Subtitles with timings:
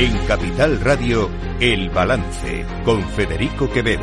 [0.00, 1.28] En Capital Radio,
[1.60, 4.00] El Balance, con Federico Quevedo.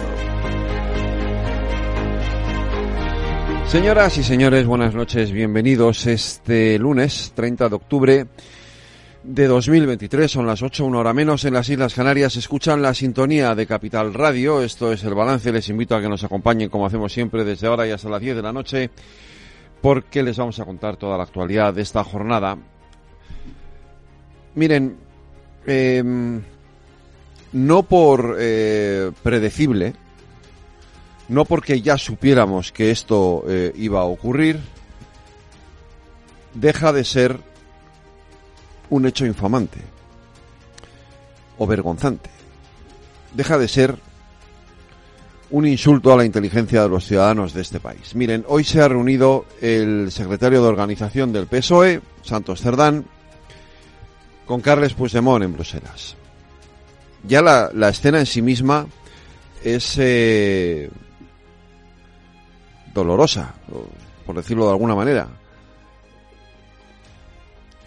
[3.66, 8.28] Señoras y señores, buenas noches, bienvenidos este lunes 30 de octubre
[9.24, 13.56] de 2023, son las 8, una hora menos en las Islas Canarias, escuchan la sintonía
[13.56, 17.12] de Capital Radio, esto es El Balance, les invito a que nos acompañen como hacemos
[17.12, 18.92] siempre desde ahora y hasta las 10 de la noche,
[19.82, 22.56] porque les vamos a contar toda la actualidad de esta jornada.
[24.54, 25.07] Miren,
[25.70, 26.42] Em,
[27.52, 29.94] no por eh, predecible,
[31.28, 34.60] no porque ya supiéramos que esto eh, iba a ocurrir,
[36.54, 37.38] deja de ser
[38.90, 39.82] un hecho infamante
[41.58, 42.30] o vergonzante.
[43.34, 43.98] Deja de ser
[45.50, 48.16] un insulto a la inteligencia de los ciudadanos de este país.
[48.16, 53.06] Miren, hoy se ha reunido el secretario de organización del PSOE, Santos Cerdán,
[54.48, 56.16] con Carles Puigdemont en Bruselas.
[57.28, 58.88] Ya la, escena en sí misma
[59.64, 60.90] es eh,
[62.94, 63.54] dolorosa,
[64.26, 65.28] por decirlo de alguna manera.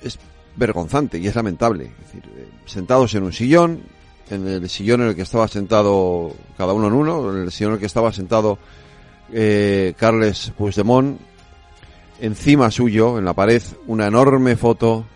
[0.02, 0.18] Es
[0.56, 1.86] vergonzante y es lamentable.
[1.86, 3.82] Eh, sentados en un sillón,
[4.28, 7.72] en el sillón en el que estaba sentado cada uno en uno, en el sillón
[7.72, 8.58] en el que estaba sentado
[9.32, 11.18] eh, Carles Puigdemont,
[12.20, 15.06] encima suyo, en la pared, una enorme foto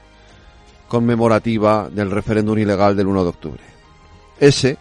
[0.88, 3.62] conmemorativa del referéndum ilegal del 1 de octubre.
[4.38, 4.78] Ese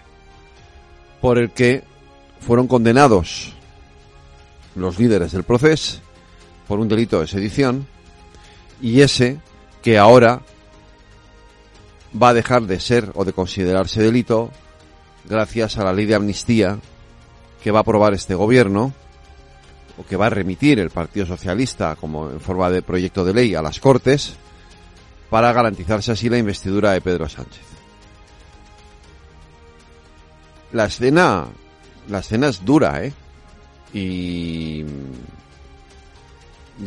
[1.22, 1.84] por el que
[2.40, 3.54] fueron condenados
[4.76, 6.00] los líderes del proceso
[6.68, 7.88] por un delito de sedición
[8.82, 9.40] y ese
[9.82, 10.42] que ahora
[12.22, 14.52] va a dejar de ser o de considerarse delito
[15.26, 16.80] gracias a la ley de amnistía
[17.64, 18.94] que va a aprobar este gobierno
[19.98, 23.56] o que va a remitir el Partido Socialista como en forma de proyecto de ley
[23.56, 24.36] a las Cortes
[25.34, 27.66] para garantizarse así la investidura de Pedro Sánchez.
[30.74, 31.48] La escena,
[32.08, 33.12] la escena es dura, ¿eh?
[33.96, 34.86] Y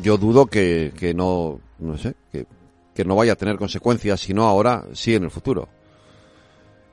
[0.01, 2.47] yo dudo que, que no, no sé, que,
[2.95, 5.69] que no vaya a tener consecuencias, sino ahora sí en el futuro.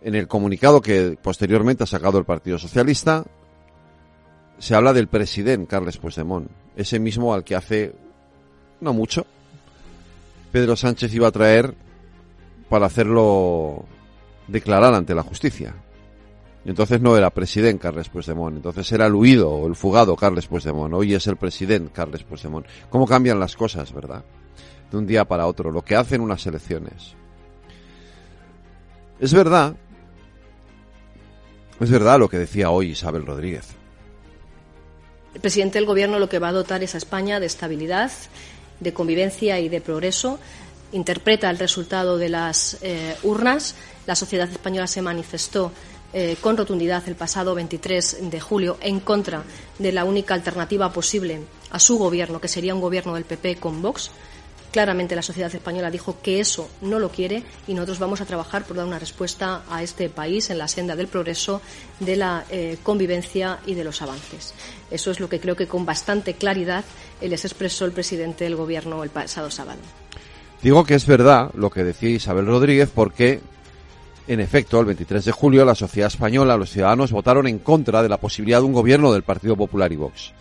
[0.02, 3.26] En el comunicado que posteriormente ha sacado el Partido Socialista,
[4.58, 7.94] se habla del presidente Carles Puigdemont, ese mismo al que hace
[8.82, 9.28] no mucho,
[10.54, 11.74] Pedro Sánchez iba a traer
[12.70, 13.86] para hacerlo
[14.48, 15.74] declarar ante la justicia.
[16.64, 20.46] Y entonces no era presidente Carles Puigdemont, entonces era el huido o el fugado Carles
[20.46, 20.94] Puigdemont.
[20.94, 22.68] Hoy es el presidente Carles Puigdemont.
[22.92, 24.24] ¿Cómo cambian las cosas, verdad?
[24.92, 27.16] De un día para otro, lo que hacen unas elecciones.
[29.20, 29.76] Es verdad,
[31.80, 33.70] es verdad lo que decía hoy Isabel Rodríguez.
[35.34, 38.12] El presidente del Gobierno lo que va a dotar es a España de estabilidad
[38.80, 40.40] de convivencia y de progreso.
[40.92, 43.76] Interpreta el resultado de las eh, urnas.
[44.06, 45.72] La sociedad española se manifestó
[46.14, 49.44] eh, con rotundidad el pasado 23 de julio en contra
[49.80, 51.42] de la única alternativa posible
[51.72, 54.12] a su gobierno, que sería un gobierno del PP con Vox.
[54.74, 58.64] Claramente la sociedad española dijo que eso no lo quiere y nosotros vamos a trabajar
[58.64, 61.62] por dar una respuesta a este país en la senda del progreso,
[62.00, 64.56] de la eh, convivencia y de los avances.
[64.90, 66.84] Eso es lo que creo que con bastante claridad
[67.22, 69.80] les expresó el presidente del Gobierno el pasado sábado.
[70.64, 73.42] Digo que es verdad lo que decía Isabel Rodríguez porque,
[74.28, 78.10] en efecto, el 23 de julio la sociedad española, los ciudadanos votaron en contra de
[78.10, 80.34] la posibilidad de un gobierno del Partido Popular y Vox.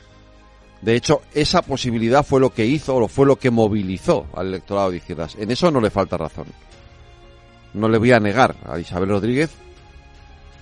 [0.82, 4.91] De hecho, esa posibilidad fue lo que hizo o fue lo que movilizó al electorado
[4.91, 5.37] de izquierdas.
[5.38, 6.47] En eso no le falta razón.
[7.72, 9.50] No le voy a negar a Isabel Rodríguez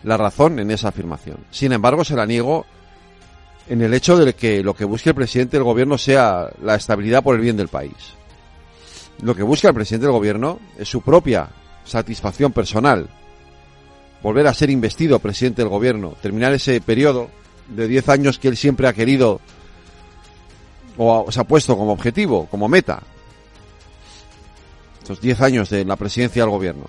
[0.05, 1.39] la razón en esa afirmación.
[1.51, 2.67] Sin embargo, se la niego
[3.69, 7.23] en el hecho de que lo que busque el presidente del gobierno sea la estabilidad
[7.23, 8.15] por el bien del país.
[9.23, 11.49] Lo que busca el presidente del gobierno es su propia
[11.85, 13.09] satisfacción personal.
[14.23, 17.31] Volver a ser investido presidente del gobierno, terminar ese periodo
[17.69, 19.41] de 10 años que él siempre ha querido
[21.03, 23.01] o se ha puesto como objetivo, como meta,
[25.01, 26.85] estos 10 años de la presidencia del gobierno.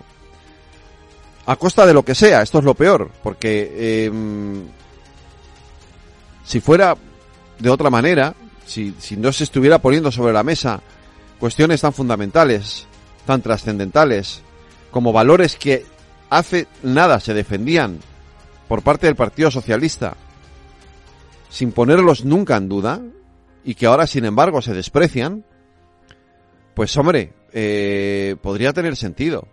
[1.45, 4.63] A costa de lo que sea, esto es lo peor, porque em,
[6.43, 6.97] si fuera
[7.57, 8.35] de otra manera,
[8.65, 10.81] si, si no se estuviera poniendo sobre la mesa
[11.39, 12.87] cuestiones tan fundamentales,
[13.25, 14.41] tan trascendentales,
[14.91, 15.85] como valores que
[16.29, 17.99] hace nada se defendían
[18.67, 20.17] por parte del Partido Socialista,
[21.49, 23.01] sin ponerlos nunca en duda,
[23.63, 25.45] y que ahora sin embargo se desprecian,
[26.73, 29.47] pues hombre, eh, podría tener sentido.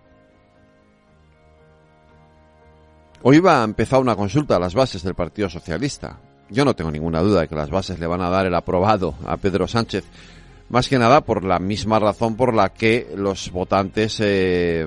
[3.23, 6.21] Hoy va a empezar una consulta a las bases del Partido Socialista.
[6.51, 9.15] Yo no tengo ninguna duda de que las bases le van a dar el aprobado
[9.27, 10.05] a Pedro Sánchez,
[10.69, 14.87] más que nada por la misma razón por la que los votantes eh,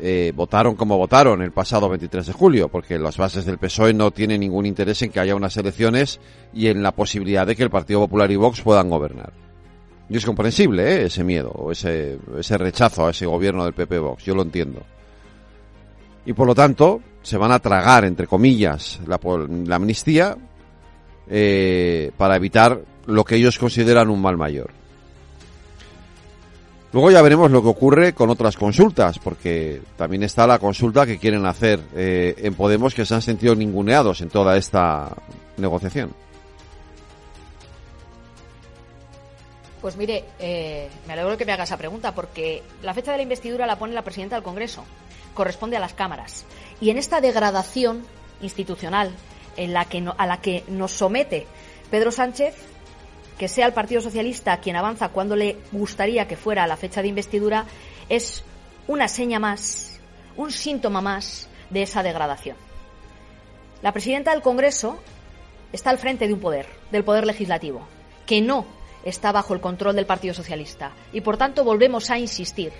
[0.00, 4.10] eh, votaron como votaron el pasado 23 de julio, porque las bases del PSOE no
[4.10, 6.20] tienen ningún interés en que haya unas elecciones
[6.52, 9.32] y en la posibilidad de que el Partido Popular y Vox puedan gobernar.
[10.08, 11.06] Y es comprensible ¿eh?
[11.06, 14.82] ese miedo, ese, ese rechazo a ese gobierno del PP Vox, yo lo entiendo.
[16.24, 19.18] Y por lo tanto, se van a tragar, entre comillas, la,
[19.66, 20.36] la amnistía
[21.28, 24.70] eh, para evitar lo que ellos consideran un mal mayor.
[26.92, 31.18] Luego ya veremos lo que ocurre con otras consultas, porque también está la consulta que
[31.18, 35.16] quieren hacer eh, en Podemos, que se han sentido ninguneados en toda esta
[35.56, 36.14] negociación.
[39.80, 43.22] Pues mire, eh, me alegro que me haga esa pregunta, porque la fecha de la
[43.22, 44.84] investidura la pone la presidenta del Congreso,
[45.34, 46.44] corresponde a las cámaras.
[46.78, 48.02] Y en esta degradación
[48.42, 49.10] institucional
[49.56, 51.46] en la que a la que nos somete
[51.90, 52.54] Pedro Sánchez,
[53.38, 57.08] que sea el Partido Socialista quien avanza cuando le gustaría que fuera la fecha de
[57.08, 57.66] investidura,
[58.08, 58.44] es
[58.86, 60.00] una seña más,
[60.36, 62.56] un síntoma más de esa degradación.
[63.82, 64.98] La presidenta del Congreso
[65.72, 67.86] está al frente de un poder, del poder legislativo,
[68.26, 68.66] que no
[69.04, 70.92] está bajo el control del Partido Socialista.
[71.12, 72.72] Y por tanto volvemos a insistir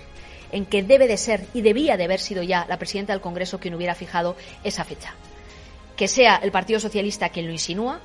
[0.51, 3.59] en que debe de ser y debía de haber sido ya la presidenta del Congreso
[3.59, 5.13] quien hubiera fijado esa fecha.
[5.97, 7.99] Que sea el Partido Socialista quien lo insinúa,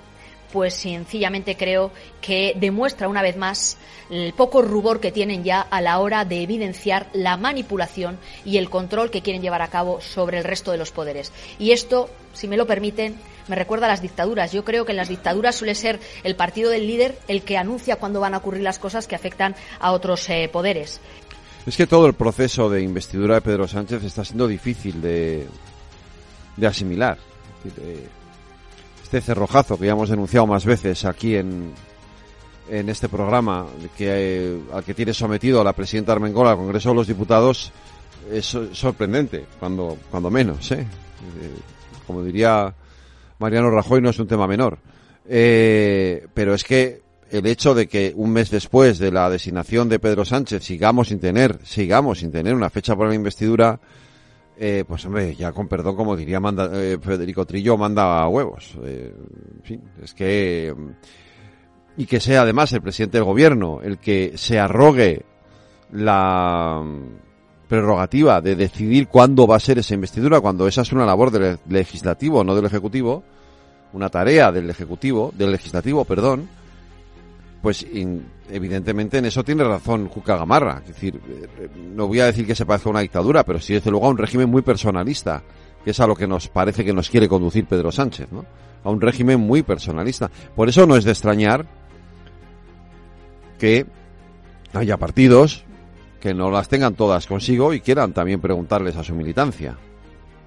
[0.53, 1.91] pues sencillamente creo
[2.21, 3.77] que demuestra una vez más
[4.11, 8.71] el poco rubor que tienen ya a la hora de evidenciar la manipulación y el
[8.71, 11.33] control que quieren llevar a cabo sobre el resto de los poderes.
[11.59, 13.17] Y esto, si me lo permiten,
[13.49, 14.53] me recuerda a las dictaduras.
[14.53, 17.97] Yo creo que en las dictaduras suele ser el partido del líder el que anuncia
[17.97, 21.01] cuándo van a ocurrir las cosas que afectan a otros eh, poderes.
[21.67, 25.47] Es que todo el proceso de investidura de Pedro Sánchez está siendo difícil de,
[26.57, 27.19] de asimilar.
[29.09, 31.73] Este cerrojazo que ya hemos denunciado más veces aquí en,
[32.69, 33.65] en este programa,
[33.97, 37.73] que, eh, al que tiene sometido a la presidenta Armengol al Congreso de los Diputados,
[38.31, 40.71] es sorprendente, cuando, cuando menos.
[40.73, 40.81] ¿eh?
[40.81, 40.87] ¿eh?
[42.07, 42.75] como diría
[43.39, 44.79] Mariano Rajoy, no es un tema menor.
[45.27, 47.01] Eh, pero es que
[47.31, 51.19] el hecho de que un mes después de la designación de Pedro Sánchez sigamos sin
[51.19, 53.81] tener, sigamos sin tener una fecha para la investidura,
[54.61, 58.77] eh, pues hombre, ya con perdón, como diría manda, eh, Federico Trillo, manda huevos.
[58.83, 59.15] Eh,
[59.57, 60.75] en fin, es que...
[61.97, 65.25] Y que sea además el presidente del gobierno el que se arrogue
[65.93, 66.85] la
[67.69, 71.59] prerrogativa de decidir cuándo va a ser esa investidura, cuando esa es una labor del
[71.69, 73.23] legislativo, no del ejecutivo,
[73.93, 76.49] una tarea del ejecutivo, del legislativo, perdón,
[77.63, 77.85] pues
[78.51, 80.81] evidentemente en eso tiene razón Juca Gamarra.
[80.83, 83.75] Es decir, eh, no voy a decir que se parezca a una dictadura, pero sí
[83.75, 85.43] desde luego a un régimen muy personalista,
[85.85, 88.45] que es a lo que nos parece que nos quiere conducir Pedro Sánchez, ¿no?
[88.85, 90.31] A un régimen muy personalista.
[90.55, 91.67] Por eso no es de extrañar
[93.59, 93.87] que
[94.73, 95.65] haya partidos
[96.21, 99.77] que no las tengan todas consigo y quieran también preguntarles a su militancia.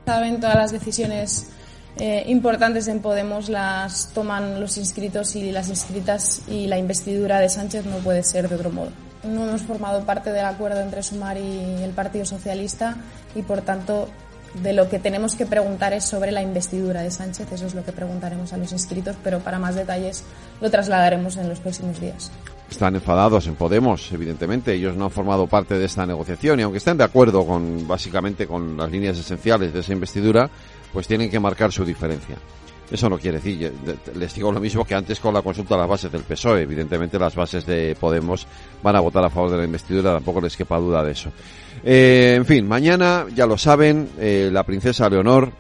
[0.06, 1.52] Saben todas las decisiones
[1.98, 7.50] eh, importantes en Podemos las toman los inscritos y las inscritas y la investidura de
[7.50, 8.92] Sánchez no puede ser de otro modo.
[9.24, 12.98] No hemos formado parte del acuerdo entre Sumar y el Partido Socialista
[13.36, 14.08] y por tanto
[14.56, 17.86] de lo que tenemos que preguntar es sobre la investidura de Sánchez, eso es lo
[17.86, 20.24] que preguntaremos a los inscritos, pero para más detalles
[20.60, 22.32] lo trasladaremos en los próximos días.
[22.70, 26.80] Están enfadados en Podemos, evidentemente, ellos no han formado parte de esta negociación y aunque
[26.80, 30.50] estén de acuerdo con básicamente con las líneas esenciales de esa investidura,
[30.94, 32.38] pues tienen que marcar su diferencia.
[32.92, 33.72] Eso no quiere decir,
[34.16, 36.64] les digo lo mismo que antes con la consulta a las bases del PSOE.
[36.64, 38.46] Evidentemente las bases de Podemos
[38.84, 41.32] van a votar a favor de la investidura, tampoco les quepa duda de eso.
[41.86, 45.54] Eh, en fin, mañana, ya lo saben, eh, la princesa Leonor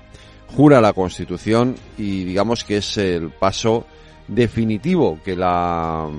[0.57, 3.85] jura la Constitución y digamos que es el paso
[4.27, 6.09] definitivo que la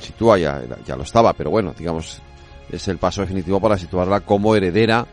[0.00, 2.20] sitúa, ya, ya lo estaba, pero bueno, digamos,
[2.68, 5.06] es el paso definitivo para situarla como heredera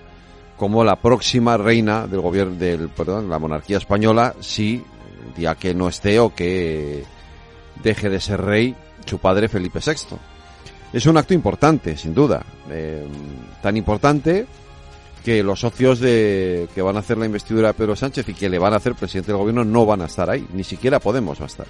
[0.59, 4.83] como la próxima reina del gobierno del perdón, la monarquía española si
[5.35, 7.05] día que no esté o que
[7.81, 8.75] deje de ser rey
[9.05, 10.17] su padre Felipe VI.
[10.91, 13.07] Es un acto importante, sin duda, eh,
[13.61, 14.45] tan importante
[15.23, 18.49] que los socios de que van a hacer la investidura de Pedro Sánchez y que
[18.49, 21.39] le van a hacer presidente del gobierno no van a estar ahí, ni siquiera Podemos
[21.39, 21.67] va a estar.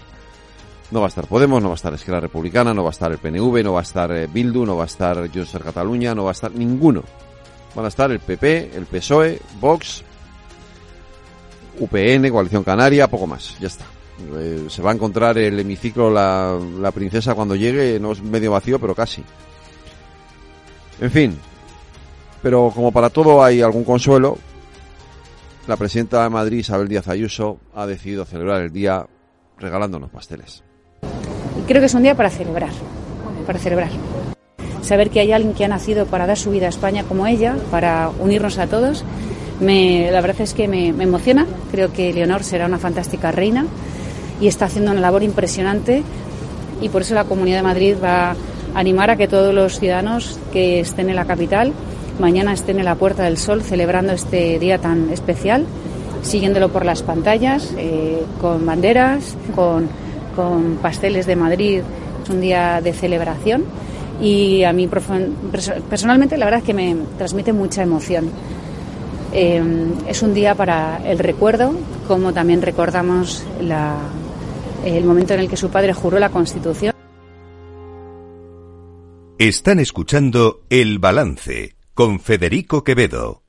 [0.89, 3.11] No va a estar Podemos, no va a estar Esquerra Republicana, no va a estar
[3.11, 6.23] el PNV, no va a estar eh, Bildu, no va a estar Junts Cataluña, no
[6.23, 7.03] va a estar ninguno
[7.75, 10.03] van a estar el PP, el PSOE, Vox,
[11.79, 13.85] UPN, Coalición Canaria, poco más, ya está.
[14.35, 18.79] Eh, se va a encontrar el hemiciclo la, princesa cuando llegue, no es medio vacío,
[18.79, 19.23] pero casi.
[20.99, 21.37] En fin,
[22.41, 24.37] pero como para todo hay algún consuelo,
[25.67, 29.05] la presidenta de Madrid, Isabel Díaz Ayuso, ha decidido celebrar el día
[29.57, 30.63] regalándonos pasteles.
[31.67, 32.71] Creo que es un día para celebrar,
[33.45, 33.91] para celebrar
[34.81, 37.55] saber que hay alguien que ha nacido para dar su vida a España como ella,
[37.71, 39.03] para unirnos a todos.
[39.59, 41.45] Me, la verdad es que me, emociona.
[41.71, 43.65] Creo que Leonor será una fantástica reina
[44.39, 46.03] y está haciendo una labor impresionante
[46.81, 48.35] y por eso la Comunidad de Madrid va a
[48.73, 51.73] animar a que todos los ciudadanos que estén en la capital
[52.19, 55.65] mañana estén en la Puerta del Sol celebrando este día tan especial,
[56.21, 59.87] siguiéndolo por las pantallas, eh, con banderas, con,
[60.35, 61.81] con pasteles de Madrid.
[62.23, 63.63] Es un día de celebración
[64.21, 68.29] y a mí personalmente la verdad es que me transmite mucha emoción.
[69.31, 69.61] Eh,
[70.07, 71.73] es un día para el recuerdo,
[72.07, 73.97] como también recordamos la,
[74.83, 76.93] el momento en el que su padre juró la Constitución.
[79.37, 83.48] Están escuchando El Balance con Federico Quevedo.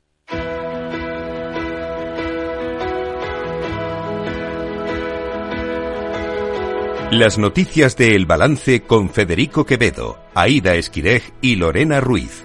[7.11, 12.45] Las noticias de El Balance con Federico Quevedo, Aida Esquirej y Lorena Ruiz.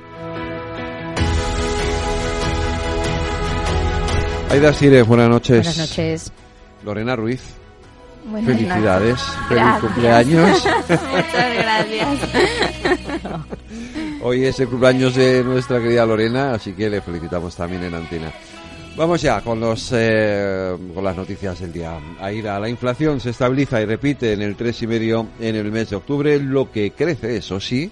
[4.50, 5.66] Aida Esquirej, buenas noches.
[5.66, 6.32] Buenas noches.
[6.84, 7.42] Lorena Ruiz.
[8.26, 9.36] Buenas Felicidades, noches.
[9.48, 9.82] feliz Gracias.
[9.82, 10.50] cumpleaños.
[10.90, 12.20] Muchas gracias.
[14.24, 18.32] Hoy es el cumpleaños de nuestra querida Lorena, así que le felicitamos también en antena.
[18.98, 22.00] Vamos ya con los eh, con las noticias del día.
[22.22, 25.90] Aida, la inflación se estabiliza y repite en el tres y medio en el mes
[25.90, 26.40] de octubre.
[26.40, 27.92] Lo que crece, eso sí,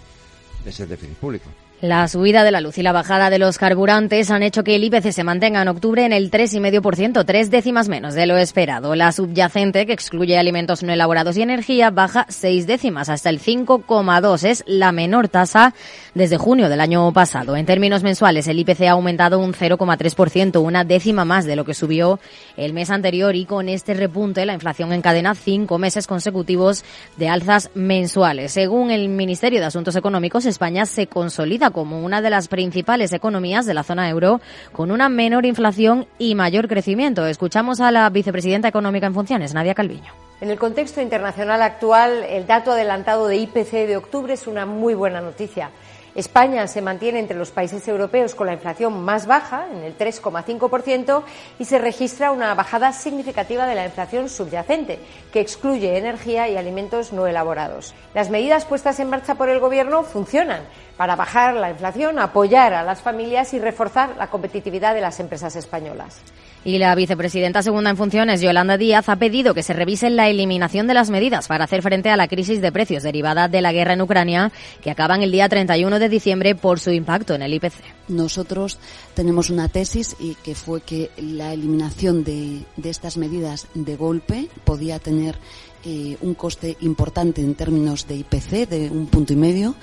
[0.65, 1.49] es el déficit público.
[1.83, 4.85] La subida de la luz y la bajada de los carburantes han hecho que el
[4.85, 8.95] IPC se mantenga en octubre en el 3,5%, tres décimas menos de lo esperado.
[8.95, 14.45] La subyacente, que excluye alimentos no elaborados y energía, baja seis décimas hasta el 5,2.
[14.45, 15.73] Es la menor tasa
[16.13, 17.57] desde junio del año pasado.
[17.57, 21.73] En términos mensuales, el IPC ha aumentado un 0,3%, una décima más de lo que
[21.73, 22.17] subió
[22.55, 26.85] el mes anterior y con este repunte la inflación encadena cinco meses consecutivos
[27.17, 28.53] de alzas mensuales.
[28.53, 33.65] Según el Ministerio de Asuntos Económicos, España se consolida como una de las principales economías
[33.65, 34.39] de la zona euro
[34.71, 37.25] con una menor inflación y mayor crecimiento.
[37.25, 40.13] Escuchamos a la vicepresidenta económica en funciones, Nadia Calviño.
[40.39, 44.93] En el contexto internacional actual, el dato adelantado de IPC de octubre es una muy
[44.93, 45.69] buena noticia.
[46.15, 51.23] España se mantiene entre los países europeos con la inflación más baja, en el 3,5%,
[51.57, 54.99] y se registra una bajada significativa de la inflación subyacente,
[55.31, 57.95] que excluye energía y alimentos no elaborados.
[58.13, 60.61] Las medidas puestas en marcha por el Gobierno funcionan
[60.97, 65.55] para bajar la inflación, apoyar a las familias y reforzar la competitividad de las empresas
[65.55, 66.21] españolas.
[66.65, 70.87] Y la vicepresidenta segunda en funciones, Yolanda Díaz, ha pedido que se revise la eliminación
[70.87, 73.93] de las medidas para hacer frente a la crisis de precios derivada de la guerra
[73.93, 74.51] en Ucrania,
[74.81, 77.73] que acaban el día 31 de diciembre por su impacto en el IPC.
[78.07, 78.77] Nosotros
[79.13, 84.47] tenemos una tesis y que fue que la eliminación de, de estas medidas de golpe
[84.63, 85.37] podía tener
[85.85, 89.75] eh, un coste importante en términos de IPC de un punto y medio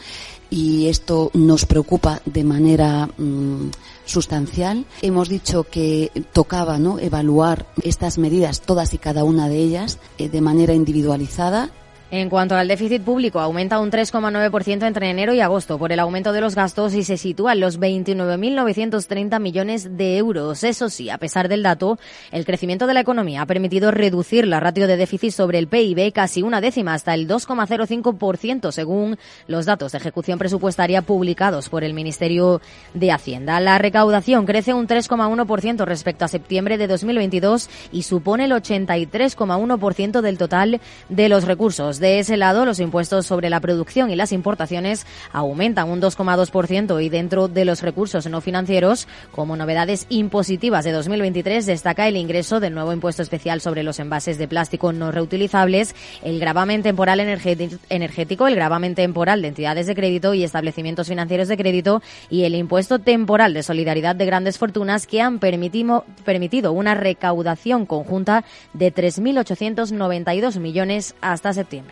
[0.49, 3.69] y esto nos preocupa de manera mmm,
[4.11, 4.85] sustancial.
[5.03, 6.99] Hemos dicho que tocaba ¿no?
[6.99, 11.71] evaluar estas medidas, todas y cada una de ellas, eh, de manera individualizada
[12.11, 16.33] en cuanto al déficit público, aumenta un 3,9% entre enero y agosto por el aumento
[16.33, 20.65] de los gastos y se sitúa en los 29.930 millones de euros.
[20.65, 22.01] Eso sí, a pesar del dato,
[22.33, 26.13] el crecimiento de la economía ha permitido reducir la ratio de déficit sobre el PIB
[26.13, 31.95] casi una décima hasta el 2,05% según los datos de ejecución presupuestaria publicados por el
[31.95, 32.61] Ministerio
[32.93, 33.61] de Hacienda.
[33.61, 40.39] La recaudación crece un 3,1% respecto a septiembre de 2022 y supone el 83,1% del
[40.39, 45.07] total de los recursos de ese lado, los impuestos sobre la producción y las importaciones
[45.33, 51.67] aumentan un 2,2% y dentro de los recursos no financieros, como novedades impositivas de 2023,
[51.67, 56.41] destaca el ingreso del nuevo impuesto especial sobre los envases de plástico no reutilizables, el
[56.41, 62.03] gravamen temporal energético, el gravamen temporal de entidades de crédito y establecimientos financieros de crédito
[62.31, 68.45] y el impuesto temporal de solidaridad de grandes fortunas que han permitido una recaudación conjunta
[68.73, 71.90] de 3.892 millones hasta septiembre.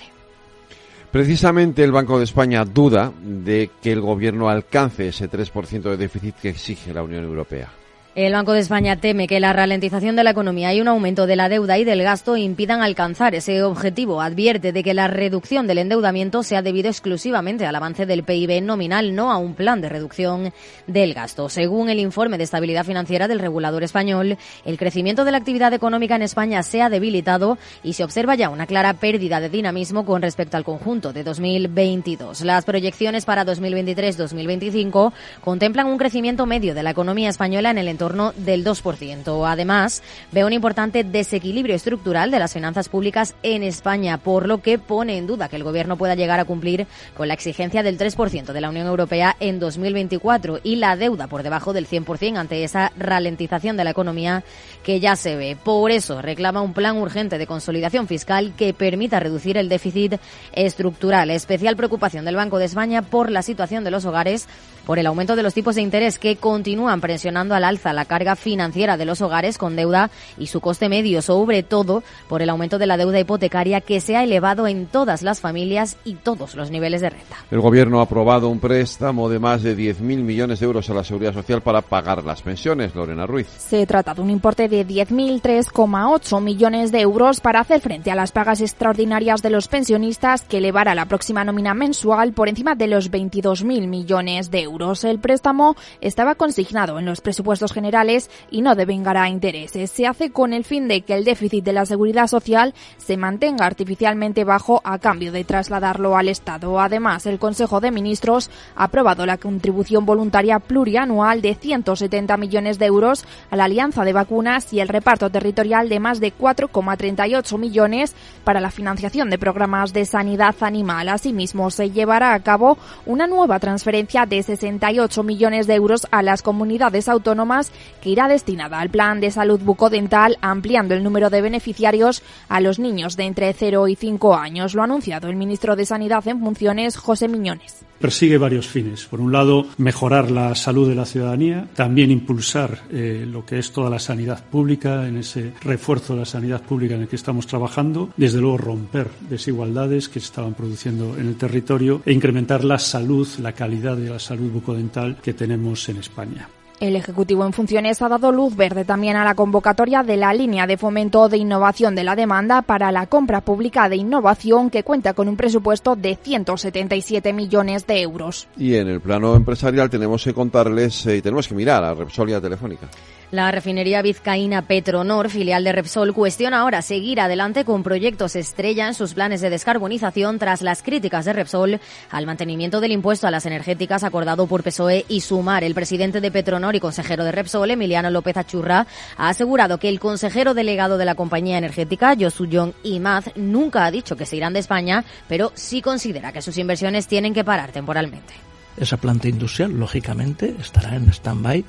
[1.11, 6.37] Precisamente el Banco de España duda de que el gobierno alcance ese 3% de déficit
[6.37, 7.71] que exige la Unión Europea.
[8.19, 11.37] El Banco de España teme que la ralentización de la economía y un aumento de
[11.37, 14.21] la deuda y del gasto impidan alcanzar ese objetivo.
[14.21, 18.61] Advierte de que la reducción del endeudamiento se ha debido exclusivamente al avance del PIB
[18.61, 20.53] nominal, no a un plan de reducción
[20.89, 21.49] del gasto.
[21.49, 26.17] Según el informe de estabilidad financiera del regulador español, el crecimiento de la actividad económica
[26.17, 30.23] en España se ha debilitado y se observa ya una clara pérdida de dinamismo con
[30.23, 32.41] respecto al conjunto de 2022.
[32.41, 38.08] Las proyecciones para 2023-2025 contemplan un crecimiento medio de la economía española en el entorno
[38.09, 39.47] entorno del 2%.
[39.47, 44.79] Además, ve un importante desequilibrio estructural de las finanzas públicas en España, por lo que
[44.79, 46.87] pone en duda que el Gobierno pueda llegar a cumplir
[47.17, 51.43] con la exigencia del 3% de la Unión Europea en 2024 y la deuda por
[51.43, 54.43] debajo del 100% ante esa ralentización de la economía
[54.83, 55.57] que ya se ve.
[55.63, 60.15] Por eso reclama un plan urgente de consolidación fiscal que permita reducir el déficit
[60.53, 61.31] estructural.
[61.31, 64.49] Especial preocupación del Banco de España por la situación de los hogares
[64.87, 68.37] por el aumento de los tipos de interés que continúan presionando al alza la carga
[68.37, 72.79] financiera de los hogares con deuda y su coste medio, sobre todo por el aumento
[72.79, 76.71] de la deuda hipotecaria que se ha elevado en todas las familias y todos los
[76.71, 77.37] niveles de renta.
[77.51, 81.03] El Gobierno ha aprobado un préstamo de más de 10.000 millones de euros a la
[81.03, 82.95] Seguridad Social para pagar las pensiones.
[82.95, 83.49] Lorena Ruiz.
[83.59, 88.31] Se trata de un importe de 10.003,8 millones de euros para hacer frente a las
[88.31, 93.11] pagas extraordinarias de los pensionistas que elevará la próxima nómina mensual por encima de los
[93.11, 95.03] 22.000 millones de euros.
[95.03, 99.91] El préstamo estaba consignado en los presupuestos generales y no devengará intereses.
[99.91, 103.67] Se hace con el fin de que el déficit de la seguridad social se mantenga
[103.67, 106.81] artificialmente bajo a cambio de trasladarlo al Estado.
[106.81, 112.87] Además, el Consejo de Ministros ha aprobado la contribución voluntaria plurianual de 170 millones de
[112.87, 118.15] euros a la Alianza de Vacunas y el reparto territorial de más de 4,38 millones
[118.45, 121.09] para la financiación de programas de sanidad animal.
[121.09, 126.23] Asimismo, se llevará a cabo una nueva transferencia de 60 68 millones de euros a
[126.23, 127.68] las comunidades autónomas
[128.01, 132.79] que irá destinada al plan de salud bucodental, ampliando el número de beneficiarios a los
[132.79, 134.75] niños de entre 0 y 5 años.
[134.75, 137.85] Lo ha anunciado el ministro de Sanidad en funciones, José Miñones.
[137.99, 139.07] Persigue varios fines.
[139.07, 143.73] Por un lado, mejorar la salud de la ciudadanía, también impulsar eh, lo que es
[143.73, 147.49] toda la sanidad pública, en ese refuerzo de la sanidad pública en el que estamos
[147.49, 152.79] trabajando, desde luego romper desigualdades que se estaban produciendo en el territorio e incrementar la
[152.79, 156.49] salud, la calidad de la salud bucodental que tenemos en España.
[156.81, 160.69] El Ejecutivo en funciones ha dado luz verde también a la convocatoria de la línea
[160.69, 165.13] de fomento de innovación de la demanda para la compra pública de innovación que cuenta
[165.13, 168.47] con un presupuesto de 177 millones de euros.
[168.57, 172.29] Y en el plano empresarial tenemos que contarles eh, y tenemos que mirar a Repsol
[172.41, 172.89] Telefónica.
[173.31, 178.95] La refinería vizcaína Petronor, filial de Repsol, cuestiona ahora seguir adelante con proyectos estrella en
[178.95, 181.79] sus planes de descarbonización tras las críticas de Repsol
[182.11, 185.63] al mantenimiento del impuesto a las energéticas acordado por PSOE y Sumar.
[185.63, 188.87] El presidente de Petronor y consejero de Repsol, Emiliano López Achurra,
[189.19, 193.91] ha asegurado que el consejero delegado de la compañía energética, Josu Young Imaz, nunca ha
[193.91, 197.73] dicho que se irán de España, pero sí considera que sus inversiones tienen que parar
[197.73, 198.33] temporalmente.
[198.79, 201.63] Esa planta industrial, lógicamente, estará en stand-by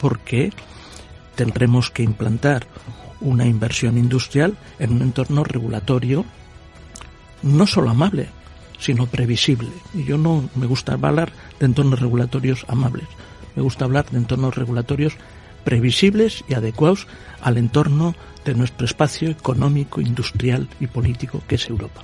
[0.00, 0.50] porque
[1.36, 2.66] tendremos que implantar
[3.20, 6.24] una inversión industrial en un entorno regulatorio
[7.42, 8.28] no solo amable,
[8.78, 9.70] sino previsible.
[9.94, 13.06] Y yo no me gusta hablar de entornos regulatorios amables,
[13.54, 15.14] me gusta hablar de entornos regulatorios
[15.64, 17.06] previsibles y adecuados
[17.40, 22.02] al entorno de nuestro espacio económico, industrial y político que es Europa.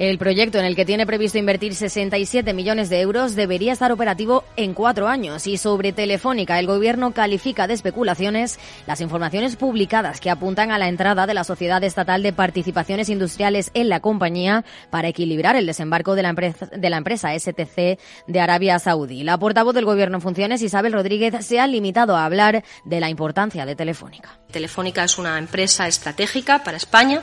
[0.00, 4.44] El proyecto en el que tiene previsto invertir 67 millones de euros debería estar operativo
[4.56, 5.46] en cuatro años.
[5.46, 10.88] Y sobre Telefónica, el Gobierno califica de especulaciones las informaciones publicadas que apuntan a la
[10.88, 16.14] entrada de la Sociedad Estatal de Participaciones Industriales en la compañía para equilibrar el desembarco
[16.14, 19.22] de la empresa, STC de Arabia Saudí.
[19.22, 23.10] La portavoz del Gobierno en funciones, Isabel Rodríguez, se ha limitado a hablar de la
[23.10, 24.40] importancia de Telefónica.
[24.50, 27.22] Telefónica es una empresa estratégica para España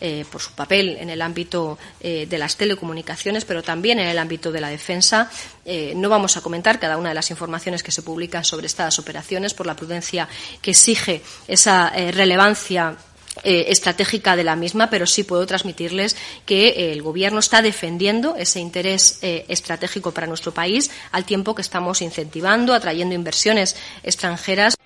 [0.00, 4.18] eh, por su papel en el ámbito eh, de las telecomunicaciones, pero también en el
[4.18, 5.28] ámbito de la defensa.
[5.64, 8.96] Eh, no vamos a comentar cada una de las informaciones que se publican sobre estas
[9.00, 10.28] operaciones por la prudencia
[10.62, 12.96] que exige esa relevancia
[13.42, 19.18] estratégica de la misma, pero sí puedo transmitirles que el Gobierno está defendiendo ese interés
[19.22, 24.76] estratégico para nuestro país al tiempo que estamos incentivando, atrayendo inversiones extranjeras.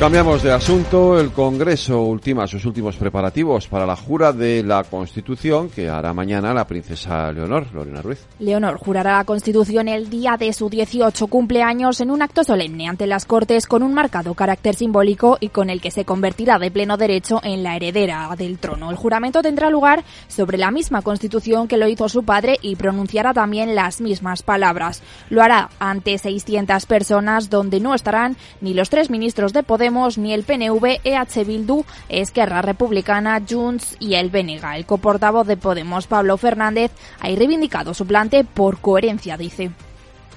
[0.00, 1.20] Cambiamos de asunto.
[1.20, 6.54] El Congreso ultima sus últimos preparativos para la jura de la Constitución que hará mañana
[6.54, 8.26] la princesa Leonor, Lorena Ruiz.
[8.38, 13.06] Leonor jurará la Constitución el día de su 18 cumpleaños en un acto solemne ante
[13.06, 16.96] las Cortes con un marcado carácter simbólico y con el que se convertirá de pleno
[16.96, 18.88] derecho en la heredera del trono.
[18.88, 23.34] El juramento tendrá lugar sobre la misma Constitución que lo hizo su padre y pronunciará
[23.34, 25.02] también las mismas palabras.
[25.28, 30.32] Lo hará ante 600 personas donde no estarán ni los tres ministros de Podemos ni
[30.32, 34.76] el PNV, EH Bildu, Esquerra Republicana, Junts y el Benega.
[34.76, 39.70] El coportavoz de Podemos, Pablo Fernández, ha reivindicado su plante por coherencia, dice.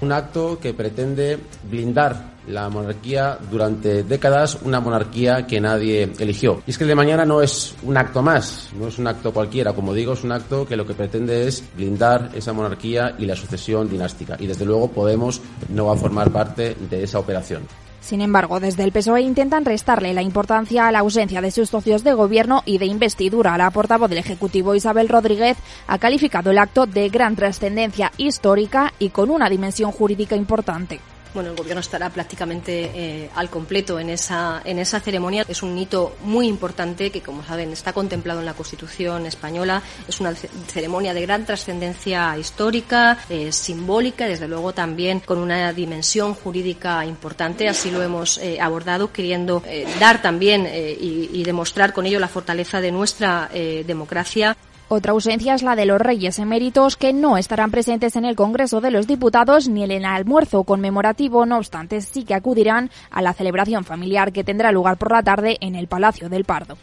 [0.00, 1.38] Un acto que pretende
[1.70, 6.62] blindar la monarquía durante décadas, una monarquía que nadie eligió.
[6.66, 9.32] Y es que el de mañana no es un acto más, no es un acto
[9.32, 13.24] cualquiera, como digo, es un acto que lo que pretende es blindar esa monarquía y
[13.24, 14.36] la sucesión dinástica.
[14.38, 15.40] Y desde luego Podemos
[15.70, 17.62] no va a formar parte de esa operación.
[18.04, 22.04] Sin embargo, desde el PSOE intentan restarle la importancia a la ausencia de sus socios
[22.04, 23.56] de gobierno y de investidura.
[23.56, 29.08] La portavoz del Ejecutivo Isabel Rodríguez ha calificado el acto de gran trascendencia histórica y
[29.08, 31.00] con una dimensión jurídica importante
[31.34, 35.44] bueno, el gobierno estará prácticamente eh, al completo en esa, en esa ceremonia.
[35.48, 39.82] Es un hito muy importante que, como saben, está contemplado en la Constitución española.
[40.08, 46.34] Es una ceremonia de gran trascendencia histórica, eh, simbólica, desde luego también con una dimensión
[46.34, 47.68] jurídica importante.
[47.68, 49.62] Así lo hemos eh, abordado, queriendo
[49.98, 54.56] dar también y, y, demostrar con ello la fortaleza de nuestra democracia.
[54.88, 58.82] Otra ausencia es la de los reyes eméritos que no estarán presentes en el Congreso
[58.82, 63.32] de los Diputados ni en el almuerzo conmemorativo, no obstante sí que acudirán a la
[63.32, 66.76] celebración familiar que tendrá lugar por la tarde en el Palacio del Pardo.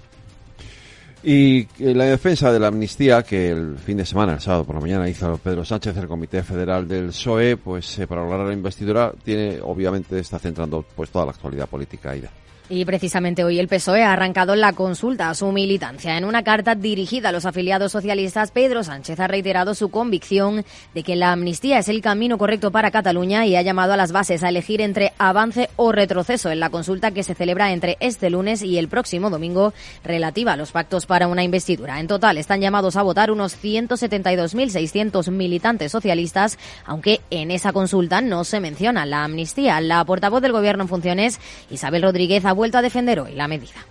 [1.24, 4.82] Y la defensa de la amnistía que el fin de semana, el sábado por la
[4.82, 8.54] mañana, hizo Pedro Sánchez, el Comité Federal del PSOE, pues eh, para hablar de la
[8.54, 12.24] investidura, tiene, obviamente, está centrando pues toda la actualidad política ahí.
[12.74, 16.18] Y precisamente hoy el PSOE ha arrancado la consulta a su militancia.
[16.18, 21.04] En una carta dirigida a los afiliados socialistas, Pedro Sánchez ha reiterado su convicción de
[21.04, 24.42] que la amnistía es el camino correcto para Cataluña y ha llamado a las bases
[24.42, 28.62] a elegir entre avance o retroceso en la consulta que se celebra entre este lunes
[28.64, 29.74] y el próximo domingo
[30.06, 32.00] relativa a los pactos para una investidura.
[32.00, 38.46] En total están llamados a votar unos 172.600 militantes socialistas, aunque en esa consulta no
[38.46, 39.82] se menciona la amnistía.
[39.82, 43.88] La portavoz del Gobierno en funciones, Isabel Rodríguez, ha vuelto a defender hoy la medida.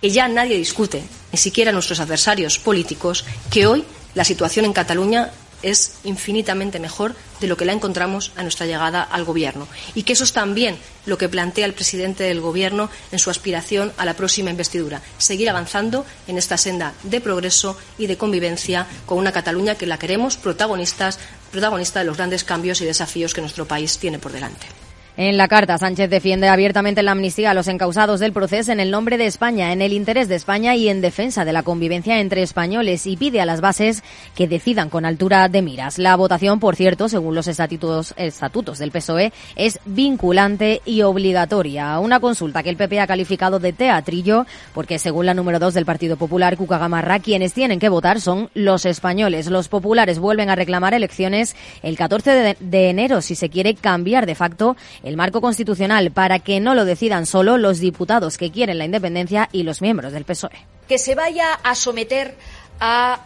[0.00, 5.30] Y ya nadie discute, ni siquiera nuestros adversarios políticos, que hoy la situación en Cataluña
[5.60, 9.68] es infinitamente mejor de lo que la encontramos a nuestra llegada al Gobierno.
[9.94, 13.92] Y que eso es también lo que plantea el presidente del Gobierno en su aspiración
[13.98, 15.02] a la próxima investidura.
[15.18, 19.98] Seguir avanzando en esta senda de progreso y de convivencia con una Cataluña que la
[19.98, 21.18] queremos protagonistas,
[21.50, 24.66] protagonista de los grandes cambios y desafíos que nuestro país tiene por delante.
[25.18, 28.90] En la carta, Sánchez defiende abiertamente la amnistía a los encausados del proceso en el
[28.90, 32.42] nombre de España, en el interés de España y en defensa de la convivencia entre
[32.42, 34.02] españoles y pide a las bases
[34.34, 35.98] que decidan con altura de miras.
[35.98, 41.98] La votación, por cierto, según los estatutos, estatutos del PSOE, es vinculante y obligatoria.
[41.98, 45.84] Una consulta que el PP ha calificado de teatrillo porque, según la número dos del
[45.84, 49.48] Partido Popular, Cuca Gamarra, quienes tienen que votar son los españoles.
[49.48, 54.24] Los populares vuelven a reclamar elecciones el 14 de, de enero si se quiere cambiar
[54.24, 58.78] de facto el marco constitucional para que no lo decidan solo los diputados que quieren
[58.78, 60.66] la independencia y los miembros del PSOE.
[60.88, 62.36] Que se vaya a someter
[62.80, 63.20] a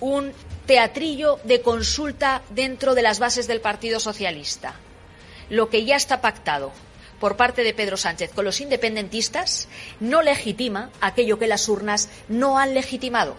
[0.00, 0.32] un
[0.66, 4.74] teatrillo de consulta dentro de las bases del Partido Socialista.
[5.48, 6.72] Lo que ya está pactado
[7.20, 9.68] por parte de Pedro Sánchez con los independentistas
[10.00, 13.36] no legitima aquello que las urnas no han legitimado.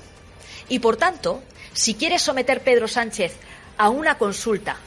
[0.70, 3.36] Y, por tanto, si quiere someter Pedro Sánchez
[3.78, 4.78] a una consulta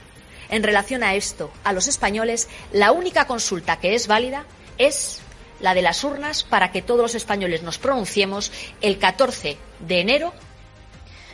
[0.48, 4.44] en relación a esto, a los españoles, la única consulta que es válida
[4.78, 5.20] es
[5.60, 10.32] la de las urnas para que todos los españoles nos pronunciemos el 14 de enero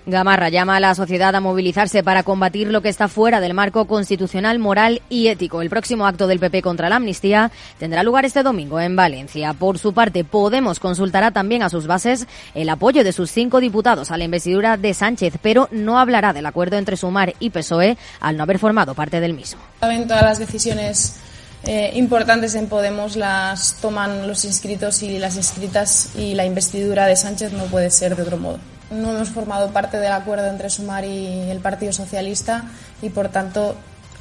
[0.05, 3.87] Gamarra llama a la sociedad a movilizarse para combatir lo que está fuera del marco
[3.87, 5.63] constitucional, moral y ético.
[5.63, 9.53] El próximo acto del PP contra la amnistía tendrá lugar este domingo en Valencia.
[9.55, 14.11] Por su parte, Podemos consultará también a sus bases el apoyo de sus cinco diputados
[14.11, 18.37] a la investidura de Sánchez, pero no hablará del acuerdo entre Sumar y PSOE al
[18.37, 19.61] no haber formado parte del mismo.
[19.81, 21.17] Todas las decisiones
[21.65, 27.15] eh, importantes en Podemos las toman los inscritos y las inscritas y la investidura de
[27.15, 28.59] Sánchez no puede ser de otro modo
[28.93, 32.65] no hemos formado parte del acuerdo entre Sumar y el Partido Socialista
[33.01, 33.77] y, por tanto,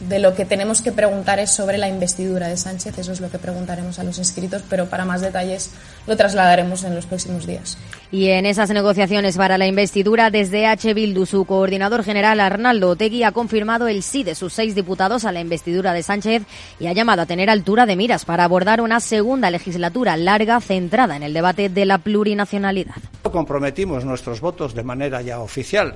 [0.07, 2.97] de lo que tenemos que preguntar es sobre la investidura de Sánchez.
[2.97, 5.71] Eso es lo que preguntaremos a los inscritos, pero para más detalles
[6.07, 7.77] lo trasladaremos en los próximos días.
[8.11, 10.93] Y en esas negociaciones para la investidura, desde H.
[10.93, 15.31] Bildu, su coordinador general Arnaldo Otegui ha confirmado el sí de sus seis diputados a
[15.31, 16.43] la investidura de Sánchez
[16.79, 21.15] y ha llamado a tener altura de miras para abordar una segunda legislatura larga centrada
[21.15, 22.95] en el debate de la plurinacionalidad.
[23.23, 25.95] Comprometimos nuestros votos de manera ya oficial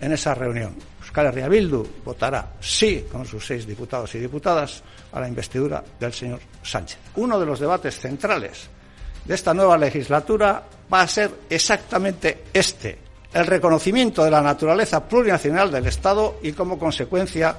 [0.00, 0.74] en esa reunión.
[1.10, 6.12] Euskal Herria Bildu votará sí con sus seis diputados y diputadas a la investidura del
[6.12, 6.98] señor Sánchez.
[7.16, 8.70] Uno de los debates centrales
[9.24, 12.96] de esta nueva legislatura va a ser exactamente este,
[13.34, 17.56] el reconocimiento de la naturaleza plurinacional del Estado y, como consecuencia,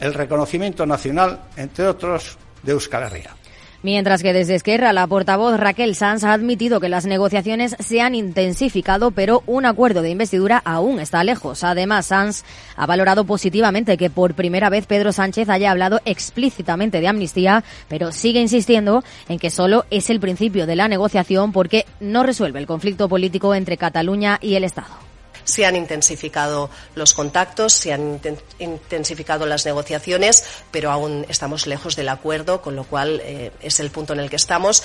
[0.00, 3.36] el reconocimiento nacional, entre otros, de Euskal Herria.
[3.84, 8.14] Mientras que desde Esquerra, la portavoz Raquel Sanz ha admitido que las negociaciones se han
[8.14, 11.62] intensificado, pero un acuerdo de investidura aún está lejos.
[11.64, 12.44] Además, Sanz
[12.76, 18.10] ha valorado positivamente que por primera vez Pedro Sánchez haya hablado explícitamente de amnistía, pero
[18.10, 22.66] sigue insistiendo en que solo es el principio de la negociación porque no resuelve el
[22.66, 25.13] conflicto político entre Cataluña y el Estado
[25.44, 28.20] se han intensificado los contactos, se han
[28.58, 33.90] intensificado las negociaciones, pero aún estamos lejos del acuerdo, con lo cual eh, es el
[33.90, 34.82] punto en el que estamos.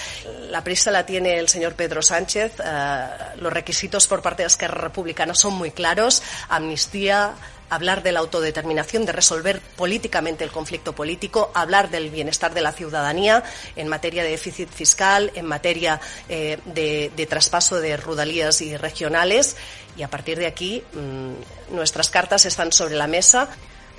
[0.49, 2.53] La prisa la tiene el señor Pedro Sánchez.
[2.63, 6.21] Eh, los requisitos por parte de Esquerra Republicana son muy claros.
[6.49, 7.33] Amnistía,
[7.69, 12.71] hablar de la autodeterminación, de resolver políticamente el conflicto político, hablar del bienestar de la
[12.71, 13.43] ciudadanía
[13.75, 19.55] en materia de déficit fiscal, en materia eh, de, traspaso de rudalías y regionales.
[19.97, 23.49] Y a partir de aquí, mmm, nuestras cartas están sobre la mesa.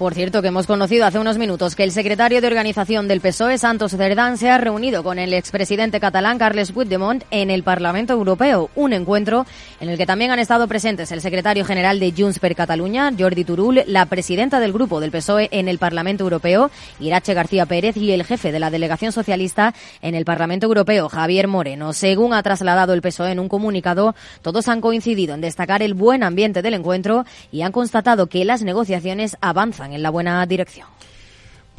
[0.01, 3.59] Por cierto, que hemos conocido hace unos minutos que el secretario de organización del PSOE,
[3.59, 8.71] Santos Cerdán, se ha reunido con el expresidente catalán, Carles Puigdemont, en el Parlamento Europeo.
[8.77, 9.45] Un encuentro
[9.79, 13.45] en el que también han estado presentes el secretario general de Junts per Catalunya, Jordi
[13.45, 18.13] Turul, la presidenta del grupo del PSOE en el Parlamento Europeo, Irache García Pérez, y
[18.13, 21.93] el jefe de la delegación socialista en el Parlamento Europeo, Javier Moreno.
[21.93, 26.23] Según ha trasladado el PSOE en un comunicado, todos han coincidido en destacar el buen
[26.23, 30.87] ambiente del encuentro y han constatado que las negociaciones avanzan en la buena dirección.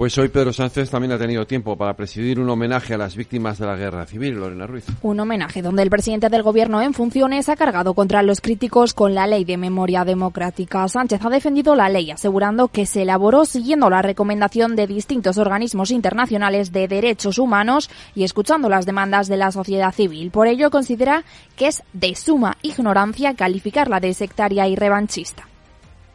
[0.01, 3.59] Pues hoy Pedro Sánchez también ha tenido tiempo para presidir un homenaje a las víctimas
[3.59, 4.83] de la guerra civil, Lorena Ruiz.
[5.03, 9.13] Un homenaje donde el presidente del gobierno en funciones ha cargado contra los críticos con
[9.13, 10.87] la ley de memoria democrática.
[10.87, 15.91] Sánchez ha defendido la ley, asegurando que se elaboró siguiendo la recomendación de distintos organismos
[15.91, 20.31] internacionales de derechos humanos y escuchando las demandas de la sociedad civil.
[20.31, 25.50] Por ello considera que es de suma ignorancia calificarla de sectaria y revanchista.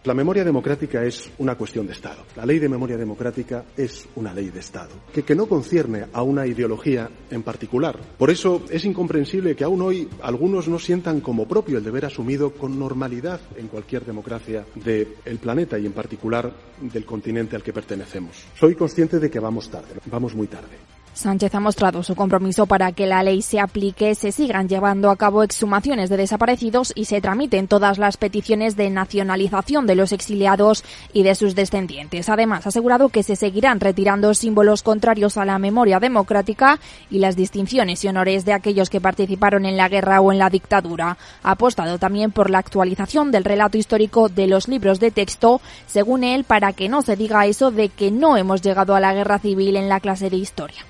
[0.07, 2.23] La memoria democrática es una cuestión de Estado.
[2.37, 6.47] La ley de memoria democrática es una ley de Estado, que, no concierne a una
[6.47, 7.99] ideología en particular.
[8.16, 12.53] Por eso es incomprensible que aún hoy algunos no sientan como propio el deber asumido
[12.53, 18.45] con normalidad en cualquier democracia del planeta y en particular del continente al que pertenecemos.
[18.55, 20.96] Soy consciente de que vamos tarde, vamos muy tarde.
[21.16, 25.16] Sánchez ha mostrado su compromiso para que la ley se aplique, se sigan llevando a
[25.16, 30.85] cabo exhumaciones de desaparecidos y se tramiten todas las peticiones de nacionalización de los exiliados
[31.14, 32.29] y de sus descendientes.
[32.29, 36.79] Además, ha asegurado que se seguirán retirando símbolos contrarios a la memoria democrática
[37.11, 40.50] y las distinciones y honores de aquellos que participaron en la guerra o en la
[40.50, 41.16] dictadura.
[41.42, 46.24] Ha apostado también por la actualización del relato histórico de los libros de texto, según
[46.24, 49.38] él, para que no se diga eso de que no hemos llegado a la guerra
[49.38, 50.85] civil en la clase de historia.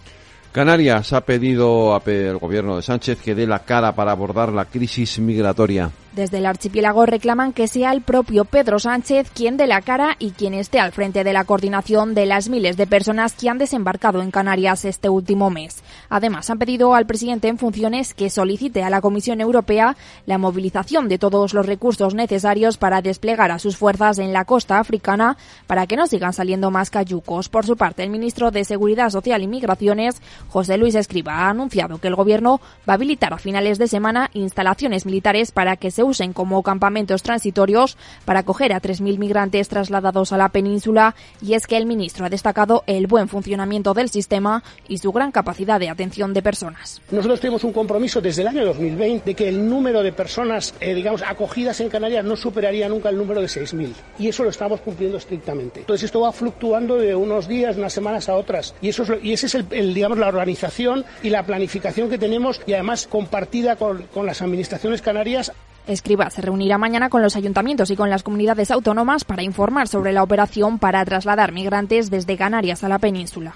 [0.56, 5.18] Canarias ha pedido al gobierno de Sánchez que dé la cara para abordar la crisis
[5.18, 5.90] migratoria.
[6.16, 10.30] Desde el archipiélago reclaman que sea el propio Pedro Sánchez quien dé la cara y
[10.30, 14.22] quien esté al frente de la coordinación de las miles de personas que han desembarcado
[14.22, 15.82] en Canarias este último mes.
[16.08, 21.06] Además, han pedido al presidente en funciones que solicite a la Comisión Europea la movilización
[21.10, 25.86] de todos los recursos necesarios para desplegar a sus fuerzas en la costa africana para
[25.86, 27.50] que no sigan saliendo más cayucos.
[27.50, 31.98] Por su parte, el ministro de Seguridad Social y Migraciones, José Luis Escriba, ha anunciado
[31.98, 36.05] que el gobierno va a habilitar a finales de semana instalaciones militares para que se
[36.06, 41.66] usen como campamentos transitorios para acoger a 3.000 migrantes trasladados a la península y es
[41.66, 45.90] que el ministro ha destacado el buen funcionamiento del sistema y su gran capacidad de
[45.90, 47.02] atención de personas.
[47.10, 50.94] Nosotros tenemos un compromiso desde el año 2020 de que el número de personas, eh,
[50.94, 54.80] digamos, acogidas en Canarias no superaría nunca el número de 6.000 y eso lo estamos
[54.80, 55.80] cumpliendo estrictamente.
[55.80, 59.46] Entonces esto va fluctuando de unos días, unas semanas a otras y eso es, ese
[59.46, 64.42] es el, digamos, la organización y la planificación que tenemos y además compartida con las
[64.42, 65.52] administraciones canarias.
[65.86, 70.12] Escriba se reunirá mañana con los ayuntamientos y con las comunidades autónomas para informar sobre
[70.12, 73.54] la operación para trasladar migrantes desde Canarias a la península.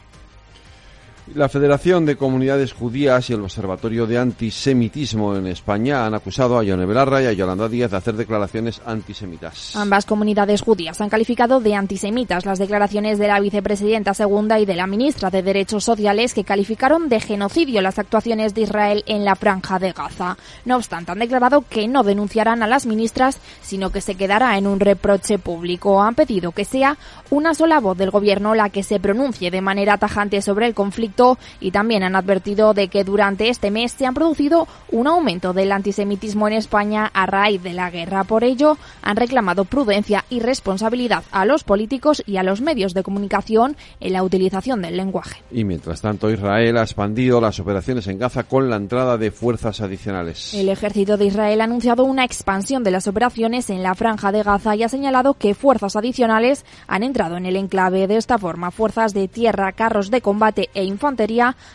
[1.34, 6.64] La Federación de Comunidades Judías y el Observatorio de Antisemitismo en España han acusado a
[6.64, 9.76] Yone Belarra y a Yolanda Díaz de hacer declaraciones antisemitas.
[9.76, 14.74] Ambas comunidades judías han calificado de antisemitas las declaraciones de la vicepresidenta segunda y de
[14.74, 19.36] la ministra de Derechos Sociales que calificaron de genocidio las actuaciones de Israel en la
[19.36, 20.36] franja de Gaza.
[20.64, 24.66] No obstante, han declarado que no denunciarán a las ministras, sino que se quedará en
[24.66, 26.02] un reproche público.
[26.02, 26.98] Han pedido que sea
[27.30, 31.19] una sola voz del gobierno la que se pronuncie de manera tajante sobre el conflicto
[31.60, 35.72] y también han advertido de que durante este mes se han producido un aumento del
[35.72, 38.24] antisemitismo en España a raíz de la guerra.
[38.24, 43.02] Por ello, han reclamado prudencia y responsabilidad a los políticos y a los medios de
[43.02, 45.42] comunicación en la utilización del lenguaje.
[45.50, 49.80] Y mientras tanto, Israel ha expandido las operaciones en Gaza con la entrada de fuerzas
[49.80, 50.54] adicionales.
[50.54, 54.42] El ejército de Israel ha anunciado una expansión de las operaciones en la franja de
[54.42, 58.06] Gaza y ha señalado que fuerzas adicionales han entrado en el enclave.
[58.06, 61.09] De esta forma, fuerzas de tierra, carros de combate e infantería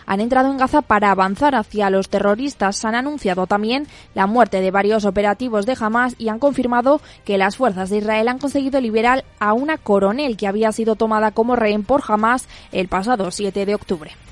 [0.06, 2.84] han entrado en Gaza para avanzar hacia los terroristas.
[2.86, 7.58] Han anunciado también la muerte de varios operativos de Hamas y han confirmado que las
[7.58, 11.84] fuerzas de Israel han conseguido liberar a una coronel que había sido tomada como rehén
[11.84, 14.25] por Hamas el pasado 7 de octubre.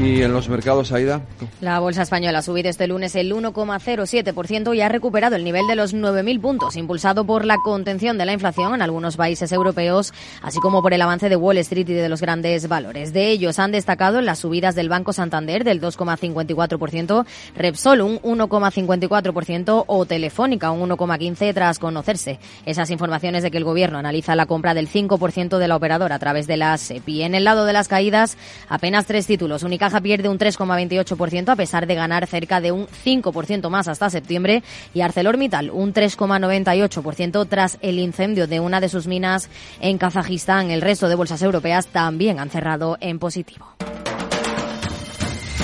[0.00, 1.22] ¿Y en los mercados, Aida?
[1.60, 5.74] La bolsa española ha subido este lunes el 1,07% y ha recuperado el nivel de
[5.74, 10.60] los 9.000 puntos, impulsado por la contención de la inflación en algunos países europeos, así
[10.60, 13.12] como por el avance de Wall Street y de los grandes valores.
[13.12, 20.06] De ellos han destacado las subidas del Banco Santander del 2,54%, Repsol un 1,54% o
[20.06, 24.88] Telefónica un 1,15% tras conocerse esas informaciones de que el gobierno analiza la compra del
[24.88, 27.22] 5% de la operadora a través de la SEPI.
[27.22, 28.36] En el lado de las caídas,
[28.68, 32.86] apenas tres títulos, única Caja pierde un 3,28% a pesar de ganar cerca de un
[32.88, 39.06] 5% más hasta septiembre y ArcelorMittal un 3,98% tras el incendio de una de sus
[39.06, 39.48] minas
[39.80, 40.70] en Kazajistán.
[40.70, 43.64] El resto de bolsas europeas también han cerrado en positivo.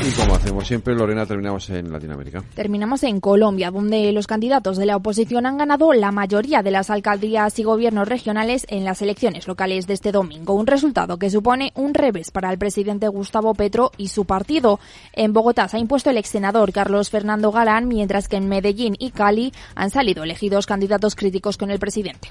[0.06, 2.44] Y como hacemos siempre, Lorena, terminamos en Latinoamérica.
[2.54, 6.90] Terminamos en Colombia, donde los candidatos de la oposición han ganado la mayoría de las
[6.90, 10.52] alcaldías y gobiernos regionales en las elecciones locales de este domingo.
[10.52, 14.78] Un resultado que supone un revés para el presidente Gustavo Petro y su partido.
[15.14, 18.96] En Bogotá se ha impuesto el ex senador Carlos Fernando Galán, mientras que en Medellín
[18.98, 22.30] y Cali han salido elegidos candidatos críticos con el presidente.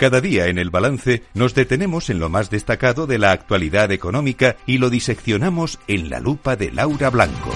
[0.00, 4.56] Cada día en el balance nos detenemos en lo más destacado de la actualidad económica
[4.64, 7.50] y lo diseccionamos en la lupa de Laura Blanco.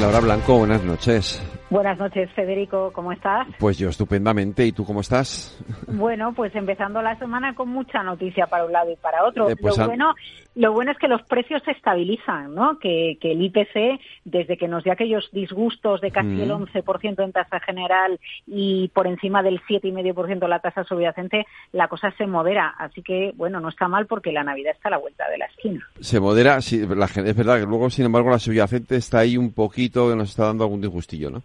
[0.00, 1.40] Laura Blanco, buenas noches.
[1.70, 3.46] Buenas noches, Federico, ¿cómo estás?
[3.60, 5.56] Pues yo estupendamente, ¿y tú cómo estás?
[5.86, 9.48] Bueno, pues empezando la semana con mucha noticia para un lado y para otro.
[9.48, 10.14] Eh, pues lo, bueno,
[10.54, 12.78] lo bueno es que los precios se estabilizan, ¿no?
[12.78, 16.40] Que, que el IPC, desde que nos dio aquellos disgustos de casi Mm.
[16.40, 22.12] el 11% en tasa general y por encima del 7,5% la tasa subyacente, la cosa
[22.16, 22.74] se modera.
[22.78, 25.46] Así que, bueno, no está mal porque la Navidad está a la vuelta de la
[25.46, 25.86] esquina.
[26.00, 29.52] Se modera, sí, la es verdad que luego, sin embargo, la subyacente está ahí un
[29.52, 31.42] poquito, que nos está dando algún disgustillo, ¿no?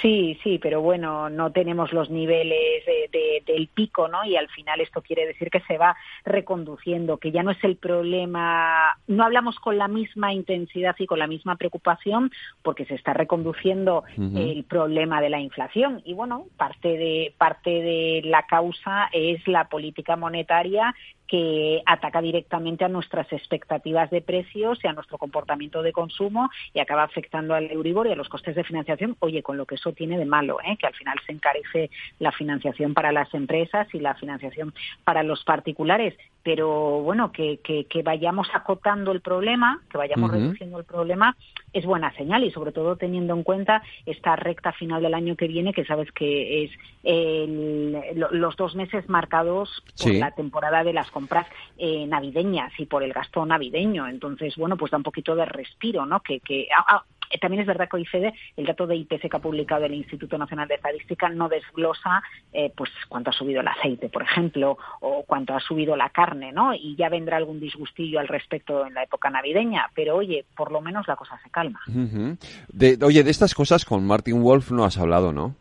[0.00, 4.24] Sí, sí, pero bueno, no tenemos los niveles de- de- del pico, ¿no?
[4.24, 7.76] Y al final esto quiere decir que se va reconduciendo, que ya no es el
[7.76, 12.30] problema, no hablamos con la misma intensidad y con la misma preocupación
[12.62, 16.00] porque se está reconduciendo el problema de la inflación.
[16.04, 20.94] Y bueno, parte de, parte de la causa es la política monetaria
[21.26, 26.80] que ataca directamente a nuestras expectativas de precios y a nuestro comportamiento de consumo y
[26.80, 29.16] acaba afectando al Euribor y a los costes de financiación.
[29.20, 30.76] Oye, con lo que eso tiene de malo, ¿eh?
[30.78, 35.44] que al final se encarece la financiación para las empresas y la financiación para los
[35.44, 36.14] particulares.
[36.44, 41.36] Pero bueno, que, que, que vayamos acotando el problema, que vayamos reduciendo el problema,
[41.72, 45.48] es buena señal y sobre todo teniendo en cuenta esta recta final del año que
[45.48, 46.70] viene, que sabes que es
[47.02, 50.18] el- lo- los dos meses marcados por Sí.
[50.18, 51.46] la temporada de las compras
[51.78, 54.06] eh, navideñas y por el gasto navideño.
[54.06, 56.20] Entonces, bueno, pues da un poquito de respiro, ¿no?
[56.20, 57.04] Que, que ah, ah,
[57.40, 60.38] también es verdad que hoy Fede, el dato de IPC que ha publicado el Instituto
[60.38, 65.24] Nacional de Estadística no desglosa eh, pues cuánto ha subido el aceite, por ejemplo, o
[65.26, 66.74] cuánto ha subido la carne, ¿no?
[66.74, 70.80] Y ya vendrá algún disgustillo al respecto en la época navideña, pero oye, por lo
[70.80, 71.80] menos la cosa se calma.
[71.88, 72.36] Ujú.
[72.68, 75.54] de, oye, de estas cosas con Martin Wolf no has hablado, ¿no?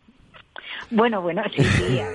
[0.90, 2.10] Bueno, bueno, sí, sí, ha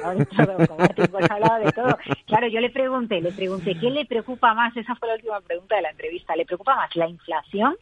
[1.31, 1.99] hablado de todo.
[2.27, 4.77] Claro, yo le pregunté, le pregunté, ¿qué le preocupa más?
[4.77, 6.37] Esa fue la última pregunta de la entrevista.
[6.37, 7.77] ¿Le preocupa más la inflación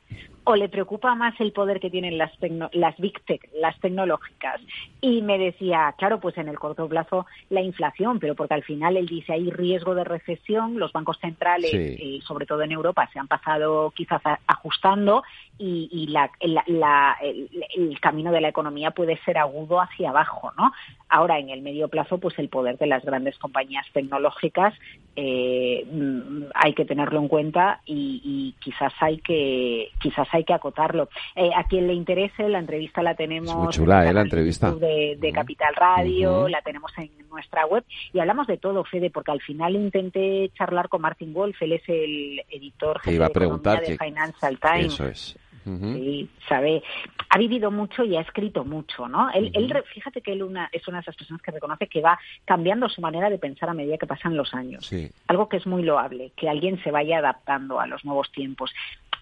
[0.48, 4.60] o le preocupa más el poder que tienen las, tecno- las Big Tech, las tecnológicas?
[5.00, 8.96] Y me decía, claro, pues en el corto plazo la inflación, pero porque al final
[8.96, 11.76] él dice hay riesgo de recesión, los bancos centrales, Sí.
[11.98, 15.24] eh, sobre todo en Europa, se han pasado quizás ajustando
[15.58, 20.10] y, y la- la- la- el, el camino de la economía puede ser agudo hacia
[20.10, 20.72] abajo, ¿no?
[21.08, 24.74] Ahora, en el medio plazo, pues el poder de las grandes compañías tecnológicas
[25.14, 31.08] eh, mm, hay que tenerlo en cuenta y, quizás hay que quizás hay que acotarlo.
[31.34, 35.74] Eh, a quien le interese, la entrevista la tenemos muy chula, la entrevista de, Capital
[35.74, 40.50] Radio, la tenemos en nuestra web y hablamos de todo, Fede, porque al final intenté
[40.56, 44.94] charlar con Martin Wolf, él es el editor jefe de, preguntar de Financial Times.
[44.94, 45.38] Eso es.
[45.66, 46.80] Sí, sabe,
[47.28, 49.30] ha vivido mucho y ha escrito mucho, ¿no?
[49.32, 52.18] Él, él fíjate que él una, es una de esas personas que reconoce que va
[52.44, 54.88] cambiando su manera de pensar a medida que pasan los años.
[55.26, 58.72] Algo que es muy loable, que alguien se vaya adaptando a los nuevos tiempos.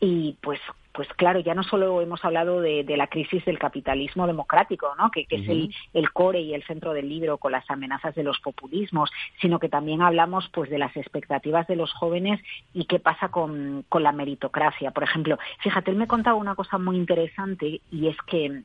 [0.01, 0.61] Y pues
[0.95, 5.11] pues claro, ya no solo hemos hablado de, la crisis del capitalismo democrático, ¿no?
[5.11, 5.49] que, es
[5.93, 9.69] el, core y el centro del libro con las amenazas de los populismos, sino que
[9.69, 12.41] también hablamos pues de las expectativas de los jóvenes
[12.73, 14.93] y qué pasa con, la meritocracia.
[14.93, 18.63] Por ejemplo, fíjate, él me contaba una cosa muy interesante y es que,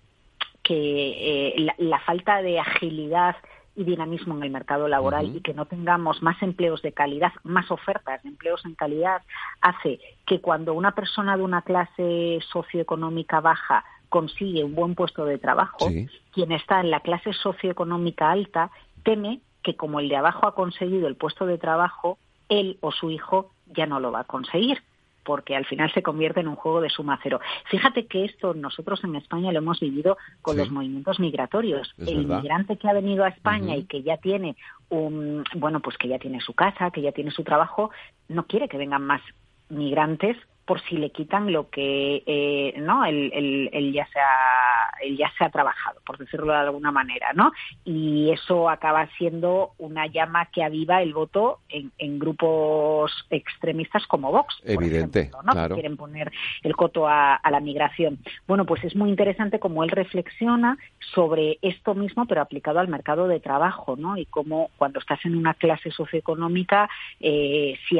[0.61, 3.37] que eh, la falta de agilidad
[3.79, 7.71] y dinamismo en el mercado laboral y que no tengamos más empleos de calidad, más
[7.71, 9.21] ofertas de empleos en calidad,
[9.61, 15.37] hace que cuando una persona de una clase socioeconómica baja consigue un buen puesto de
[15.37, 15.87] trabajo,
[16.33, 18.69] quien está en la clase socioeconómica alta
[19.03, 22.17] teme que como el de abajo ha conseguido el puesto de trabajo,
[22.49, 24.83] él o su hijo ya no lo va a conseguir
[25.29, 27.39] porque al final se convierte en un juego de suma cero.
[27.69, 31.93] Fíjate que esto nosotros en España lo hemos vivido con los movimientos migratorios.
[31.99, 34.55] el inmigrante que ha venido a España y que ya tiene
[34.89, 37.91] un, bueno, pues que ya tiene su casa, que ya tiene su trabajo,
[38.27, 39.21] no quiere que vengan más
[39.69, 40.35] migrantes
[40.69, 45.33] por si le quitan lo que eh, no el, el, ya se ha el ya
[45.35, 47.51] se ha trabajado por decirlo de alguna manera no
[47.85, 54.31] y eso acaba siendo una llama que aviva el voto en, en grupos extremistas como
[54.31, 55.69] Vox evidente ¿no?
[55.69, 58.19] que quieren poner el coto a, a, la migración.
[58.47, 60.77] Bueno pues es muy interesante como él reflexiona
[61.15, 65.35] sobre esto mismo pero aplicado al mercado de trabajo no y cómo cuando estás en
[65.35, 66.87] una clase socioeconómica
[67.21, 67.97] eh, si,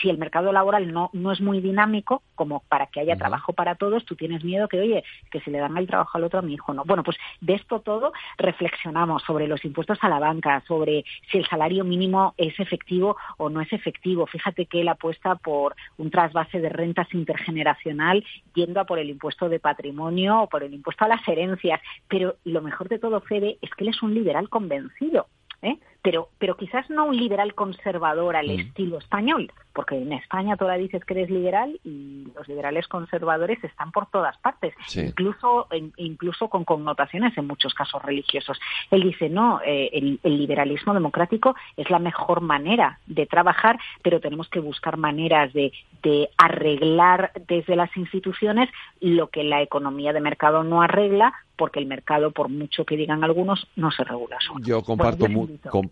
[0.00, 3.74] si el mercado laboral no no es muy dinámico como para que haya trabajo para
[3.74, 6.42] todos, tú tienes miedo que, oye, que se le dan el trabajo al otro a
[6.42, 6.84] mi hijo, ¿no?
[6.84, 11.46] Bueno, pues de esto todo reflexionamos sobre los impuestos a la banca, sobre si el
[11.46, 14.26] salario mínimo es efectivo o no es efectivo.
[14.26, 19.48] Fíjate que él apuesta por un trasvase de rentas intergeneracional yendo a por el impuesto
[19.48, 21.80] de patrimonio o por el impuesto a las herencias.
[22.08, 25.26] Pero lo mejor de todo, Fede, es que él es un liberal convencido.
[25.62, 25.78] ¿eh?
[26.06, 28.60] Pero, pero quizás no un liberal conservador al mm.
[28.60, 33.90] estilo español, porque en España tú dices que eres liberal y los liberales conservadores están
[33.90, 38.56] por todas partes, incluso, incluso con connotaciones en muchos casos religiosos.
[38.92, 44.48] Él dice, no, eh, el, liberalismo democrático es la mejor manera de trabajar, pero tenemos
[44.48, 45.72] que buscar maneras de,
[46.04, 51.86] de arreglar desde las instituciones lo que la economía de mercado no arregla, porque el
[51.86, 54.60] mercado, por mucho que digan algunos, no se regula solo.
[54.64, 55.26] Yo comparto,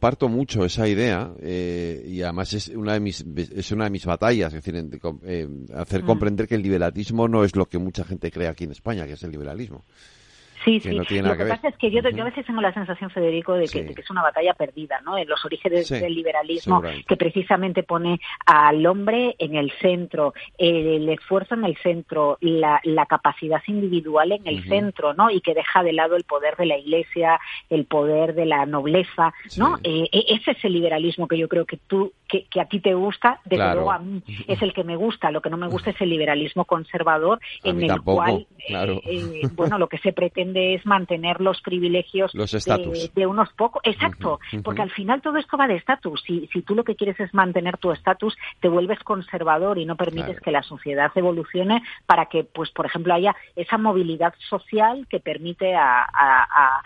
[0.05, 3.25] comparto mucho esa idea eh, y además es una de mis
[3.57, 4.91] es una de mis batallas, es decir,
[5.25, 6.07] eh, hacer mm.
[6.07, 9.15] comprender que el liberalismo no es lo que mucha gente cree aquí en España, que
[9.15, 9.87] es el liberalismo.
[10.65, 10.93] Sí, sí.
[10.93, 14.11] lo que, pasa es que yo, a veces tengo la sensación, Federico, de que, es
[14.11, 15.19] una batalla perdida, ¿no?
[15.19, 21.55] En los orígenes del liberalismo, que precisamente pone al hombre en el centro, el, esfuerzo
[21.55, 25.31] en el centro, la, capacidad individual en el centro, ¿no?
[25.31, 27.39] Y que deja de lado el poder de la Iglesia,
[27.69, 29.77] el poder de la nobleza, ¿no?
[29.85, 32.95] Eh, e, ese es el liberalismo que yo creo que tú, que, a ti te
[32.95, 35.31] gusta, desde luego a mí es el que me gusta.
[35.31, 39.79] Lo que no me gusta es el liberalismo conservador, en el cual, eh, eh, bueno,
[39.79, 43.83] lo que se pretende es mantener los privilegios de, unos pocos.
[43.85, 46.23] Exacto, porque al final todo esto va de estatus.
[46.27, 49.97] Si, si tú lo que quieres es mantener tu estatus, te vuelves conservador y no
[49.97, 55.21] permites que la sociedad evolucione para que, pues, por ejemplo, haya esa movilidad social que
[55.21, 56.83] permite a, a,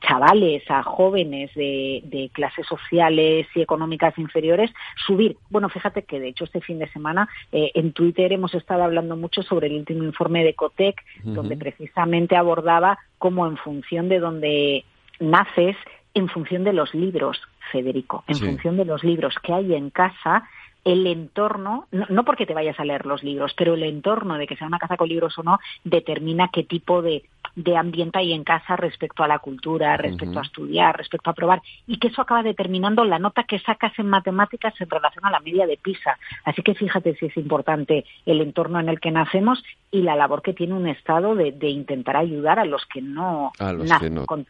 [0.00, 4.70] chavales, a jóvenes de, clases sociales y económicas inferiores
[5.06, 5.36] subir.
[5.50, 9.16] Bueno, fíjate que de hecho este fin de semana eh, en Twitter hemos estado hablando
[9.16, 14.84] mucho sobre el último informe de Cotec, donde precisamente abordaba cómo en función de donde
[15.20, 15.76] naces,
[16.14, 17.40] en función de los libros,
[17.72, 20.48] Federico, en función de los libros que hay en casa,
[20.84, 24.56] el entorno, no, porque te vayas a leer los libros, pero el entorno de que
[24.56, 27.24] sea una casa con libros o no, determina qué tipo de,
[27.56, 31.62] de ambiente hay en casa respecto a la cultura, respecto a estudiar, respecto a probar,
[31.86, 35.40] y que eso acaba determinando la nota que sacas en matemáticas en relación a la
[35.40, 36.18] media de PISA.
[36.44, 40.42] Así que fíjate si es importante el entorno en el que nacemos y la labor
[40.42, 44.46] que tiene un Estado de, intentar ayudar a los que no nacen con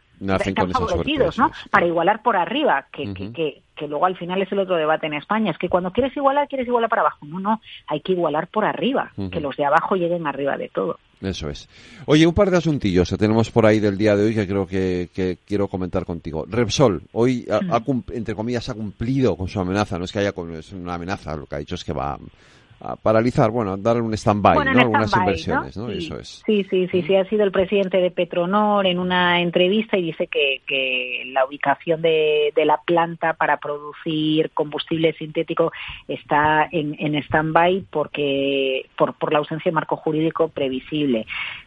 [1.38, 1.50] ¿no?
[1.70, 5.14] Para igualar por arriba, que, que, que, luego al final es el otro debate en
[5.14, 7.26] España, es que cuando quieres igualar, quieres igualar para abajo.
[7.26, 10.98] No, no, hay que igualar por arriba, que los de abajo lleguen arriba de todo.
[11.20, 11.68] Eso es.
[12.06, 14.66] Oye, un par de asuntillos que tenemos por ahí del día de hoy que creo
[14.66, 16.44] que, que quiero comentar contigo.
[16.46, 19.98] Repsol, hoy, ha, ha entre comillas, ha cumplido con su amenaza.
[19.98, 22.18] No es que haya es una amenaza, lo que ha dicho es que va
[22.84, 24.80] a paralizar, bueno, darle un stand-by, ¿no?
[24.80, 25.88] Algunas inversiones, ¿no?
[25.88, 25.98] Sí.
[25.98, 26.42] Eso es.
[26.44, 30.26] Sí, sí, sí, sí, ha sido el presidente de Petronor en una entrevista y dice
[30.26, 35.72] que, que la ubicación de, de la planta para producir combustible sintético
[36.08, 41.26] está en, en stand-by porque por, por la ausencia de marco jurídico previsible.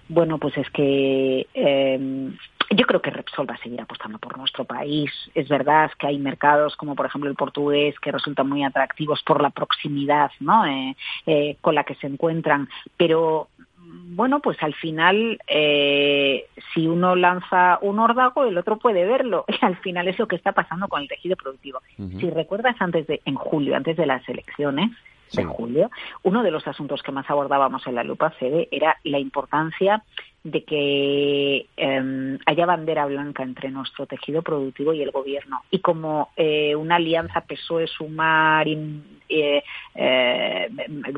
[0.10, 2.30] Bueno, pues es que eh,
[2.70, 5.12] yo creo que Repsol va a seguir apostando por nuestro país.
[5.34, 9.42] Es verdad que hay mercados como por ejemplo el portugués que resultan muy atractivos por
[9.42, 10.66] la proximidad ¿no?
[10.66, 10.96] Eh,
[11.26, 13.48] eh, con la que se encuentran, pero
[13.90, 19.46] bueno, pues al final, eh, si uno lanza un órdago, el otro puede verlo.
[19.62, 21.82] Y al final es lo que está pasando con el tejido productivo.
[22.20, 24.92] Si recuerdas, antes de, en julio, antes de las elecciones
[25.34, 25.92] de julio,
[26.24, 30.04] uno de los asuntos que más abordábamos en la lupa Fede era la importancia
[30.44, 35.62] de que eh, haya bandera blanca entre nuestro tejido productivo y el gobierno.
[35.72, 39.64] Y como eh, una alianza PSOE-Sumar, eh,
[39.96, 40.70] eh,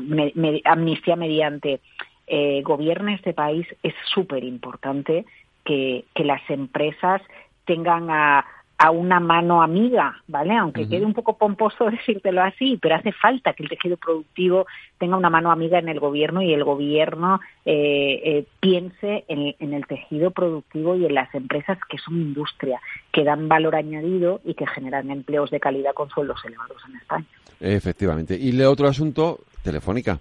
[0.02, 1.80] me- me- amnistía mediante
[2.26, 5.24] eh, gobierne este país, es súper importante
[5.64, 7.22] que, que las empresas
[7.64, 8.44] tengan a,
[8.82, 10.56] a una mano amiga, ¿vale?
[10.56, 14.66] Aunque quede un poco pomposo decírtelo así, pero hace falta que el tejido productivo
[14.96, 19.74] tenga una mano amiga en el gobierno y el gobierno eh, eh, piense en, en
[19.74, 22.80] el tejido productivo y en las empresas que son industria,
[23.12, 27.26] que dan valor añadido y que generan empleos de calidad con sueldos elevados en España.
[27.60, 28.38] Efectivamente.
[28.40, 30.20] Y el otro asunto, Telefónica.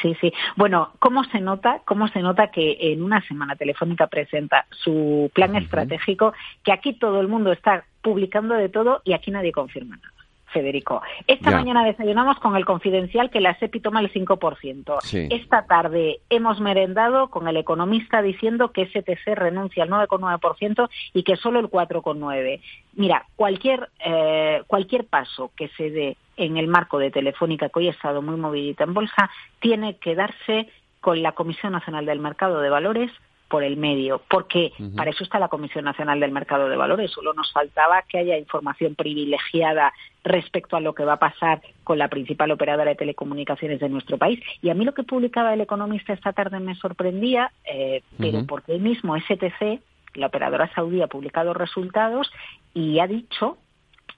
[0.00, 0.32] Sí, sí.
[0.56, 1.82] Bueno, ¿cómo se nota?
[1.84, 6.32] ¿Cómo se nota que en una semana Telefónica presenta su plan estratégico?
[6.62, 10.13] Que aquí todo el mundo está publicando de todo y aquí nadie confirma nada.
[10.54, 11.02] Federico.
[11.26, 11.56] Esta Ya.
[11.58, 14.98] mañana desayunamos con el confidencial que la SEPI toma el 5%.
[15.02, 15.26] Sí.
[15.30, 21.36] Esta tarde hemos merendado con el economista diciendo que STC renuncia al 9,9% y que
[21.36, 22.60] solo el 4,9%.
[22.94, 27.88] Mira, cualquier, eh, cualquier paso que se dé en el marco de Telefónica, que hoy
[27.88, 29.30] ha estado muy movidita en bolsa,
[29.60, 30.68] tiene que darse
[31.00, 33.10] con la Comisión Nacional del Mercado de Valores
[33.54, 37.12] por el medio, porque para eso está la Comisión Nacional del Mercado de Valores.
[37.12, 39.92] Solo nos faltaba que haya información privilegiada
[40.24, 44.18] respecto a lo que va a pasar con la principal operadora de telecomunicaciones de nuestro
[44.18, 44.40] país.
[44.60, 48.74] Y a mí lo que publicaba el economista esta tarde me sorprendía, eh, pero porque
[48.74, 49.78] el mismo STC,
[50.14, 52.32] la operadora saudí, ha publicado resultados
[52.74, 53.56] y ha dicho,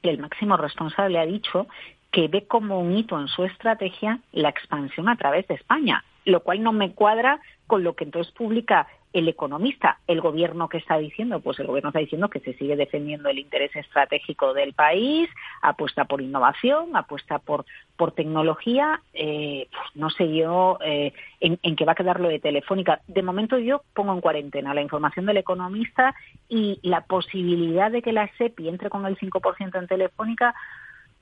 [0.03, 1.67] el máximo responsable ha dicho
[2.11, 6.41] que ve como un hito en su estrategia la expansión a través de España, lo
[6.41, 9.99] cual no me cuadra con lo que entonces publica el economista.
[10.07, 13.39] El gobierno que está diciendo, pues el gobierno está diciendo que se sigue defendiendo el
[13.39, 15.31] interés estratégico del país,
[15.63, 17.65] apuesta por innovación, apuesta por
[17.97, 19.01] por tecnología.
[19.15, 23.01] Eh, pues no sé yo eh, en, en qué va a quedar lo de Telefónica.
[23.07, 26.15] De momento yo pongo en cuarentena la información del economista
[26.51, 30.55] y la posibilidad de que la SEPI entre con el 5% en Telefónica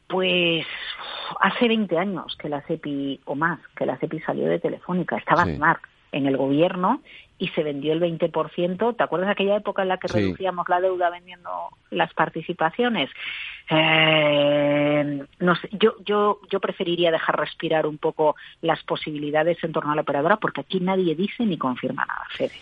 [0.09, 0.67] pues
[1.41, 5.17] hace 20 años que la CEPI, o más, que la CEPI salió de Telefónica.
[5.17, 5.53] Estaba Sí.
[5.53, 5.79] Aznar
[6.15, 7.01] en el gobierno
[7.39, 8.97] y se vendió el 20%.
[8.97, 10.19] ¿Te acuerdas de aquella época en la que Sí.
[10.19, 11.51] reducíamos la deuda vendiendo
[11.91, 13.11] las participaciones?
[13.71, 19.93] Eh, no sé, yo, yo, yo preferiría dejar respirar un poco las posibilidades en torno
[19.93, 22.53] a la operadora porque aquí nadie dice ni confirma nada, Fede.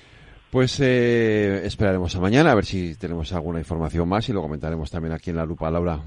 [0.50, 4.90] Pues eh, esperaremos a mañana a ver si tenemos alguna información más y lo comentaremos
[4.90, 5.70] también aquí en la lupa.
[5.70, 5.98] Laura,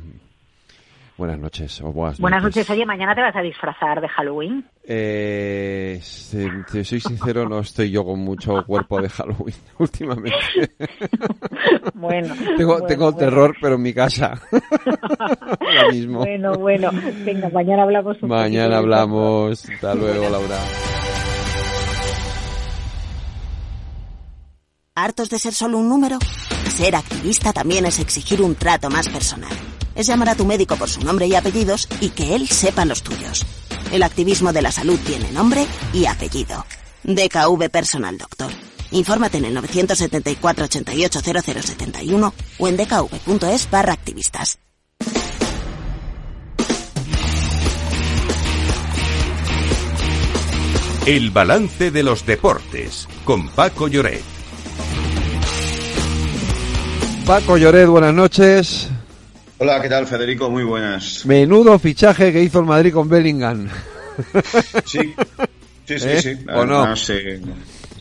[1.18, 2.70] buenas noches o buenas, Buenas noches.
[2.70, 4.66] Oye, mañana te vas a disfrazar de Halloween.
[4.84, 10.36] Eh, si te soy sincero, no estoy yo con mucho cuerpo de Halloween últimamente.
[11.94, 13.18] Bueno, tengo bueno, tengo bueno.
[13.18, 14.40] terror, pero en mi casa.
[14.52, 16.20] Ahora mismo.
[16.20, 16.92] Bueno, bueno.
[17.24, 19.68] Venga, mañana hablamos un Mañana hablamos.
[19.68, 20.58] Hasta luego, Laura.
[24.96, 26.20] ¿Hartos de ser solo un número?
[26.70, 29.52] Ser activista también es exigir un trato más personal.
[29.96, 33.02] Es llamar a tu médico por su nombre y apellidos y que él sepa los
[33.02, 33.46] tuyos.
[33.92, 36.66] El activismo de la salud tiene nombre y apellido.
[37.04, 38.52] DKV Personal Doctor.
[38.92, 44.60] Infórmate en el 974 88 0071 o en dkv.es barra activistas.
[51.06, 54.24] El balance de los deportes con Paco Lloret.
[57.28, 58.90] Paco Lloret, buenas noches.
[59.58, 60.50] Hola, ¿qué tal, Federico?
[60.50, 61.26] Muy buenas.
[61.26, 63.70] Menudo fichaje que hizo el Madrid con Bellingham.
[64.86, 65.14] Sí,
[65.86, 66.08] sí, sí.
[66.08, 66.22] ¿Eh?
[66.22, 66.38] sí.
[66.54, 66.94] ¿O no?
[66.94, 67.42] Eh,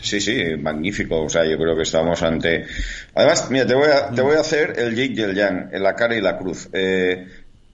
[0.00, 1.22] sí, sí, magnífico.
[1.22, 2.66] O sea, yo creo que estamos ante.
[3.14, 5.82] Además, mira, te voy a, te voy a hacer el yig y el yang, en
[5.82, 6.68] la cara y la cruz.
[6.72, 7.26] Eh,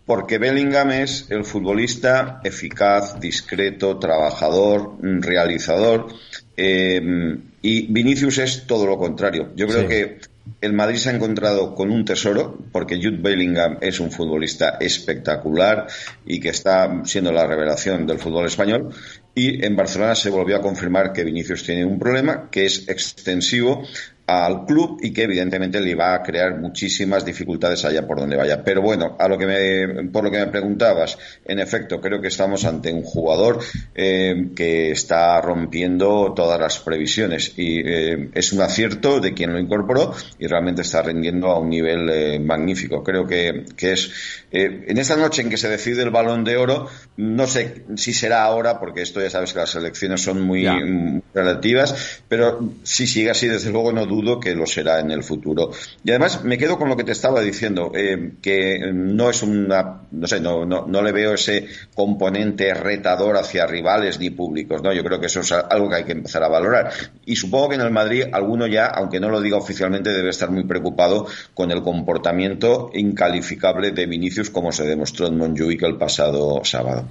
[0.06, 6.08] porque Bellingham es el futbolista eficaz, discreto, trabajador, realizador,
[6.56, 9.52] eh, y Vinicius es todo lo contrario.
[9.54, 10.18] Yo creo que
[10.60, 15.86] el Madrid se ha encontrado con un tesoro, porque Jude Bellingham es un futbolista espectacular
[16.26, 18.90] y que está siendo la revelación del fútbol español.
[19.34, 23.84] Y en Barcelona se volvió a confirmar que Vinicius tiene un problema que es extensivo
[24.30, 28.62] al club y que evidentemente le va a crear muchísimas dificultades allá por donde vaya.
[28.62, 32.28] Pero bueno, a lo que me, por lo que me preguntabas, en efecto, creo que
[32.28, 33.58] estamos ante un jugador
[33.94, 39.58] eh, que está rompiendo todas las previsiones y eh, es un acierto de quien lo
[39.58, 43.02] incorporó y realmente está rindiendo a un nivel eh, magnífico.
[43.02, 44.10] Creo que, que es
[44.52, 48.42] en esta noche en que se decide el balón de oro, no sé si será
[48.42, 53.30] ahora, porque esto ya sabes que las elecciones son muy, muy relativas, pero si sigue
[53.30, 55.70] así, desde luego no dudo que lo será en el futuro.
[56.04, 60.02] Y además me quedo con lo que te estaba diciendo, eh, que no es una,
[60.10, 64.92] no sé, no, no, no, le veo ese componente retador hacia rivales ni públicos, ¿no?
[64.92, 66.90] Yo creo que eso es algo que hay que empezar a valorar.
[67.24, 70.50] Y supongo que en el Madrid alguno ya, aunque no lo diga oficialmente, debe estar
[70.50, 76.60] muy preocupado con el comportamiento incalificable de Vinicius como se demostró en Montjuic el pasado
[76.64, 77.06] sábado.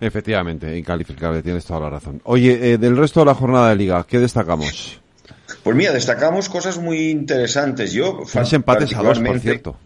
[0.00, 2.20] Efectivamente, incalificable, tienes toda la razón.
[2.24, 5.00] Oye, eh, del resto de la jornada de liga, ¿qué destacamos?
[5.64, 7.94] Pues mira, destacamos cosas muy interesantes.
[7.94, 9.78] Yo, Tres empates a dos, por cierto.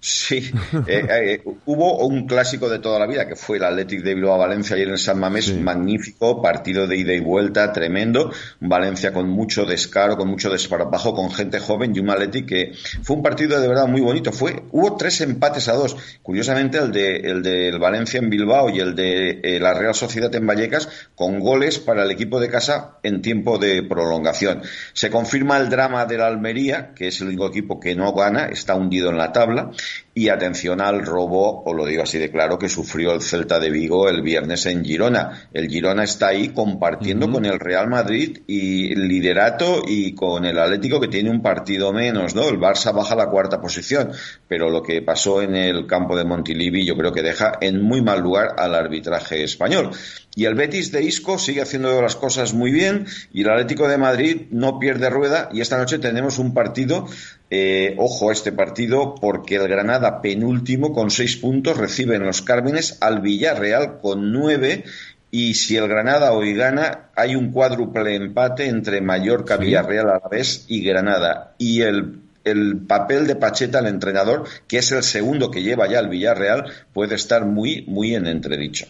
[0.00, 0.50] Sí,
[0.86, 4.38] eh, eh, hubo un clásico de toda la vida que fue el Athletic de Bilbao
[4.38, 8.32] Valencia ayer en San Mamés, magnífico, partido de ida y vuelta, tremendo.
[8.60, 12.72] Valencia con mucho descaro, con mucho desparpajo, con gente joven y un Athletic que
[13.02, 14.32] fue un partido de verdad muy bonito.
[14.32, 15.96] Fue, hubo tres empates a dos.
[16.22, 20.34] Curiosamente, el de el del Valencia en Bilbao y el de eh, la Real Sociedad
[20.34, 24.62] en Vallecas, con goles para el equipo de casa en tiempo de prolongación.
[24.94, 28.46] Se confirma el drama de la Almería, que es el único equipo que no gana,
[28.46, 29.72] está hundido en la tabla.
[30.18, 33.68] Y atención al robo, o lo digo así de claro, que sufrió el Celta de
[33.68, 35.50] Vigo el viernes en Girona.
[35.52, 40.58] El Girona está ahí compartiendo con el Real Madrid y el liderato y con el
[40.58, 42.48] Atlético que tiene un partido menos, ¿no?
[42.48, 44.10] El Barça baja la cuarta posición,
[44.48, 48.00] pero lo que pasó en el campo de Montilivi yo creo que deja en muy
[48.00, 49.90] mal lugar al arbitraje español.
[50.34, 53.96] Y el Betis de Isco sigue haciendo las cosas muy bien y el Atlético de
[53.96, 57.06] Madrid no pierde rueda y esta noche tenemos un partido,
[57.50, 62.42] eh, ojo a este partido, porque el Granada penúltimo con seis puntos recibe en los
[62.42, 64.84] Cármenes al Villarreal con nueve
[65.30, 70.28] y si el Granada hoy gana, hay un cuádruple empate entre Mallorca, Villarreal a la
[70.30, 71.54] vez y Granada.
[71.58, 75.98] Y el el papel de Pacheta, el entrenador, que es el segundo que lleva ya
[75.98, 78.86] el Villarreal, puede estar muy, muy en entredicho.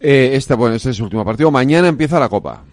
[0.00, 1.50] Eh, este, bueno, este es el último partido.
[1.50, 2.64] Mañana empieza la Copa.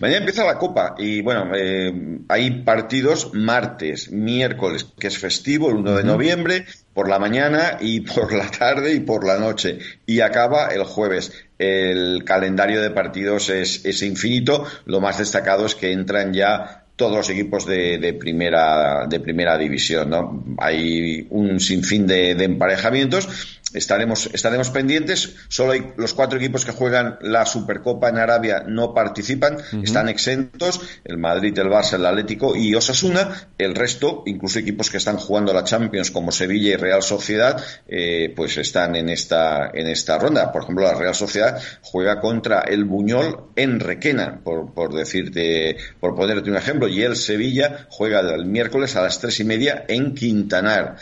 [0.00, 1.92] Mañana empieza la Copa y bueno, eh,
[2.28, 8.00] hay partidos martes, miércoles, que es festivo, el 1 de noviembre, por la mañana y
[8.14, 9.78] por la tarde y por la noche.
[10.06, 11.32] Y acaba el jueves.
[11.58, 14.66] El calendario de partidos es, es infinito.
[14.84, 19.56] Lo más destacado es que entran ya todos los equipos de, de, primera de primera
[19.56, 20.44] división ¿no?
[20.58, 25.34] hay un sinfín de, de emparejamientos estaremos, estaremos pendientes.
[25.48, 30.80] Solo hay los cuatro equipos que juegan la Supercopa en Arabia no participan, están exentos,
[31.04, 33.48] el Madrid, el Barça, el Atlético y Osasuna.
[33.58, 38.32] El resto, incluso equipos que están jugando la Champions como Sevilla y Real Sociedad, eh,
[38.34, 40.50] pues están en esta, en esta ronda.
[40.52, 46.14] Por ejemplo, la Real Sociedad juega contra el Buñol en Requena, por, por decirte, por
[46.14, 50.14] ponerte un ejemplo, y el Sevilla juega el miércoles a las tres y media en
[50.14, 50.96] Quintanar.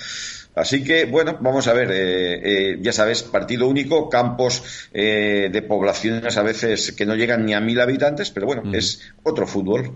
[0.54, 5.62] Así que, bueno, vamos a ver, eh, eh, ya sabes, partido único, campos eh, de
[5.62, 9.92] poblaciones a veces que no llegan ni a mil habitantes, pero bueno, es otro fútbol.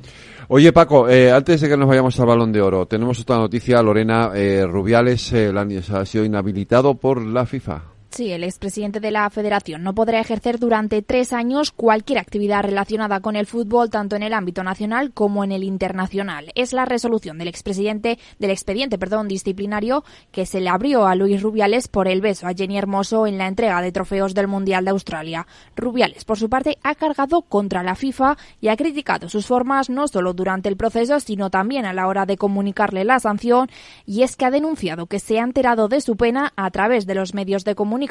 [0.48, 3.82] Oye, Paco, antes de que nos vayamos al balón de oro, tenemos otra noticia.
[3.82, 4.30] Lorena
[4.66, 7.93] Rubiales ha sido inhabilitado por la FIFA.
[8.14, 13.18] Sí, el expresidente de la Federación no podrá ejercer durante tres años cualquier actividad relacionada
[13.18, 16.52] con el fútbol, tanto en el ámbito nacional como en el internacional.
[16.54, 21.42] Es la resolución del expresidente del expediente, perdón, disciplinario que se le abrió a Luis
[21.42, 24.92] Rubiales por el beso a Jenny Hermoso en la entrega de trofeos del Mundial de
[24.92, 25.48] Australia.
[25.74, 30.06] Rubiales, por su parte, ha cargado contra la FIFA y ha criticado sus formas no
[30.06, 33.68] solo durante el proceso, sino también a la hora de comunicarle la sanción,
[34.06, 37.16] y es que ha denunciado que se ha enterado de su pena a través de
[37.16, 38.03] los medios de comunicación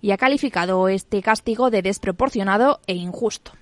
[0.00, 3.52] y ha calificado este castigo de desproporcionado e injusto.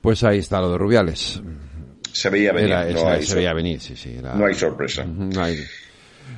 [0.00, 1.40] Pues ahí está lo de Rubiales.
[2.12, 2.70] Se veía venir.
[2.94, 4.16] no hay se veía venir, sí, sí.
[4.22, 5.06] No hay sorpresa.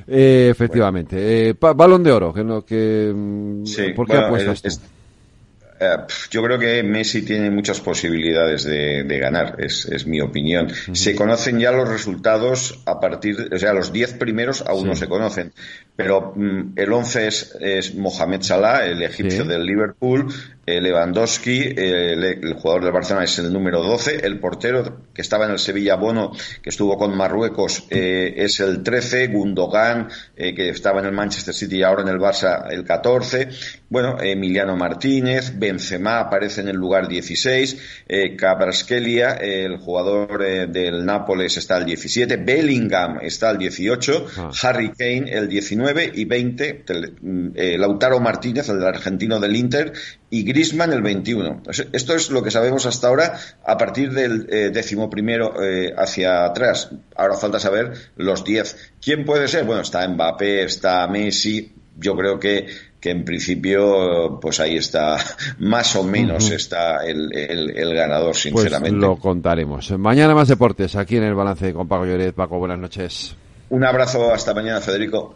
[0.07, 1.49] Eh, efectivamente.
[1.49, 4.85] Eh, balón de oro, que, que mm, ¿por qué apuestas tú?
[5.79, 5.97] Eh,
[6.31, 10.69] yo creo que Messi tiene muchas posibilidades de, ganar, es, mi opinión.
[10.93, 15.07] Se conocen ya los resultados a partir, o sea, los 10 primeros aún no se
[15.07, 15.51] conocen,
[15.95, 20.27] pero mm, el 11 es, Mohamed Salah, el egipcio del Liverpool,
[20.65, 25.51] eh, Lewandowski, el, jugador del Barcelona es el número 12, el portero que estaba en
[25.51, 26.31] el Sevilla Bono,
[26.61, 31.77] que estuvo con Marruecos, eh, es el 13, Gundogan, que estaba en el Manchester City
[31.77, 33.49] y ahora en el Barça, el 14,
[33.95, 41.55] bueno, Emiliano Martínez, Benzema aparece en el lugar 16, eh, el jugador eh, del Nápoles,
[41.57, 44.51] está al 17, Bellingham está al 18, ah.
[44.63, 46.85] Harry Kane el 19 y 20,
[47.21, 49.93] mm, eh, Lautaro Martínez, el argentino del Inter,
[50.29, 51.63] y Griezmann el 21.
[51.91, 55.53] Esto es lo que sabemos hasta ahora a partir del eh, décimo primero
[55.97, 56.91] hacia atrás.
[57.15, 58.93] Ahora falta saber los 10.
[59.01, 59.65] ¿Quién puede ser?
[59.65, 61.71] Bueno, está Mbappé, está Messi.
[61.97, 62.67] Yo creo que
[63.05, 65.17] que en principio, pues ahí está,
[65.59, 68.97] más o menos está el, ganador, pues sinceramente.
[68.97, 69.91] Pues lo contaremos.
[69.91, 72.33] Mañana más deportes, aquí en el balance con Paco Lloret.
[72.33, 73.35] Paco, buenas noches.
[73.69, 75.35] Un abrazo, hasta mañana, Federico.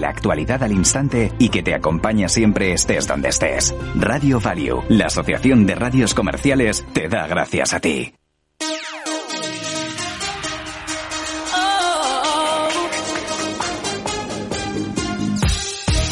[0.00, 3.74] la actualidad al instante y que te acompaña siempre estés donde estés.
[3.94, 8.14] Radio Value, la Asociación de Radios Comerciales, te da gracias a ti.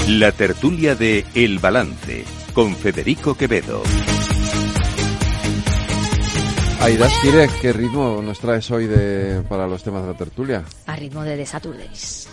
[0.09, 2.25] La tertulia de El Balance
[2.55, 3.83] con Federico Quevedo.
[6.81, 10.65] Aidas Kirek, ¿qué ritmo nos traes hoy de, para los temas de la tertulia?
[10.87, 12.29] A ritmo de The Saturdays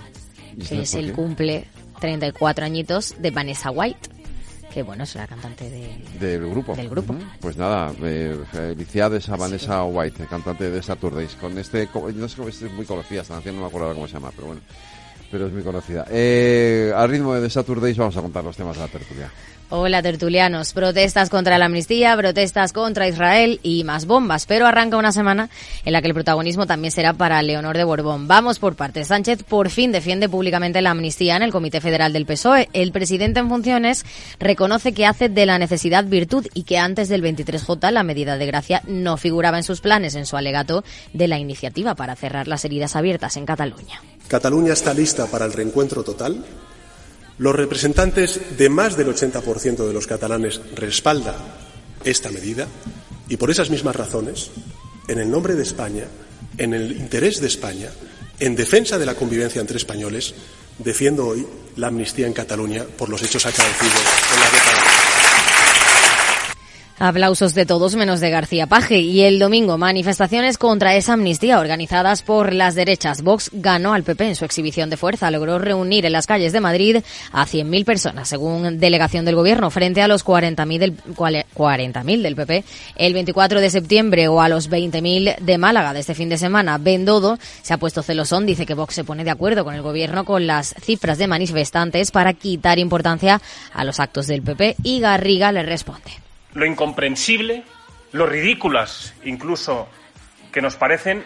[0.68, 1.66] que es el cumple
[2.00, 4.16] 34 añitos de Vanessa White
[4.76, 5.70] que bueno, es la cantante
[6.20, 6.76] del grupo.
[6.76, 7.16] Del grupo.
[7.40, 12.50] Pues nada, eh, felicidades a Vanessa White, cantante de Saturdays, con este, no sé cómo
[12.50, 14.62] es muy conocida esta canción, no me acuerdo cómo se llama, pero bueno,
[15.32, 16.06] pero es muy conocida.
[16.10, 19.32] Eh, al ritmo de The Saturdays vamos a contar los temas de la tertulia.
[19.72, 25.12] Hola tertulianos, protestas contra la amnistía, protestas contra Israel y más bombas, pero arranca una
[25.12, 25.50] semana
[25.86, 28.28] en la que el protagonismo también será para Leonor de Borbón.
[28.28, 29.08] Vamos por partes.
[29.08, 32.70] Sánchez por fin defiende públicamente la amnistía en el Comité Federal del PSOE.
[32.74, 34.06] El presidente en funciones
[34.40, 38.46] reconoce que hace de la necesidad virtud y que antes del 23J la medida de
[38.46, 42.66] gracia no figuraba en sus planes en su alegato de la iniciativa para cerrar las
[42.66, 44.00] heridas abiertas en Cataluña.
[44.28, 46.46] Cataluña está lista para el reencuentro total
[47.38, 51.36] los representantes de más del 80% de los catalanes respaldan
[52.04, 52.68] esta medida
[53.28, 54.52] y por esas mismas razones,
[55.08, 56.06] en el nombre de España,
[56.58, 57.90] en el interés de España,
[58.40, 60.34] en defensa de la convivencia entre españoles,
[60.78, 63.94] defiendo hoy la amnistía en Cataluña por los hechos acaecidos
[64.34, 65.15] en la década.
[66.98, 69.00] Aplausos de todos menos de García Paje.
[69.00, 73.22] Y el domingo, manifestaciones contra esa amnistía organizadas por las derechas.
[73.22, 75.30] Vox ganó al PP en su exhibición de fuerza.
[75.30, 76.98] Logró reunir en las calles de Madrid
[77.34, 80.94] a 100.000 personas, según delegación del gobierno, frente a los 40.000 del,
[81.54, 82.64] 40 del PP
[82.96, 86.78] el 24 de septiembre o a los 20.000 de Málaga de este fin de semana.
[86.78, 88.46] Bendodo se ha puesto celosón.
[88.46, 92.12] Dice que Vox se pone de acuerdo con el gobierno con las cifras de manifestantes
[92.12, 93.42] para quitar importancia
[93.74, 96.25] a los actos del PP y Garriga le responde
[96.56, 97.64] lo incomprensible,
[98.12, 99.88] lo ridículas incluso
[100.52, 101.24] que nos parecen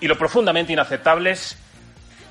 [0.00, 1.58] y lo profundamente inaceptables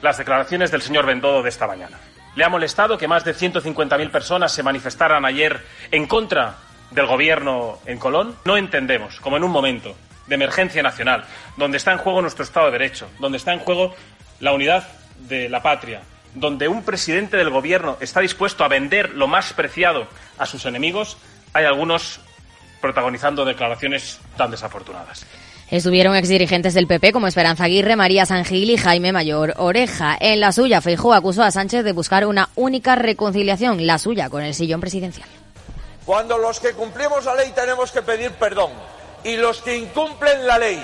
[0.01, 1.97] las declaraciones del señor Bendodo de esta mañana.
[2.35, 6.55] Le ha molestado que más de 150.000 personas se manifestaran ayer en contra
[6.89, 8.35] del gobierno en Colón.
[8.45, 9.95] No entendemos, como en un momento
[10.27, 11.25] de emergencia nacional,
[11.57, 13.93] donde está en juego nuestro Estado de Derecho, donde está en juego
[14.39, 14.87] la unidad
[15.27, 16.01] de la patria,
[16.33, 21.17] donde un presidente del gobierno está dispuesto a vender lo más preciado a sus enemigos,
[21.53, 22.21] hay algunos
[22.82, 25.25] protagonizando declaraciones tan desafortunadas.
[25.69, 30.17] Estuvieron exdirigentes del PP como Esperanza Aguirre, María Sangil y Jaime Mayor Oreja.
[30.19, 34.43] En la suya, Feijóo acusó a Sánchez de buscar una única reconciliación, la suya con
[34.43, 35.29] el sillón presidencial.
[36.05, 38.71] Cuando los que cumplimos la ley tenemos que pedir perdón
[39.23, 40.84] y los que incumplen la ley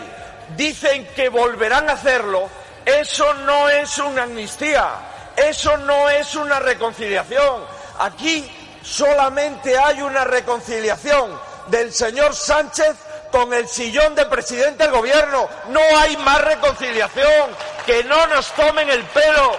[0.56, 2.48] dicen que volverán a hacerlo,
[2.86, 4.88] eso no es una amnistía,
[5.36, 7.64] eso no es una reconciliación.
[8.00, 8.50] Aquí
[8.84, 11.32] solamente hay una reconciliación
[11.70, 12.96] del señor Sánchez
[13.32, 15.48] con el sillón de presidente del gobierno.
[15.70, 17.52] No hay más reconciliación.
[17.86, 19.52] Que no nos tomen el pelo.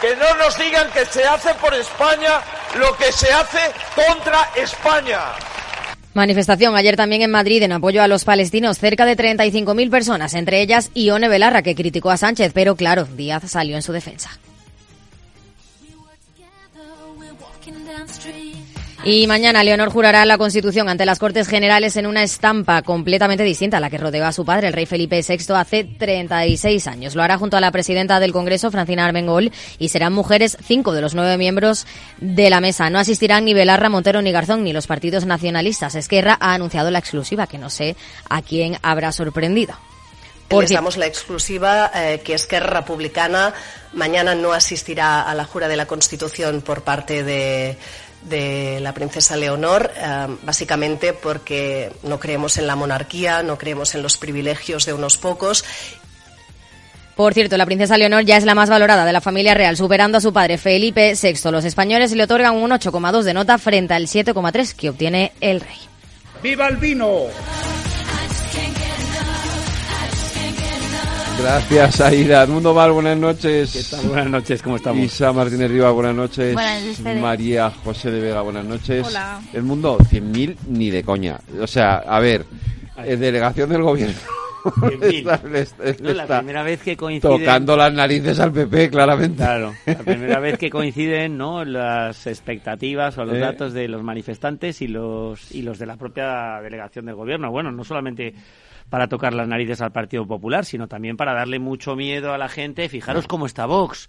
[0.00, 2.40] Que no nos digan que se hace por España
[2.78, 3.60] lo que se hace
[3.94, 5.20] contra España.
[6.14, 8.78] Manifestación ayer también en Madrid en apoyo a los palestinos.
[8.78, 13.50] Cerca de 35.000 personas, entre ellas Ione Belarra, que criticó a Sánchez, pero claro, Díaz
[13.50, 14.30] salió en su defensa.
[19.08, 23.76] Y mañana Leonor jurará la Constitución ante las Cortes Generales en una estampa completamente distinta
[23.76, 27.14] a la que rodeó a su padre, el rey Felipe VI, hace 36 años.
[27.14, 31.02] Lo hará junto a la presidenta del Congreso, Francina Armengol, y serán mujeres cinco de
[31.02, 31.86] los nueve miembros
[32.18, 32.90] de la mesa.
[32.90, 35.94] No asistirán ni Belarra, Montero ni Garzón ni los partidos nacionalistas.
[35.94, 37.94] Esquerra ha anunciado la exclusiva, que no sé
[38.28, 39.76] a quién habrá sorprendido.
[40.50, 43.52] Les damos la exclusiva eh, que Esquerra Republicana
[43.94, 47.76] mañana no asistirá a la jura de la Constitución por parte de
[48.28, 54.02] de la princesa Leonor, eh, básicamente porque no creemos en la monarquía, no creemos en
[54.02, 55.64] los privilegios de unos pocos
[57.16, 60.18] por cierto, la princesa Leonor ya es la más valorada de la familia real, superando
[60.18, 61.50] a su padre Felipe VI.
[61.50, 65.78] Los españoles le otorgan un 8,2 de nota frente al 7,3 que obtiene el rey.
[66.42, 67.22] ¡Viva el vino!
[71.38, 72.46] Gracias, Aida.
[72.46, 73.72] Mundo Mal, buenas noches.
[73.72, 74.08] ¿Qué tal?
[74.08, 75.04] Buenas noches, ¿cómo estamos?
[75.04, 76.54] Isa Martínez Riva, buenas noches.
[76.54, 79.06] Buenas noches, María José de Vega, buenas noches.
[79.06, 79.40] Hola.
[79.52, 81.38] El mundo, 100.000 ni de coña.
[81.60, 82.44] O sea, a ver,
[83.04, 84.14] eh, delegación del gobierno.
[85.00, 87.38] Está- le- le No, la primera vez que coinciden...
[87.38, 89.36] Tocando las narices al PP, claramente.
[89.36, 91.64] Claro, la primera vez que coinciden ¿no?
[91.64, 93.40] las expectativas o los Eh.
[93.40, 97.50] datos de los manifestantes y los, y los de la propia delegación del gobierno.
[97.52, 98.34] Bueno, no solamente
[98.90, 102.48] para tocar las narices al Partido Popular, sino también para darle mucho miedo a la
[102.48, 102.88] gente.
[102.88, 104.08] Fijaros cómo está Vox.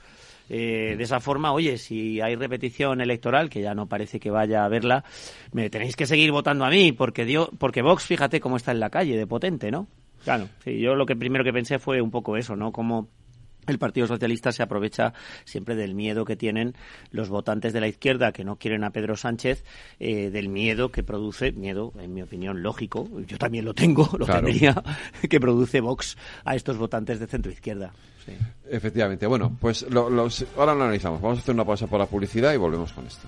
[0.49, 4.61] Eh, de esa forma, oye, si hay repetición electoral, que ya no parece que vaya
[4.61, 5.03] a haberla,
[5.51, 8.79] me tenéis que seguir votando a mí, porque, dio, porque Vox, fíjate cómo está en
[8.79, 9.87] la calle, de potente, ¿no?
[10.23, 12.71] Claro, yo lo que primero que pensé fue un poco eso, ¿no?
[12.71, 13.09] Como
[13.67, 15.13] el Partido Socialista se aprovecha
[15.45, 16.73] siempre del miedo que tienen
[17.11, 19.63] los votantes de la izquierda que no quieren a Pedro Sánchez,
[19.99, 24.25] eh, del miedo que produce, miedo, en mi opinión, lógico, yo también lo tengo, lo
[24.25, 24.47] Claro.
[24.47, 24.81] tendría,
[25.29, 27.91] que produce Vox a estos votantes de centro izquierda.
[28.25, 28.33] Sí.
[28.69, 29.25] Efectivamente.
[29.27, 31.21] Bueno, pues lo- los- ahora lo analizamos.
[31.21, 33.27] Vamos a hacer una pausa por la publicidad y volvemos con esto.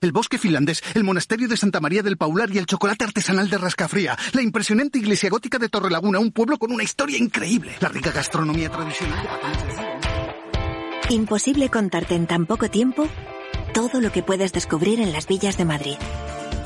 [0.00, 3.58] El bosque finlandés, el monasterio de Santa María del Paular y el chocolate artesanal de
[3.58, 4.16] Rascafría.
[4.32, 7.74] La impresionante iglesia gótica de Torrelaguna, un pueblo con una historia increíble.
[7.80, 9.28] La rica gastronomía tradicional de.
[11.14, 13.06] Imposible contarte en tan poco tiempo
[13.74, 15.96] todo lo que puedes descubrir en las villas de Madrid.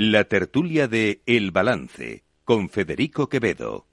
[0.00, 3.86] La tertulia de El Balance con Federico Quevedo.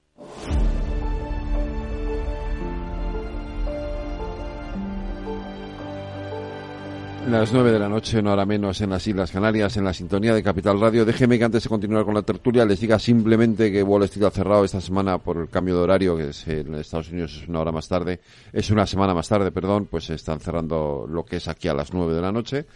[7.28, 10.36] Las nueve de la noche, una hora menos en las Islas Canarias, en la sintonía
[10.36, 11.06] de Capital Radio.
[11.06, 14.30] Déjeme que antes de continuar con la tertulia les diga simplemente que Wall Street ha
[14.30, 17.62] cerrado esta semana por el cambio de horario, que es en Estados Unidos es una
[17.62, 18.20] hora más tarde,
[18.54, 21.92] es una semana más tarde, perdón, pues están cerrando lo que es aquí a las
[21.96, 22.68] nueve de la noche.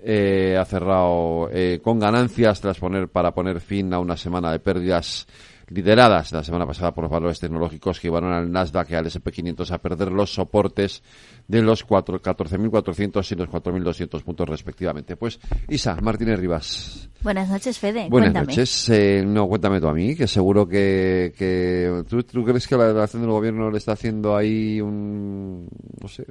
[0.00, 4.60] Eh, ha cerrado eh, con ganancias tras poner para poner fin a una semana de
[4.60, 5.26] pérdidas
[5.70, 9.30] lideradas la semana pasada por los valores tecnológicos que llevaron al Nasdaq y al S&P
[9.30, 11.02] 500 a perder los soportes
[11.46, 15.16] de los 14.400 y los 4.200 puntos respectivamente.
[15.16, 15.38] Pues
[15.68, 17.08] Isa Martínez Rivas.
[17.22, 18.08] Buenas noches, Fede.
[18.08, 18.88] Buenas noches.
[18.90, 21.34] Eh, no, cuéntame tú a mí, que seguro que...
[21.36, 25.68] que ¿tú, crees que la delegación del gobierno le está haciendo ahí un...
[26.00, 26.24] no sé...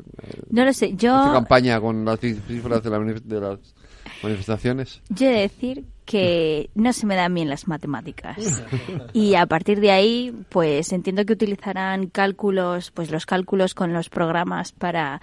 [0.50, 1.12] no lo sé, yo...
[1.34, 3.60] campaña con las cifras de, de las
[4.24, 5.02] manifestaciones?
[5.10, 8.64] Yo he de decir que no se me dan bien las matemáticas.
[9.14, 14.10] Y a partir de ahí, pues entiendo que utilizarán cálculos, pues los cálculos con los
[14.10, 15.22] programas para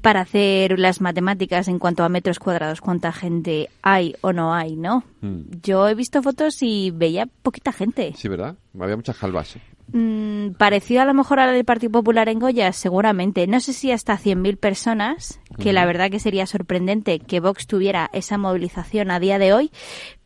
[0.00, 4.76] para hacer las matemáticas en cuanto a metros cuadrados, cuánta gente hay o no hay,
[4.76, 5.02] ¿no?
[5.20, 5.42] Hmm.
[5.60, 8.12] Yo he visto fotos y veía poquita gente.
[8.16, 8.54] Sí, ¿verdad?
[8.78, 9.56] Había muchas calvas.
[9.92, 13.46] Mm, parecido a lo mejor al del Partido Popular en Goya, seguramente.
[13.46, 18.10] No sé si hasta 100.000 personas, que la verdad que sería sorprendente que Vox tuviera
[18.12, 19.70] esa movilización a día de hoy,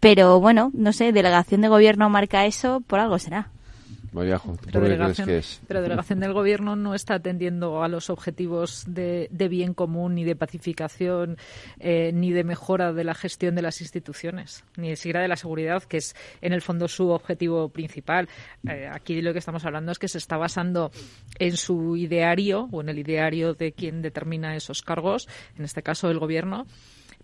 [0.00, 3.50] pero bueno, no sé, delegación de gobierno marca eso, por algo será
[4.12, 10.14] pero delegación, Pero delegación del gobierno no está atendiendo a los objetivos de, bien común,
[10.14, 11.38] ni de pacificación,
[11.80, 15.82] eh, ni de mejora de la gestión de las instituciones, ni siquiera de la seguridad,
[15.84, 18.28] que es en el fondo su objetivo principal.
[18.68, 20.90] Eh, aquí lo que estamos hablando es que se está basando
[21.38, 26.10] en su ideario o en el ideario de quien determina esos cargos, en este caso
[26.10, 26.66] el gobierno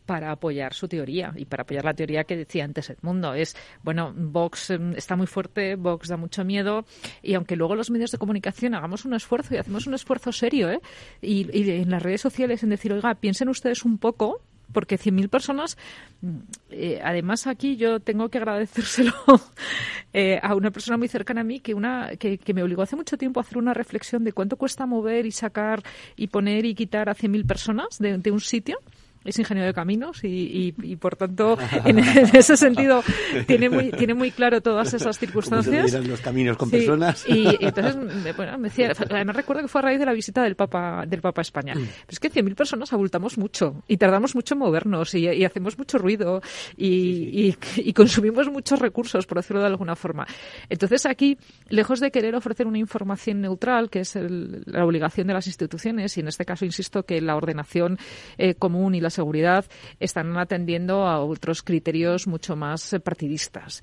[0.09, 3.35] para apoyar su teoría y para apoyar la teoría que decía antes Edmundo.
[3.35, 6.87] Es, bueno, Vox em, está muy fuerte, Vox da mucho miedo
[7.23, 10.71] y aunque luego los medios de comunicación hagamos un esfuerzo y hacemos un esfuerzo serio,
[10.71, 10.81] ¿eh?
[11.21, 14.41] y, en las redes sociales en decir, oiga, piensen ustedes un poco
[14.73, 15.77] porque 100.000 personas,
[16.23, 16.39] mm,
[16.71, 19.13] eh, además aquí yo tengo que agradecérselo
[20.15, 23.19] eh, a una persona muy cercana a mí que, una, que, me obligó hace mucho
[23.19, 25.83] tiempo a hacer una reflexión de cuánto cuesta mover y sacar
[26.17, 28.79] y poner y quitar a 100.000 personas de un sitio
[29.25, 33.03] es ingeniero de caminos y, y, por tanto en, ese sentido
[33.47, 35.93] tiene muy tiene muy claro todas esas circunstancias.
[36.07, 37.25] los caminos con personas.
[37.29, 37.97] y, entonces
[38.37, 41.21] bueno, me decía además recuerdo que fue a raíz de la visita del Papa del
[41.21, 41.75] Papa a España.
[41.75, 41.79] Mm.
[41.79, 45.99] pero es que 100.000 personas abultamos mucho y tardamos mucho en movernos y, hacemos mucho
[45.99, 46.43] ruido
[46.77, 47.55] y,
[47.95, 50.27] consumimos muchos recursos por decirlo de alguna forma.
[50.69, 51.39] Entonces aquí
[51.69, 56.21] lejos de querer ofrecer una información neutral que es la obligación de las instituciones y
[56.21, 57.99] en este caso insisto que la ordenación
[58.37, 59.65] eh, común y la seguridad
[60.01, 63.83] están atendiendo a otros criterios mucho más eh, partidistas.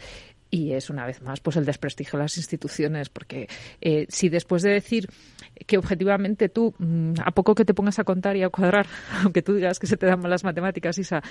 [0.52, 3.48] Y es una vez más pues el desprestigio de las instituciones porque
[3.82, 5.08] eh, si después de decir
[5.66, 8.88] que objetivamente tú mm, a poco que te pongas a contar y a cuadrar
[9.24, 11.22] aunque tú digas que se te dan malas matemáticas Isa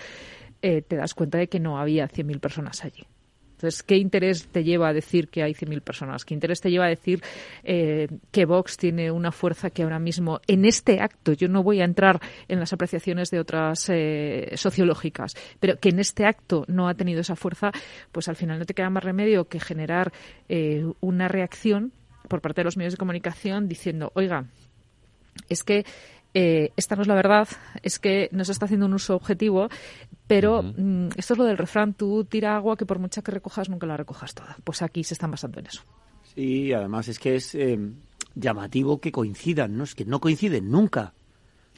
[0.61, 3.07] eh, te das cuenta de que no había 100.000 personas allí
[3.55, 6.25] entonces, ¿qué interés te lleva a decir que hay 100.000 personas?
[6.25, 7.23] ¿Qué interés te lleva a decir
[7.63, 11.81] eh, que Vox tiene una fuerza que ahora mismo, en este acto, yo no voy
[11.81, 16.89] a entrar en las apreciaciones de otras eh, sociológicas, pero que en este acto no
[16.89, 17.71] ha tenido esa fuerza,
[18.11, 20.13] pues al final no te queda más remedio que generar
[20.49, 21.93] eh, una reacción
[22.29, 24.47] por parte de los medios de comunicación diciendo, oiga,
[25.49, 25.85] es que
[26.37, 27.49] eh, esta no es la verdad,
[27.83, 29.69] es que no se está haciendo un uso objetivo,
[30.27, 33.69] pero mm, esto es lo del refrán, tú tira agua que por mucha que recojas
[33.69, 34.57] nunca la recojas toda.
[34.65, 35.83] Pues aquí se están basando en eso.
[36.35, 37.79] Sí, además es que es eh,
[38.35, 39.85] llamativo que coincidan, ¿no?
[39.85, 41.13] Es que no coinciden nunca.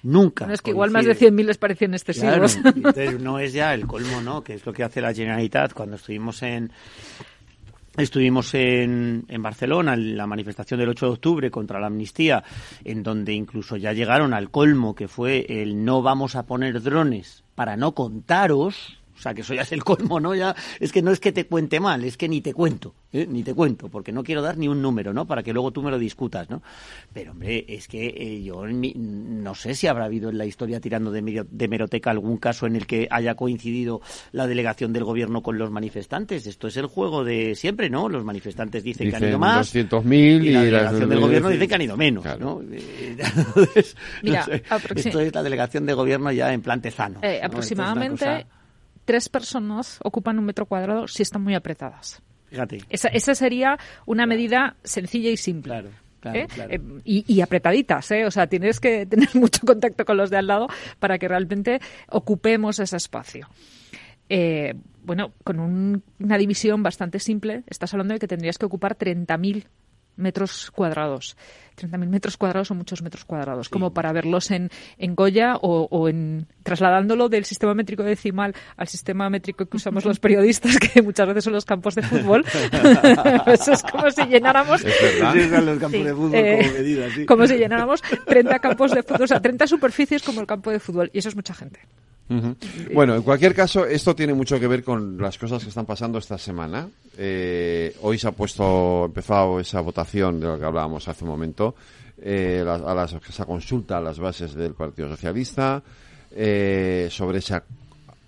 [0.03, 0.47] Nunca.
[0.47, 2.57] No, es que igual más de 100.000 les parecen excesivos.
[2.64, 4.44] entonces no es ya el colmo, ¿no?
[4.44, 6.70] Que es lo que hace la Generalitat cuando estuvimos en
[7.97, 12.44] Estuvimos en, en, Barcelona en la manifestación del 8 de octubre contra la amnistía,
[12.84, 17.45] en donde incluso ya llegaron al colmo, que fue el no vamos a poner drones
[17.57, 20.34] para no contaros, o sea, que eso ya es el colmo, ¿no?
[20.34, 23.26] Ya es que no es que te cuente mal, es que ni te cuento, ¿eh?
[23.28, 25.26] ni te cuento, porque no quiero dar ni un número, ¿no?
[25.26, 26.62] Para que luego tú me lo discutas, ¿no?
[27.12, 31.10] Pero, hombre, es que eh, yo no sé si habrá habido en la historia tirando
[31.10, 34.00] de, de meroteca algún caso en el que haya coincidido
[34.32, 36.46] la delegación del gobierno con los manifestantes.
[36.46, 38.08] Esto es el juego de siempre, ¿no?
[38.08, 39.74] Los manifestantes dicen, que han ido más.
[39.74, 42.60] 200.000 y, la delegación del gobierno dice que han ido menos, ¿no?
[42.62, 43.32] Mira,
[44.22, 44.62] no sé,
[44.94, 47.20] esto es la delegación de gobierno ya en plan tezano.
[47.22, 48.56] Eh, ¿no?
[49.07, 52.20] Tres personas ocupan un metro cuadrado si están muy apretadas.
[52.50, 52.80] Fíjate.
[52.90, 55.72] Esa, esa sería una medida sencilla y simple.
[55.72, 55.88] Claro.
[56.20, 56.46] Claro, ¿eh?
[56.52, 56.72] claro.
[56.72, 58.24] Eh, y, y, apretaditas, ¿eh?
[58.24, 61.80] O sea, tienes que tener mucho contacto con los de al lado para que realmente
[62.09, 63.48] ocupemos ese espacio.
[64.28, 68.98] Eh, bueno, con un, una división bastante simple, estás hablando de que tendrías que ocupar
[68.98, 69.66] 30.000
[70.16, 71.36] metros cuadrados.
[71.76, 73.70] 30.000 metros cuadrados son muchos metros cuadrados, sí.
[73.70, 78.88] como para verlos en, en Goya o, o, en trasladándolo del sistema métrico decimal al
[78.88, 82.44] sistema métrico que usamos los periodistas, que muchas veces son los campos de fútbol.
[83.46, 84.82] Eso es como si llenáramos.
[86.32, 90.70] Eh, como si llenáramos 30 campos de fútbol, o sea, 30 superficies como el campo
[90.70, 91.80] de fútbol, y eso es mucha gente.
[92.28, 92.56] Uh -huh.
[92.92, 96.18] Bueno, en cualquier caso, esto tiene mucho que ver con las cosas que están pasando
[96.18, 96.88] esta semana.
[97.16, 101.65] Eh, hoy se ha puesto, empezado esa votación de la que hablábamos hace un momento,
[102.18, 105.82] eh, a las, esa consulta a las bases del Partido Socialista
[106.30, 107.60] eh, sobre ese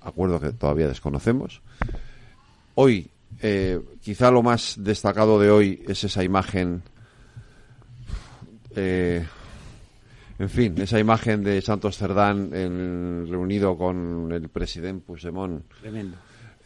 [0.01, 1.61] acuerdo que todavía desconocemos.
[2.74, 3.11] Hoy,
[3.43, 6.82] eh, quizá lo más destacado de hoy es esa imagen.
[10.39, 15.64] En fin, esa imagen de Santos Cerdán en, reunido con el presidente Puigdemont.
[15.80, 16.16] Tremendo.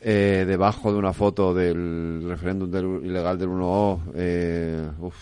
[0.04, 4.00] Eh, debajo de una foto del referéndum del, ilegal del 1O.
[4.14, 5.14] Eh, uf,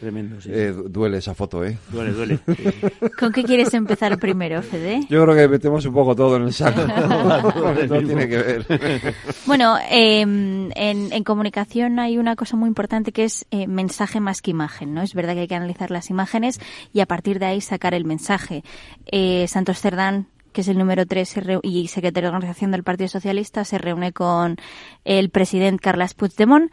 [0.00, 0.48] Tremendo, sí.
[0.50, 1.76] Eh, duele esa foto, ¿eh?
[1.90, 2.38] Duele, duele.
[3.18, 5.02] ¿Con qué quieres empezar primero, Fede?
[5.10, 6.80] Yo creo que metemos un poco todo en el saco.
[7.86, 8.66] todo tiene que ver.
[9.46, 14.42] Bueno, eh, en, en, comunicación hay una cosa muy importante que es eh, mensaje más
[14.42, 15.02] que imagen, ¿no?
[15.02, 16.60] Es verdad que hay que analizar las imágenes
[16.92, 18.62] y a partir de ahí sacar el mensaje.
[19.06, 23.64] Eh, Santos Cerdán que es el número 3 y secretario de organización del Partido Socialista,
[23.64, 24.56] se reúne con
[25.04, 26.72] el presidente Carles Puigdemont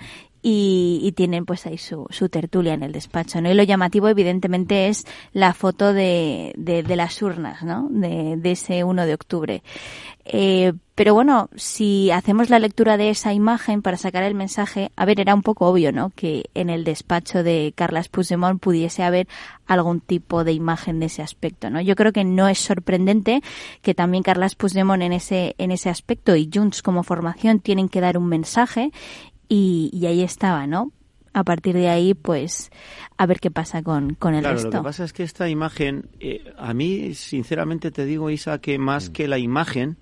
[0.49, 3.51] y, y, tienen pues ahí su, su, tertulia en el despacho, ¿no?
[3.51, 7.89] Y lo llamativo evidentemente es la foto de, de, de las urnas, ¿no?
[7.89, 9.61] De, de, ese 1 de octubre.
[10.23, 15.03] Eh, pero bueno, si hacemos la lectura de esa imagen para sacar el mensaje, a
[15.03, 16.11] ver, era un poco obvio, ¿no?
[16.15, 19.27] Que en el despacho de Carles Puigdemont pudiese haber
[19.65, 21.81] algún tipo de imagen de ese aspecto, ¿no?
[21.81, 23.41] Yo creo que no es sorprendente
[23.81, 27.99] que también Carles Puigdemont en ese, en ese aspecto y Junts como formación tienen que
[27.99, 28.91] dar un mensaje
[29.47, 30.91] y, y, ahí estaba, ¿no?
[31.33, 32.71] A partir de ahí, pues,
[33.17, 34.71] a ver qué pasa con, con el claro, resto.
[34.71, 38.79] Lo que pasa es que esta imagen, eh, a mí, sinceramente te digo, Isa, que
[38.79, 39.13] más mm.
[39.13, 39.97] que la imagen,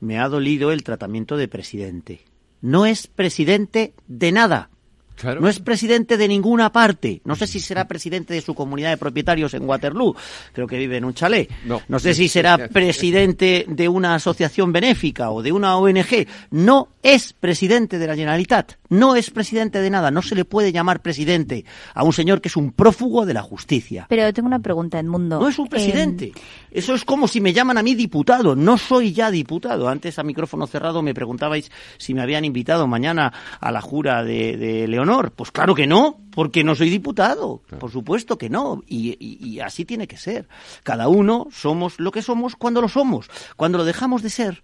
[0.00, 2.20] me ha dolido el tratamiento de presidente.
[2.60, 4.70] No es presidente de nada.
[5.18, 5.40] Claro.
[5.40, 7.20] No es presidente de ninguna parte.
[7.24, 10.14] No sé si será presidente de su comunidad de propietarios en Waterloo.
[10.52, 11.50] Creo que vive en un chalet.
[11.64, 16.26] No, no sé si será presidente de una asociación benéfica o de una ONG.
[16.52, 18.74] No es presidente de la Generalitat.
[18.90, 20.10] No es presidente de nada.
[20.10, 21.64] No se le puede llamar presidente
[21.94, 24.06] a un señor que es un prófugo de la justicia.
[24.08, 25.40] Pero tengo una pregunta, Edmundo.
[25.40, 26.26] No es un presidente.
[26.26, 26.32] Eh...
[26.70, 28.54] Eso es como si me llaman a mí diputado.
[28.54, 29.88] No soy ya diputado.
[29.88, 34.56] Antes a micrófono cerrado me preguntabais si me habían invitado mañana a la jura de,
[34.56, 35.32] de León honor?
[35.32, 37.62] Pues claro que no, porque no soy diputado.
[37.66, 37.80] Claro.
[37.80, 38.82] Por supuesto que no.
[38.86, 40.48] Y, y, y, así tiene que ser.
[40.82, 43.30] Cada uno somos lo que somos cuando lo somos.
[43.56, 44.62] Cuando lo dejamos de ser,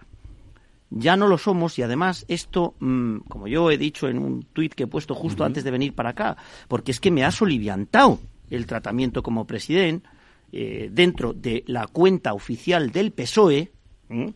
[0.90, 1.78] ya no lo somos.
[1.78, 5.42] Y además, esto, mmm, como yo he dicho en un tuit que he puesto justo
[5.42, 5.48] uh -huh.
[5.48, 6.36] antes de venir para acá,
[6.68, 8.18] porque es que me ha soliviantado
[8.50, 10.08] el tratamiento como presidente
[10.52, 13.72] eh, dentro de la cuenta oficial del PSOE.
[14.10, 14.32] ¿eh?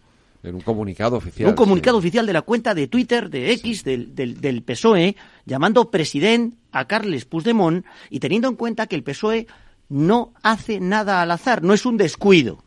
[0.48, 1.48] En un comunicado oficial.
[1.48, 2.06] Un comunicado sí.
[2.06, 3.84] oficial de la cuenta de Twitter de X sí.
[3.84, 9.02] del, del, del, PSOE, llamando presidente a Carles Puigdemont y teniendo en cuenta que el
[9.02, 9.46] PSOE
[9.88, 12.64] no hace nada al azar, no es un descuido.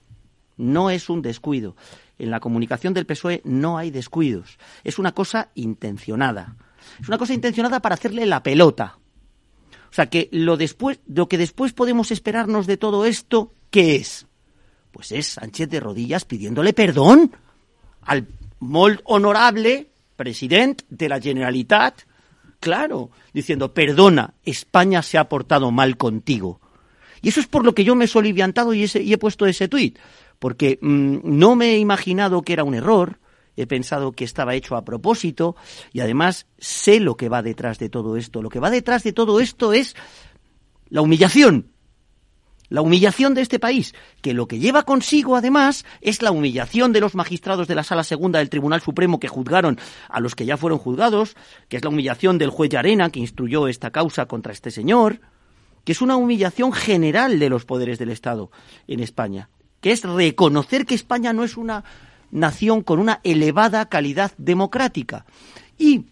[0.57, 1.75] No es un descuido.
[2.19, 4.59] En la comunicación del PSOE no hay descuidos.
[4.83, 6.55] Es una cosa intencionada.
[6.99, 8.99] Es una cosa intencionada para hacerle la pelota.
[9.89, 14.27] O sea que lo después, lo que después podemos esperarnos de todo esto, ¿qué es?
[14.91, 17.31] Pues es Sánchez de rodillas pidiéndole perdón
[18.01, 18.27] al
[18.59, 22.01] molt honorable presidente de la Generalitat,
[22.59, 26.61] claro, diciendo, perdona, España se ha portado mal contigo.
[27.21, 29.45] Y eso es por lo que yo me he soliviantado y, ese, y he puesto
[29.45, 29.97] ese tuit,
[30.39, 33.19] porque mmm, no me he imaginado que era un error,
[33.55, 35.55] he pensado que estaba hecho a propósito
[35.91, 38.41] y además sé lo que va detrás de todo esto.
[38.41, 39.95] Lo que va detrás de todo esto es
[40.89, 41.71] la humillación.
[42.71, 47.01] La humillación de este país, que lo que lleva consigo además es la humillación de
[47.01, 49.77] los magistrados de la Sala Segunda del Tribunal Supremo que juzgaron
[50.07, 51.35] a los que ya fueron juzgados,
[51.67, 55.19] que es la humillación del juez Arena que instruyó esta causa contra este señor,
[55.83, 58.51] que es una humillación general de los poderes del Estado
[58.87, 59.49] en España,
[59.81, 61.83] que es reconocer que España no es una
[62.31, 65.25] nación con una elevada calidad democrática.
[65.77, 66.05] Y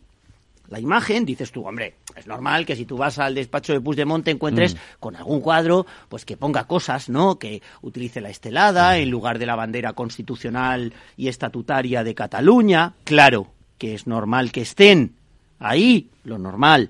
[0.69, 4.23] la imagen, dices tú, hombre, es normal que si tú vas al despacho de Puigdemont
[4.23, 4.77] te encuentres Mm.
[4.99, 7.39] con algún cuadro, pues que ponga cosas, ¿no?
[7.39, 12.93] Que utilice la estelada en lugar de la bandera constitucional y estatutaria de Cataluña.
[13.03, 13.47] Claro
[13.77, 15.15] que es normal que estén
[15.59, 16.89] ahí, lo normal.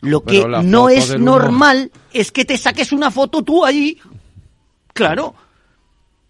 [0.00, 3.98] Lo que Pero no es normal es que te saques una foto tú ahí.
[4.92, 5.34] Claro.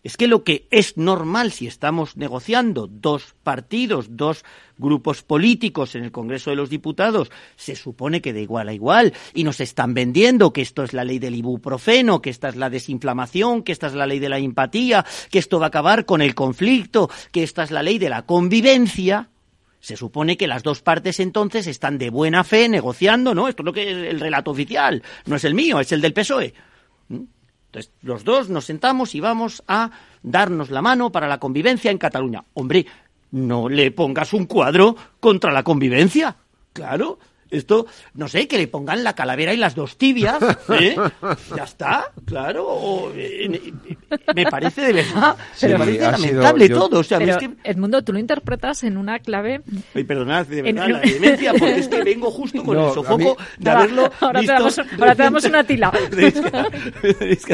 [0.04, 4.44] Es que lo que es normal si estamos negociando dos partidos, dos
[4.76, 9.14] grupos políticos en el Congreso de los Diputados, se supone que de igual a igual,
[9.32, 12.68] y nos están vendiendo que esto es la ley del ibuprofeno, que esta es la
[12.68, 16.20] desinflamación, que esta es la ley de la empatía, que esto va a acabar con
[16.20, 19.30] el conflicto, que esta es la ley de la convivencia,
[19.80, 23.48] se supone que las dos partes entonces están de buena fe negociando, ¿no?
[23.48, 26.12] Esto es lo que es el relato oficial, no es el mío, es el del
[26.12, 26.52] PSOE.
[27.74, 29.90] Entonces, los dos nos sentamos y vamos a
[30.22, 32.44] darnos la mano para la convivencia en Cataluña.
[32.54, 32.86] Hombre,
[33.32, 36.36] no le pongas un cuadro contra la convivencia.
[36.72, 37.18] Claro.
[37.54, 40.38] Esto, no sé, que le pongan la calavera y las dos tibias,
[40.70, 40.96] ¿eh?
[41.56, 42.66] Ya está, claro.
[42.68, 43.72] o, eh,
[44.34, 47.00] me parece de verdad, Sí, me parece sido- lamentable yo- todo.
[47.00, 49.62] O sea, Pero, es que Edmundo, tú lo interpretas en una clave...
[49.94, 52.94] Ay, perdonad, de En- verdad, la demencia, porque es que vengo justo con No, el
[52.94, 55.92] sofoco mí- de Ahora- haberlo ahora te damos- ahora te damos una tila.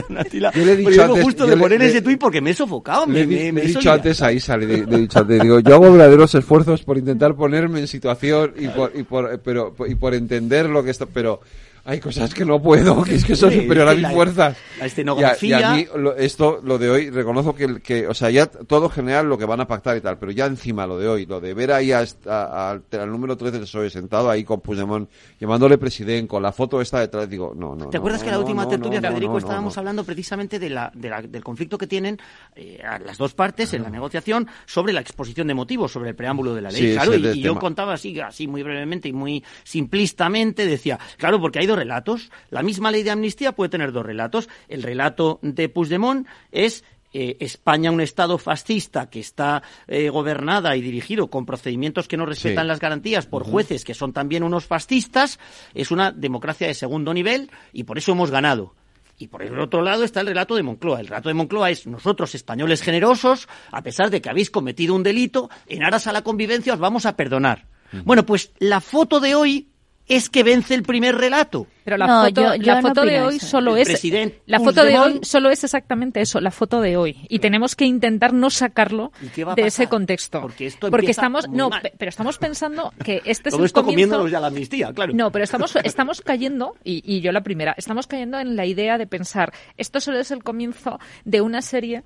[0.08, 0.52] Una tila.
[0.54, 2.40] Yo le he Porque dicho vengo antes- justo de le- poner le- ese tuit porque
[2.40, 3.06] me he sofocado.
[3.06, 5.74] Le me, he dicho soy- antes a Isa, le, le he dicho antes, digo, yo
[5.74, 10.14] hago verdaderos esfuerzos por intentar ponerme en situación y por, y por, pero, y por
[10.14, 11.40] entender lo que está, pero
[11.84, 14.56] hay cosas que no puedo, que es que son Sí, superior a mis la- fuerzas.
[14.78, 18.06] la Y a, escenografía- y a mí lo- esto, lo de hoy, reconozco que, que,
[18.06, 20.86] o sea, ya todo general lo que van a pactar y tal, pero ya encima
[20.86, 24.44] lo de hoy, lo de ver ahí al al número 13 del PSOE sentado ahí
[24.44, 25.08] con Puigdemont,
[25.40, 27.88] llamándole presidente, con la foto esta detrás, digo, no, no.
[27.88, 30.70] ¿Te no, acuerdas no, que en la última no, tertulia, Federico, estábamos hablando precisamente de
[30.70, 32.18] la, de la- del conflicto que tienen
[32.56, 36.14] eh, a las dos partes en la negociación sobre la exposición de motivos, sobre el
[36.16, 36.88] preámbulo de la ley?
[36.88, 41.40] Sí, claro, y, y yo contaba así, así muy brevemente y muy simplistamente, decía, claro,
[41.40, 42.30] porque hay dos relatos.
[42.50, 44.48] La misma ley de amnistía puede tener dos relatos.
[44.68, 50.80] El relato de Puigdemont es eh, España un Estado fascista que está eh, gobernada y
[50.80, 52.68] dirigido con procedimientos que no respetan Sí.
[52.68, 55.40] las garantías por jueces que son también unos fascistas,
[55.74, 58.74] es una democracia de segundo nivel y por eso hemos ganado.
[59.18, 61.00] Y por el otro lado está el relato de Moncloa.
[61.00, 65.02] El relato de Moncloa es nosotros, españoles generosos, a pesar de que habéis cometido un
[65.02, 67.66] delito, en aras a la convivencia os vamos a perdonar.
[68.04, 69.68] Bueno, pues la foto de hoy
[70.10, 71.66] es que vence el primer relato.
[71.84, 73.46] Pero la No, foto, yo- yo la no foto de hoy eso.
[73.46, 74.04] solo El es
[74.46, 77.84] la foto de hoy solo es exactamente eso, la foto de hoy y tenemos que
[77.86, 79.82] intentar no sacarlo ¿Y qué va a de pasar?
[79.84, 80.40] ese contexto.
[80.42, 81.90] Porque esto Porque estamos muy no, mal.
[81.98, 83.84] pero estamos pensando que este es el esto comienzo
[84.16, 85.12] comiéndonos ya la amnistía, claro.
[85.14, 88.98] No, pero estamos, estamos cayendo, y, y yo la primera, estamos cayendo en la idea
[88.98, 92.02] de pensar, esto solo es el comienzo de una serie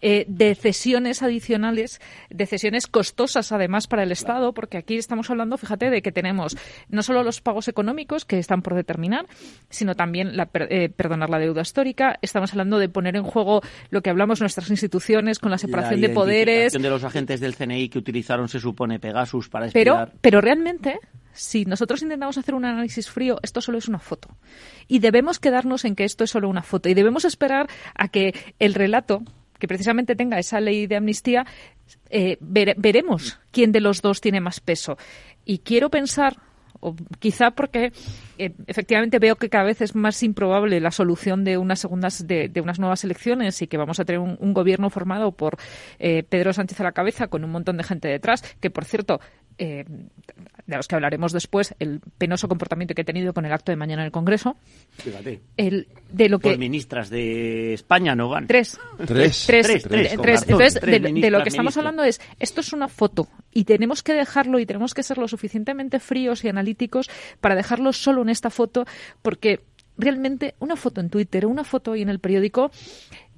[0.00, 2.00] eh, de cesiones adicionales,
[2.30, 6.56] de cesiones costosas además para el Estado, porque aquí estamos hablando, fíjate, de que tenemos
[6.88, 9.26] no solo los pagos económicos que están por determinar,
[9.70, 12.18] sino también la, eh, perdonar la deuda histórica.
[12.22, 16.08] Estamos hablando de poner en juego lo que hablamos nuestras instituciones con la separación La
[16.08, 20.12] de poderes, de los agentes del CNI que utilizaron, se supone, Pegasus para pero, espiar.
[20.20, 20.98] pero realmente,
[21.32, 24.36] si nosotros intentamos hacer un análisis frío, esto solo es una foto.
[24.88, 26.88] Y debemos quedarnos en que esto es solo una foto.
[26.88, 29.22] Y debemos esperar a que el relato,
[29.58, 31.44] que precisamente tenga esa ley de amnistía,
[32.10, 34.96] eh, vere- veremos quién de los dos tiene más peso.
[35.44, 36.36] Y quiero pensar,
[36.80, 37.92] o quizá porque
[38.38, 42.48] eh, efectivamente veo que cada vez es más improbable la solución de unas segundas de,
[42.48, 45.56] de unas nuevas elecciones y que vamos a tener un, un gobierno formado por
[45.98, 49.20] eh, Pedro Sánchez a la cabeza con un montón de gente detrás que por cierto
[49.58, 49.84] eh,
[50.66, 53.76] de los que hablaremos después el penoso comportamiento que he tenido con el acto de
[53.76, 54.56] mañana en el Congreso
[54.98, 55.40] Fíjate.
[55.56, 58.46] el de lo que Dos ministras de España no van.
[58.46, 58.78] Tres.
[59.06, 59.44] Tres.
[59.46, 63.28] Tres, Tres, Entonces, tres de, de lo que estamos hablando es, esto es una foto
[63.52, 67.08] y tenemos que dejarlo y tenemos que ser lo suficientemente fríos y analíticos
[67.40, 68.84] para dejarlo solo en esta foto,
[69.22, 69.60] porque
[69.98, 72.70] realmente una foto en Twitter, una foto hoy en el periódico,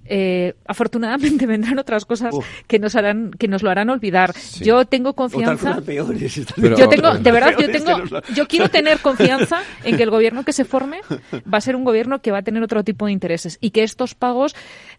[0.08, 2.34] eh, afortunadamente vendrán otras cosas
[2.66, 4.34] que nos harán, que nos lo harán olvidar.
[4.60, 5.80] Yo tengo confianza.
[5.86, 10.52] yo tengo, de verdad, yo tengo, yo quiero tener confianza en que el gobierno que
[10.52, 11.00] se forme
[11.32, 13.82] va a ser un gobierno que va a tener otro tipo de intereses y que
[13.82, 14.54] estos pagos,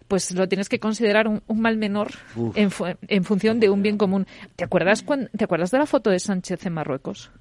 [0.07, 2.11] pues lo tienes que considerar un, mal menor
[2.55, 2.69] en,
[3.07, 4.27] en, función de un bien común.
[4.55, 5.05] ¿Te acuerdas
[5.35, 7.31] ¿Te acuerdas de la foto de Sánchez en Marruecos?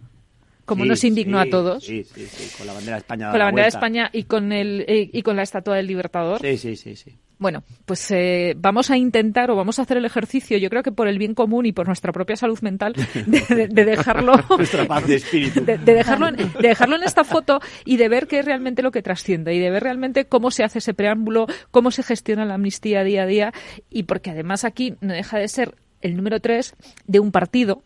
[0.68, 1.82] como nos indignó a todos.
[1.82, 3.30] Sí, sí, sí, con la bandera de España.
[3.30, 6.40] Con la bandera de España y con, el, eh, y con la estatua del Libertador.
[6.42, 7.18] Sí, sí, sí, sí.
[7.38, 10.90] Bueno, pues eh, vamos a intentar o vamos a hacer el ejercicio, yo creo que
[10.90, 12.94] por el bien común y por nuestra propia salud mental,
[13.26, 14.34] de, dejarlo.
[14.56, 15.64] nuestra paz de espíritu.
[15.64, 18.90] De, dejarlo en, de dejarlo en esta foto y de ver qué es realmente lo
[18.90, 22.54] que trasciende y de ver realmente cómo se hace ese preámbulo, cómo se gestiona la
[22.54, 23.52] amnistía día a día
[23.88, 26.74] y porque además aquí no deja de ser el número tres
[27.06, 27.82] de un partido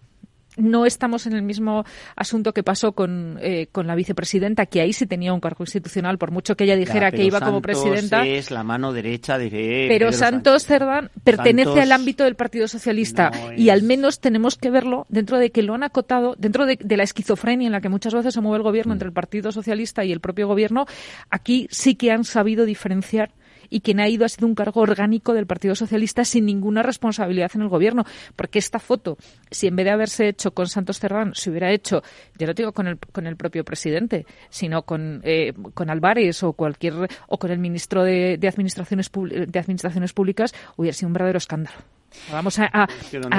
[0.57, 1.85] no estamos en el mismo
[2.17, 6.19] asunto que pasó con, eh, con la vicepresidenta, que ahí sí tenía un cargo institucional,
[6.19, 8.27] por mucho que ella dijera que iba como presidenta.
[8.27, 9.87] es la mano derecha de.
[9.89, 15.07] Pero Santos Cerdán pertenece al ámbito del Partido Socialista y al menos tenemos que verlo
[15.09, 18.15] dentro de que lo han acotado, dentro de, de, la esquizofrenia en la que muchas
[18.15, 18.97] veces se mueve el gobierno mm.
[18.97, 20.87] entre el Partido Socialista y el propio gobierno.
[21.31, 23.31] Aquí sí que han sabido diferenciar
[23.73, 27.51] y quien ha ido ha sido un cargo orgánico del Partido Socialista sin ninguna responsabilidad
[27.55, 28.05] en el gobierno.
[28.37, 29.17] Porque esta foto,
[29.51, 32.03] si en vez de haberse hecho con Santos Cerrán, se hubiera hecho,
[32.37, 36.53] ya no digo con el, con el propio presidente, sino con, eh, con Álvarez o
[36.53, 41.39] cualquier, o con el ministro de, de, Administraciones, de Administraciones Públicas, hubiera sido un verdadero
[41.39, 41.79] escándalo.
[42.31, 42.87] Vamos a, a,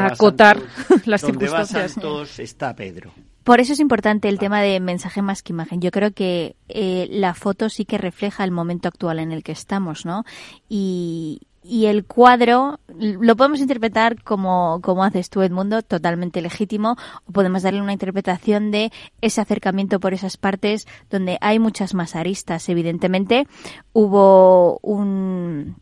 [0.08, 0.58] acotar
[1.06, 1.92] las circunstancias.
[1.92, 3.14] Santos está Pedro.
[3.44, 5.82] Por eso es importante el tema de mensaje más que imagen.
[5.82, 9.52] Yo creo que eh, la foto sí que refleja el momento actual en el que
[9.52, 10.24] estamos, ¿no?
[10.70, 17.32] Y, y el cuadro lo podemos interpretar como, como haces tú, Edmundo, totalmente legítimo, o
[17.32, 18.92] podemos darle una interpretación de
[19.22, 22.68] ese acercamiento por esas partes donde hay muchas más aristas.
[22.70, 23.48] Evidentemente,
[23.94, 25.78] hubo un,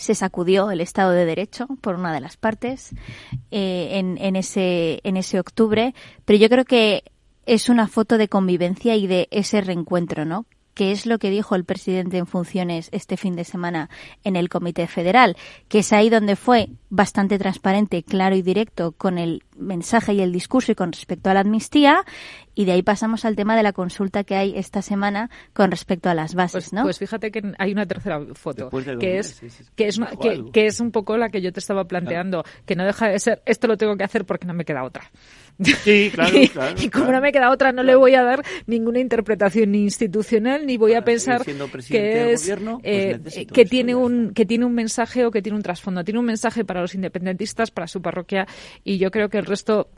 [0.00, 2.94] se sacudió el Estado de Derecho por una de las partes
[3.50, 5.94] eh, en, en, ese, en ese octubre,
[6.24, 7.04] pero yo creo que
[7.46, 10.46] es una foto de convivencia y de ese reencuentro, ¿no?
[10.80, 13.90] Que es lo que dijo el presidente en funciones este fin de semana
[14.24, 15.36] en el Comité Federal,
[15.68, 20.32] que es ahí donde fue bastante transparente, claro y directo con el mensaje y el
[20.32, 22.02] discurso y con respecto a la amnistía,
[22.54, 26.08] y de ahí pasamos al tema de la consulta que hay esta semana con respecto
[26.08, 26.84] a las bases, pues, ¿no?
[26.84, 29.38] Pues fíjate que hay una tercera foto, que es,
[29.76, 30.00] que, es
[30.50, 33.42] que, es un poco la que yo te estaba planteando, que no deja de ser,
[33.44, 35.10] esto lo tengo que hacer porque no me queda otra.
[35.62, 36.36] Sí, claro,
[36.78, 40.66] y, como no me queda otra, no le voy a dar ninguna interpretación ni institucional
[40.66, 45.26] ni voy a pensar que es pues eh, que tiene un que tiene un mensaje
[45.26, 46.04] o que tiene un trasfondo.
[46.04, 48.46] Tiene un mensaje para los independentistas, para su parroquia
[48.84, 49.88] y yo creo que el resto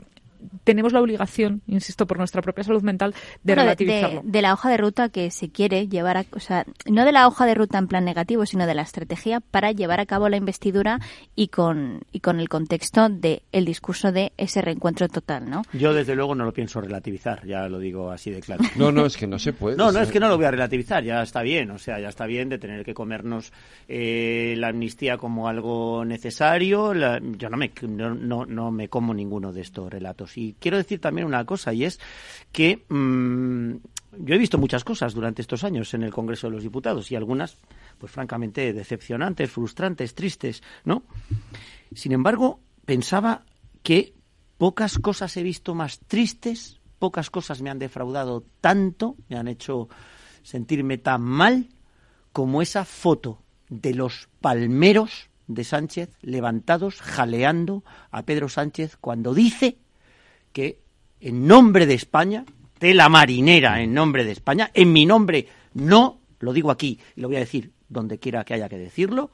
[0.63, 3.13] tenemos la obligación, insisto, por nuestra propia salud mental,
[3.43, 4.21] de relativizarlo.
[4.23, 7.27] De, la hoja de ruta que se quiere llevar a, o sea, no de la
[7.27, 10.37] hoja de ruta en plan negativo, sino de la estrategia para llevar a cabo la
[10.37, 10.99] investidura
[11.35, 15.63] y con, y con el contexto del el discurso de ese reencuentro total, ¿no?
[15.73, 18.63] Yo, desde luego, no lo pienso relativizar, ya lo digo así de claro.
[18.75, 19.77] No, no, es que no se puede.
[19.77, 22.09] No, no, es que no lo voy a relativizar, ya está bien, o sea, ya
[22.09, 23.51] está bien de tener que comernos
[23.87, 26.93] eh, la amnistía como algo necesario.
[26.93, 31.27] yo no me, no, no me como ninguno de estos relatos y quiero decir también
[31.27, 31.99] una cosa, y es
[32.51, 33.75] que mm,
[34.19, 37.15] yo he visto muchas cosas durante estos años en el Congreso de los Diputados, y
[37.15, 37.57] algunas,
[37.97, 41.03] pues francamente, decepcionantes, frustrantes, tristes, ¿no?
[41.93, 43.45] Sin embargo, pensaba
[43.81, 44.13] que
[44.57, 49.89] pocas cosas he visto más tristes, pocas cosas me han defraudado tanto, me han hecho
[50.43, 51.69] sentirme tan mal
[52.31, 59.77] como esa foto de los palmeros de Sánchez levantados, jaleando a Pedro Sánchez cuando dice
[60.53, 60.79] que
[61.19, 62.45] en nombre de España,
[62.79, 67.21] de la marinera en nombre de España, en mi nombre no, lo digo aquí y
[67.21, 69.31] lo voy a decir donde quiera que haya que decirlo,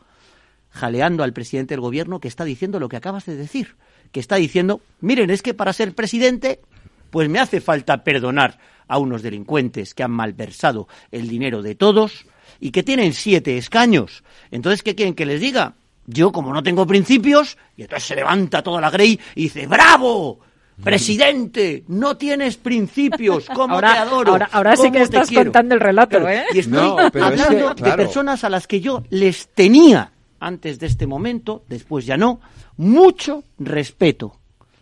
[0.69, 3.75] jaleando al presidente del gobierno que está diciendo lo que acabas de decir,
[4.11, 6.61] que está diciendo, miren, es que para ser presidente,
[7.09, 12.25] pues me hace falta perdonar a unos delincuentes que han malversado el dinero de todos
[12.59, 14.23] y que tienen siete escaños.
[14.51, 15.75] Entonces, ¿qué quieren que les diga?
[16.05, 20.39] Yo, como no tengo principios, y entonces se levanta toda la grey y dice, ¡bravo!
[20.83, 24.37] Presidente, no tienes principios, ¿cómo ahora, te adoro?
[24.51, 26.45] Ahora, sí que estás contando el relato, ¿eh?
[26.53, 31.63] Y estoy hablando de personas a las que yo les tenía, antes de este momento,
[31.67, 32.39] después ya no,
[32.77, 34.35] mucho respeto.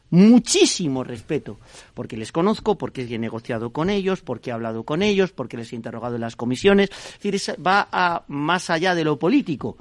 [0.10, 1.60] Muchísimo respeto,
[1.94, 5.74] porque les conozco, porque he negociado con ellos, porque he hablado con ellos, porque les
[5.74, 6.90] he interrogado en las comisiones.
[6.90, 9.76] Es decir, va a, más allá de lo político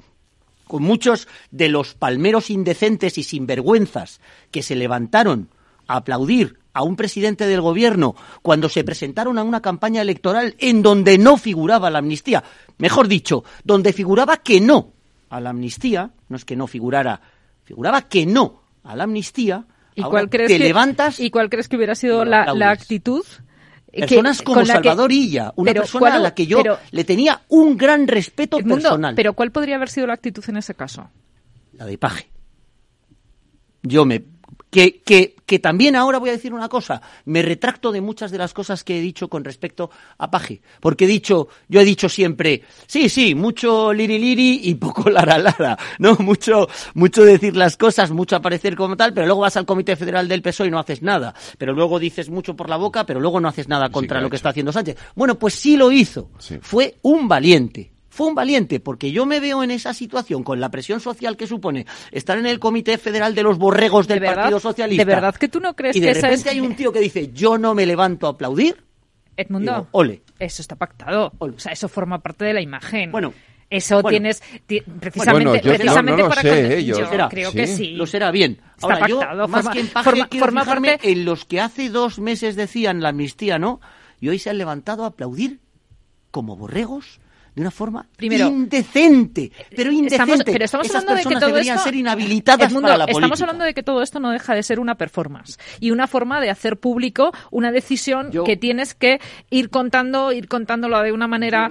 [0.67, 4.19] con muchos de los palmeros indecentes y sinvergüenzas
[4.51, 5.47] que se levantaron
[5.87, 11.17] aplaudir a un presidente del gobierno cuando se presentaron a una campaña electoral en donde
[11.17, 12.43] no figuraba la amnistía,
[12.77, 14.93] mejor dicho, donde figuraba que no
[15.29, 17.19] a la amnistía, no es que no figurara,
[17.63, 19.65] figuraba que no a la amnistía,
[19.95, 23.25] ¿Y ahora cuál crees te que, levantas ¿Y cuál crees que hubiera sido la, actitud?
[23.91, 26.77] que- Personas como la que- Salvador Illa, una persona ¿cuál- a la que yo pero-
[26.91, 29.15] le tenía un gran respeto personal.
[29.15, 31.09] Pero ¿cuál podría haber sido la actitud en ese caso?
[31.73, 32.29] La de Paje.
[33.83, 34.23] Yo me...
[34.77, 38.37] Que, que, que también ahora voy a decir una cosa, me retracto de muchas de
[38.37, 39.89] las cosas que he dicho con respecto
[40.19, 44.75] a Paje, porque he dicho, yo he dicho siempre, sí, sí, mucho liri liri y
[44.75, 46.13] poco lara lara, ¿no?
[46.19, 50.27] Mucho, mucho decir las cosas, mucho aparecer como tal, pero luego vas al Comité Federal
[50.27, 53.39] del PSOE y no haces nada, pero luego dices mucho por la boca, pero luego
[53.39, 54.95] no haces nada contra lo que está haciendo Sánchez.
[55.15, 56.59] Bueno, pues sí lo hizo, Sí.
[56.61, 57.96] fue un valiente.
[58.17, 61.45] Fue un valiente, porque yo me veo en esa situación con la presión social que
[61.45, 64.23] supone estar en el Comité Federal de los borregos del.
[64.23, 65.05] Partido Socialista.
[65.05, 67.29] ¿De verdad que tú no crees y de que repente hay un tío que dice,
[67.31, 68.83] yo no me levanto a aplaudir.
[69.35, 70.23] Edmundo, Digo, ole.
[70.39, 71.31] eso está pactado.
[71.37, 73.11] O sea, eso forma parte de la imagen.
[73.11, 73.35] Bueno,
[73.69, 74.09] eso bueno.
[74.09, 77.05] tienes ti- precisamente, Bueno, yo- precisamente no, no lo para sé, contar- eh, yo- yo
[77.09, 77.57] será, creo sí.
[77.57, 77.91] que sí.
[77.91, 78.53] Lo será bien.
[78.53, 81.23] Está Ahora, yo, pactado, más forma- que en paje, forma- quiero forma fijarme parte- en
[81.25, 83.79] los que hace dos meses decían la amnistía, ¿no?
[84.19, 85.59] Y hoy se han levantado a aplaudir
[86.31, 87.19] como borregos
[87.57, 90.31] de una forma Primero, indecente, pero indecente.
[90.31, 93.05] Estamos, pero estamos Esas hablando de que todo deberían esto, ser inhabilitadas Edmundo, para la
[93.05, 96.39] estamos hablando de que todo esto no deja de ser una performance y una forma
[96.39, 99.19] de hacer público una decisión Yo- que tienes que
[99.49, 101.67] ir contando, ir contándolo de una manera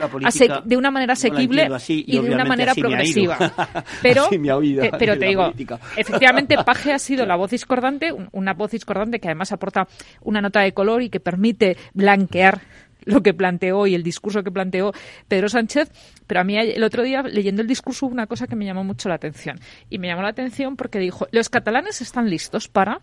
[0.64, 3.38] de una manera asequible así, y y, de una manera progresiva.
[4.02, 5.78] Pero, eh, pero te digo, política.
[5.96, 9.86] efectivamente, Paje ha sido la voz discordante, un- una voz discordante que además aporta
[10.22, 12.60] una nota de color y que permite blanquear
[13.06, 14.92] lo que planteó y el discurso que planteó
[15.28, 15.90] Pedro Sánchez,
[16.26, 18.84] pero a mí el otro día leyendo el discurso hubo una cosa que me llamó
[18.84, 19.58] mucho la atención
[19.88, 23.00] y me llamó la atención porque dijo, los catalanes están listos para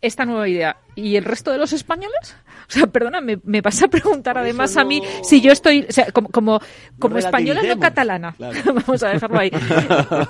[0.00, 0.76] esta nueva idea.
[0.94, 2.36] ¿Y el resto de los españoles?
[2.68, 5.92] O sea, perdona, me, me vas a preguntar además a mí si yo estoy, o
[5.92, 6.60] sea, como, como,
[6.98, 8.58] como española no catalana, Claro.
[8.74, 9.50] vamos a dejarlo ahí.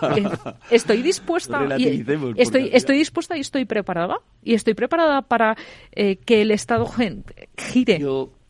[0.71, 2.05] Estoy dispuesta, y,
[2.37, 4.19] estoy, estoy dispuesta y estoy preparada.
[4.43, 5.57] Y estoy preparada para
[5.93, 6.87] eh, que el Estado
[7.57, 8.01] gire.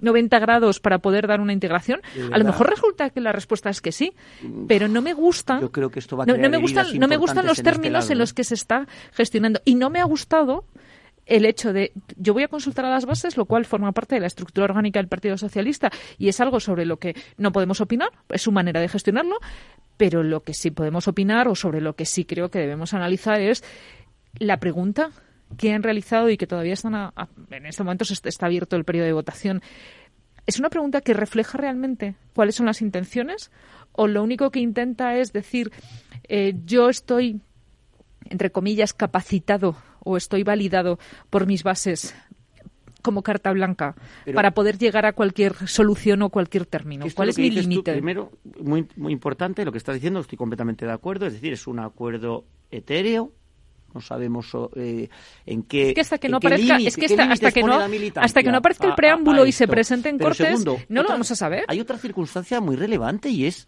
[0.00, 2.00] 90 grados para poder dar una integración.
[2.32, 4.12] A lo mejor resulta que la respuesta es que sí,
[4.68, 5.60] pero no me gusta.
[5.60, 7.70] Yo creo que esto va a no, me gustan, no me gustan los en este
[7.70, 9.60] términos en los que se está gestionando.
[9.64, 10.64] Y no me ha gustado
[11.26, 14.20] el hecho de yo voy a consultar a las bases, lo cual forma parte de
[14.20, 18.10] la estructura orgánica del Partido Socialista y es algo sobre lo que no podemos opinar,
[18.28, 19.36] es su manera de gestionarlo,
[19.96, 23.40] pero lo que sí podemos opinar o sobre lo que sí creo que debemos analizar
[23.40, 23.64] es
[24.38, 25.10] la pregunta
[25.56, 28.46] que han realizado y que todavía están a- a- en este momento se está, está
[28.46, 29.62] abierto el periodo de votación.
[30.46, 33.50] ¿Es una pregunta que refleja realmente cuáles son las intenciones?
[33.92, 35.72] ¿O lo único que intenta es decir,
[36.28, 37.40] eh, yo estoy,
[38.28, 40.98] entre comillas, capacitado o estoy validado
[41.30, 42.14] por mis bases
[43.02, 43.94] como carta blanca
[44.24, 47.06] Pero- para poder llegar a cualquier solución o cualquier término?
[47.14, 47.92] ¿Cuál es mi límite?
[47.92, 51.66] Primero, muy, muy importante lo que está diciendo, estoy completamente de acuerdo, es decir, es
[51.68, 53.32] un acuerdo etéreo,
[53.96, 54.46] no sabemos
[54.76, 55.08] eh,
[55.46, 57.78] en qué Es que hasta que no aparezca, es que hasta, que no
[58.20, 60.78] hasta que no aparezca el a- preámbulo a y se presente en Pero cortes, segundo,
[60.90, 61.64] no lo vamos a saber.
[61.68, 63.66] Hay otra circunstancia muy relevante y es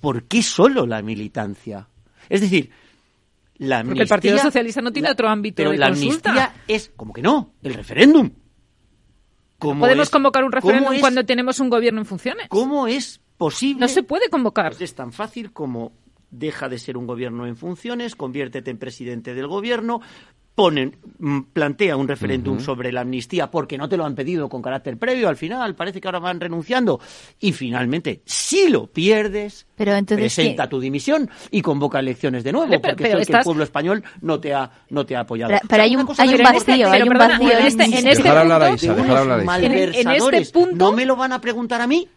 [0.00, 1.86] ¿por qué solo la militancia?
[2.28, 2.70] Es decir,
[3.58, 6.30] la Porque el Partido amnistía- Socialista no tiene la- otro ámbito pero de la consulta.
[6.30, 8.30] amnistía es como que no, el referéndum.
[9.58, 12.46] ¿Cómo Podemos es- convocar un referéndum es- cuando tenemos un gobierno en funciones.
[12.48, 13.80] ¿Cómo es posible?
[13.80, 14.70] No se puede convocar.
[14.72, 15.92] Pues es tan fácil como
[16.30, 20.00] deja de ser un gobierno en funciones, conviértete en presidente del gobierno,
[20.54, 24.60] ponen, mm, plantea un referéndum sobre la amnistía porque no te lo han pedido con
[24.60, 26.98] carácter previo, al final parece que ahora van renunciando
[27.38, 30.68] y finalmente si lo pierdes Pero entonces, presenta ¿qué?
[30.70, 34.40] tu dimisión y convoca elecciones de nuevo pero- porque pero que el pueblo español no
[34.40, 35.50] te ha no te ha apoyado.
[35.52, 37.82] Pero- pero hay un- Una cosa hay un muy vacío, hay un vacío en este,
[37.84, 38.14] en amnistía.
[38.16, 39.56] Dejar hablar a punto, Isa, de dejar unos hablar a Isa.
[39.58, 42.08] En- en malversadores, punto- no me lo van a preguntar a mí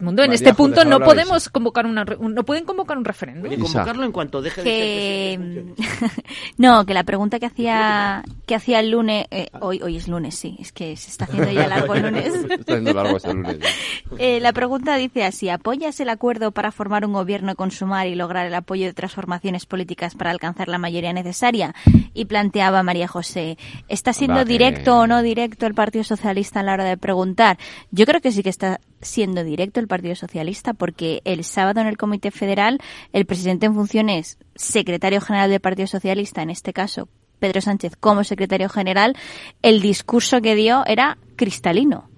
[0.00, 3.04] En María este Jo, punto no podemos convocar una, re- un- no pueden convocar un
[3.04, 3.46] referéndum.
[3.50, 5.84] Oye, convocarlo en cuanto deje de ser que
[6.58, 10.34] no que la pregunta que hacía que hacía el lunes eh, hoy hoy es lunes
[10.36, 13.56] sí es que se está haciendo ya largo el lunes Está haciendo largo este lunes.
[13.56, 13.60] ¿eh?
[14.18, 18.14] Eh, la pregunta dice así apoyas el acuerdo para formar un gobierno con Sumar y
[18.14, 21.74] lograr el apoyo de otras formaciones políticas para alcanzar la mayoría necesaria
[22.14, 23.58] y planteaba María José
[23.88, 24.48] está siendo Vale.
[24.48, 27.58] directo o no directo el Partido Socialista a la hora de preguntar
[27.90, 31.86] yo creo que sí que está siendo directo el Partido Socialista porque el sábado en
[31.86, 32.78] el Comité Federal
[33.12, 37.08] el presidente en funciones, secretario general del Partido Socialista, en este caso
[37.38, 39.14] Pedro Sánchez como secretario general,
[39.62, 42.08] el discurso que dio era cristalino.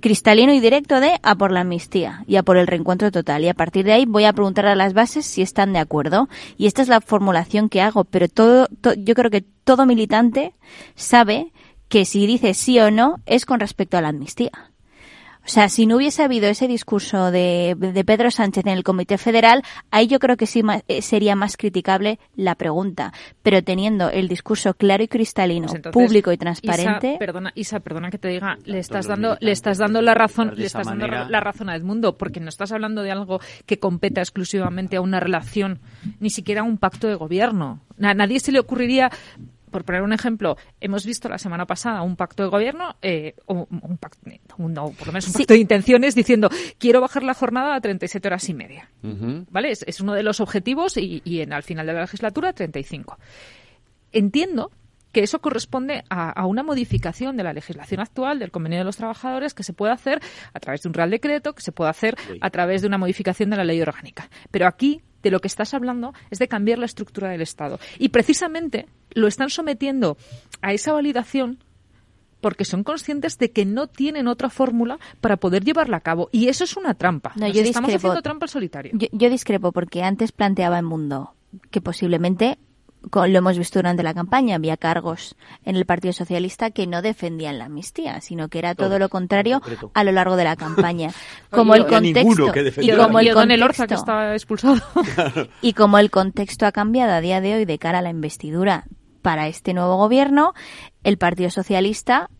[0.00, 3.44] Cristalino y directo de a por la amnistía y a por el reencuentro total.
[3.44, 6.28] Y a partir de ahí voy a preguntar a las bases si están de acuerdo.
[6.58, 8.04] Y esta es la formulación que hago.
[8.04, 10.52] Pero todo, to- yo creo que todo militante
[10.96, 11.50] sabe
[11.88, 14.50] que si dice sí o no es con respecto a la amnistía.
[15.46, 19.16] O sea, si no hubiese habido ese discurso de, de Pedro Sánchez en el Comité
[19.16, 19.62] Federal,
[19.92, 23.12] ahí yo creo que sí ma- eh, sería más criticable la pregunta.
[23.42, 27.78] Pero teniendo el discurso claro y cristalino, Pues entonces, público y Isa, transparente, perdona, Isa,
[27.78, 31.06] perdona que te diga, le estás dando, le estás dando la razón, le estás dando
[31.06, 31.28] manera.
[31.30, 35.20] la razón a Edmundo, porque no estás hablando de algo que competa exclusivamente a una
[35.20, 35.78] relación,
[36.18, 37.80] ni siquiera a un pacto de gobierno.
[38.02, 39.10] A nadie se le ocurriría
[39.76, 43.66] por poner un ejemplo, hemos visto la semana pasada un pacto de gobierno, eh, o
[43.70, 44.20] un pacto,
[44.56, 45.38] un- no, por lo menos un Sí.
[45.40, 46.48] pacto de intenciones diciendo
[46.78, 48.88] quiero bajar la jornada a 37 horas y media.
[49.02, 49.70] ¿Vale?
[49.72, 53.18] Es, es uno de los objetivos y, y en, al final de la legislatura 35.
[54.12, 54.70] Entiendo
[55.12, 58.96] que eso corresponde a, a una modificación de la legislación actual del convenio de los
[58.96, 60.20] trabajadores que se puede hacer
[60.54, 63.50] a través de un real decreto, que se puede hacer a través de una modificación
[63.50, 64.28] de la ley orgánica.
[64.50, 67.80] Pero aquí de lo que estás hablando es de cambiar la estructura del Estado.
[67.98, 68.86] Y precisamente
[69.16, 70.16] lo están sometiendo
[70.62, 71.58] a esa validación
[72.40, 76.28] porque son conscientes de que no tienen otra fórmula para poder llevarla a cabo.
[76.32, 77.32] Y eso es una trampa.
[77.34, 78.08] No, Nos yo estamos discrepo.
[78.08, 78.92] haciendo trampa al solitario.
[78.94, 81.34] yo, yo discrepo porque antes planteaba en Mundo
[81.70, 82.58] que posiblemente
[83.12, 87.58] lo hemos visto durante la campaña, había cargos en el Partido Socialista que no defendían
[87.58, 89.62] la amnistía, sino que era todo Todos, lo contrario
[89.94, 91.10] a lo largo de la campaña.
[91.50, 94.80] Como el contexto y como el que contexto está expulsado.
[95.62, 98.84] y como el contexto ha cambiado a día de hoy de cara a la investidura
[99.26, 100.54] para este nuevo gobierno,
[101.02, 102.30] el Partido Socialista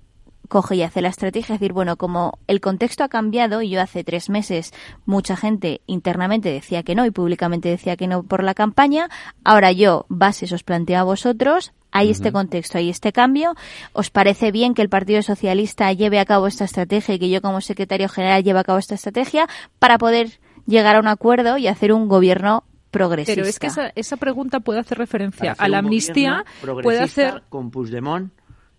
[0.49, 3.83] coge y hace la estrategia, es decir, bueno, como el contexto ha cambiado y yo
[3.83, 4.73] hace tres meses
[5.05, 9.09] mucha gente internamente decía que no y públicamente decía que no por la campaña,
[9.43, 13.57] ahora yo, bases, os planteo a vosotros, hay este contexto, hay este cambio,
[13.93, 17.43] ¿os parece bien que el Partido Socialista lleve a cabo esta estrategia y que yo
[17.43, 19.49] como secretario general lleve a cabo esta estrategia
[19.81, 22.63] para poder llegar a un acuerdo y hacer un gobierno
[22.99, 23.35] progresista?
[23.35, 26.45] Pero es que esa, esa pregunta puede hacer referencia a la amnistía,
[26.83, 28.33] puede hacer con Puigdemont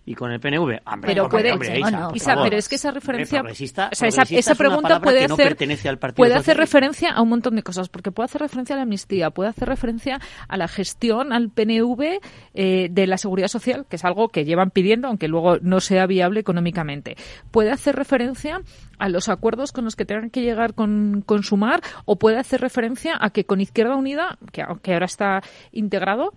[0.07, 0.57] y con el PNV.
[0.61, 2.45] Hombre, pero hombre, puede hombre, Isa, Isa, favor.
[2.45, 5.57] pero es que esa referencia o sea, esa, es pregunta puede que no hacer
[5.89, 8.83] al puede hacer referencia a un montón de cosas porque puede hacer referencia a la
[8.83, 12.21] amnistía puede hacer referencia a la gestión al PNV
[12.53, 16.07] eh, de la seguridad social que es algo que llevan pidiendo aunque luego no sea
[16.07, 17.17] viable económicamente
[17.51, 18.61] puede hacer referencia
[18.99, 22.61] a los acuerdos con los que tengan que llegar con, con Sumar o puede hacer
[22.61, 25.41] referencia a que con Izquierda Unida que aunque ahora está
[25.73, 26.31] integrado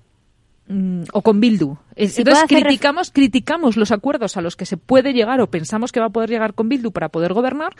[0.70, 1.76] mm, o con Bildu.
[1.96, 6.06] Entonces criticamos, criticamos los acuerdos a los que se puede llegar o pensamos que va
[6.06, 7.74] a poder llegar con Bildu para poder gobernar.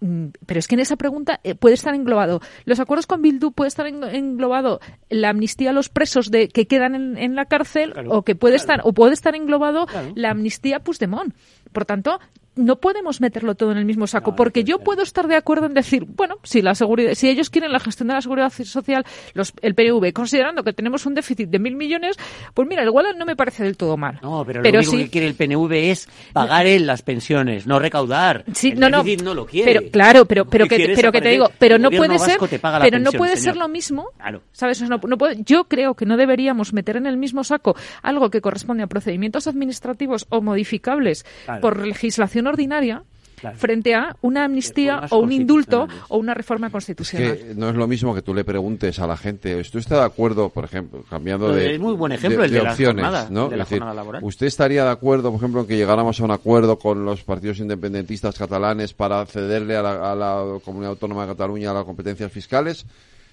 [0.00, 3.52] Mm, Pero es que en esa pregunta eh, puede estar englobado los acuerdos con Bildu,
[3.52, 7.46] puede estar en- englobado la amnistía a los presos de que quedan en, en la
[7.46, 11.34] cárcel o que puede estar o puede estar englobado la amnistía a Puigdemont.
[11.72, 12.20] Por tanto,
[12.56, 15.74] no podemos meterlo todo en el mismo saco porque yo puedo estar de acuerdo en
[15.74, 19.04] decir, bueno, si la seguridad, si ellos quieren la gestión de la seguridad social,
[19.34, 22.16] los, el PNV, considerando que tenemos un déficit de mil millones,
[22.54, 24.18] pues mira, igual no me parece del todo mal.
[24.22, 27.66] No, pero, Pero lo único sí- que quiere el PNV es pagar él las pensiones,
[27.66, 28.44] no recaudar.
[28.54, 29.04] Sí, el no, no.
[29.22, 29.72] no lo quiere.
[29.72, 32.38] Pero claro, pero pero que pero que te digo, pero el no puede ser,
[32.80, 33.54] pero no puede señor.
[33.54, 34.08] ser lo mismo.
[34.16, 34.42] Claro.
[34.52, 34.80] ¿Sabes?
[34.82, 38.40] No, no puede- yo creo que no deberíamos meter en el mismo saco algo que
[38.40, 41.60] corresponde a procedimientos administrativos o modificables Claro.
[41.60, 43.02] por legislación ordinaria
[43.38, 43.58] Claro.
[43.58, 47.36] frente a una amnistía o un indulto o una reforma constitucional.
[47.36, 50.04] que no es lo mismo que tú le preguntes a la gente, ¿usted está de
[50.06, 53.50] acuerdo, por ejemplo, cambiando de, es muy buen ejemplo el de las opciones, jornadas, ¿no?
[53.50, 54.24] de la Es decir, jornada laboral.
[54.24, 57.58] ¿usted estaría de acuerdo, por ejemplo, en que llegáramos a un acuerdo con los partidos
[57.58, 62.86] independentistas catalanes para cederle a la, a la Comunidad Autónoma de Cataluña las competencias fiscales?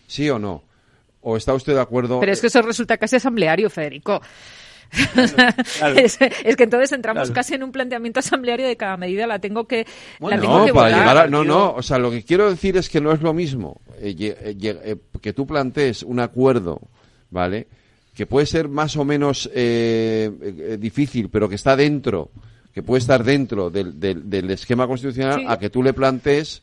[0.06, 0.64] ¿Sí o no?
[1.22, 2.20] ¿O está usted de acuerdo?
[2.20, 4.22] Pero es que eso resulta casi asambleario, Federico.
[5.14, 5.96] Claro.
[6.00, 7.34] es, es que entonces entramos Claro.
[7.34, 9.86] casi en un planteamiento asambleario de cada medida la tengo que
[10.20, 11.00] la no, tengo que para votar.
[11.00, 13.34] llegar a- no, no, o sea, lo que quiero decir es que no es lo
[13.34, 16.82] mismo eh, eh, eh, que tú plantees un acuerdo,
[17.30, 17.68] ¿vale?
[18.14, 22.30] Que puede ser más o menos eh, eh, difícil, pero que está dentro,
[22.74, 25.46] que puede estar dentro del, del- del esquema constitucional, Sí.
[25.48, 26.62] a que tú le plantees,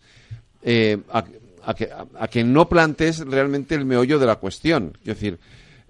[0.63, 1.25] eh, a,
[1.65, 4.93] a que, a- a que no plantees realmente el meollo de la cuestión.
[5.01, 5.39] Es decir,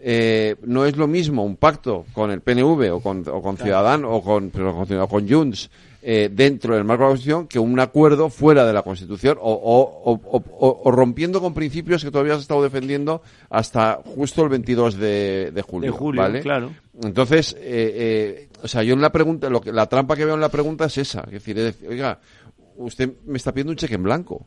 [0.03, 4.11] eh, no es lo mismo un pacto con el PNV o con, o con Ciudadanos
[4.13, 5.71] o con, o con Junts
[6.03, 9.53] eh, dentro del marco de la Constitución que un acuerdo fuera de la Constitución o,
[9.53, 10.21] o-
[10.85, 13.21] o- rompiendo con principios que todavía has estado defendiendo
[13.51, 15.93] hasta justo el 22 de, de julio.
[15.93, 16.41] De julio, ¿vale?
[16.41, 16.71] claro.
[17.03, 20.35] Entonces, eh, eh, o sea, yo en la pregunta, lo que, la trampa que veo
[20.35, 21.21] en la pregunta es esa.
[21.27, 22.19] Es decir, es decir, oiga,
[22.77, 24.47] usted me está pidiendo un cheque en blanco.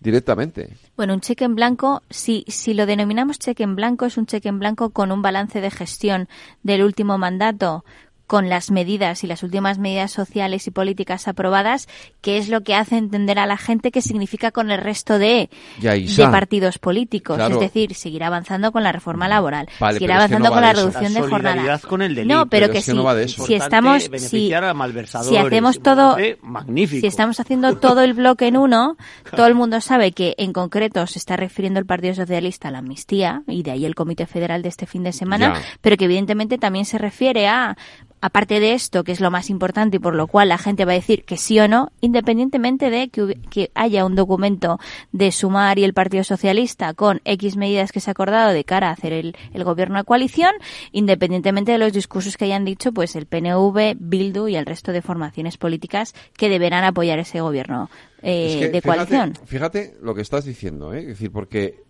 [0.00, 0.70] Directamente.
[0.96, 4.48] Bueno, un cheque en blanco, si, si lo denominamos cheque en blanco, es un cheque
[4.48, 6.28] en blanco con un balance de gestión
[6.62, 7.84] del último mandato
[8.28, 11.88] con las medidas y las últimas medidas sociales y políticas aprobadas,
[12.20, 15.48] qué es lo que hace entender a la gente qué significa con el resto de,
[15.80, 17.40] de partidos políticos.
[17.40, 21.78] Es decir, seguir avanzando con la reforma laboral, seguir avanzando con la reducción de jornada.
[21.78, 22.92] Con el no, pero, que, si,
[23.28, 27.00] si estamos, si, si hacemos todo, magnífico.
[27.00, 28.98] si estamos haciendo todo el bloque en uno,
[29.34, 32.78] todo el mundo sabe que en concreto se está refiriendo el Partido Socialista a la
[32.78, 36.58] amnistía y de ahí el Comité Federal de este fin de semana, pero que evidentemente
[36.58, 37.78] también se refiere a
[38.20, 40.92] aparte de esto, que es lo más importante y por lo cual la gente va
[40.92, 44.78] a decir que sí o no, independientemente de que, haya un documento
[45.12, 48.88] de Sumar y el Partido Socialista con X medidas que se ha acordado de cara
[48.88, 49.34] a hacer el,
[49.64, 50.52] gobierno de coalición,
[50.92, 55.02] independientemente de los discursos que hayan dicho pues el PNV, Bildu y el resto de
[55.02, 57.90] formaciones políticas que deberán apoyar ese gobierno
[58.22, 59.34] eh, de coalición.
[59.44, 61.00] Fíjate lo que estás diciendo, ¿eh?
[61.00, 61.87] es decir, porque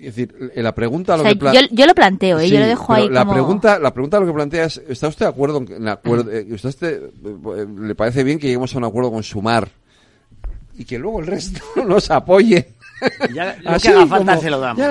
[0.00, 2.48] es decir, la pregunta lo yo, lo planteo, ¿eh?
[2.48, 5.30] yo lo dejo ahí la pregunta La pregunta lo que plantea es, ¿está usted de
[5.30, 5.64] acuerdo?
[5.68, 9.68] En acuerdo eh, ¿Usted eh, le parece bien que lleguemos a un acuerdo con Sumar
[10.76, 12.74] y que luego el resto nos apoye?
[13.34, 14.82] Ya, lo que haga falta se lo damos.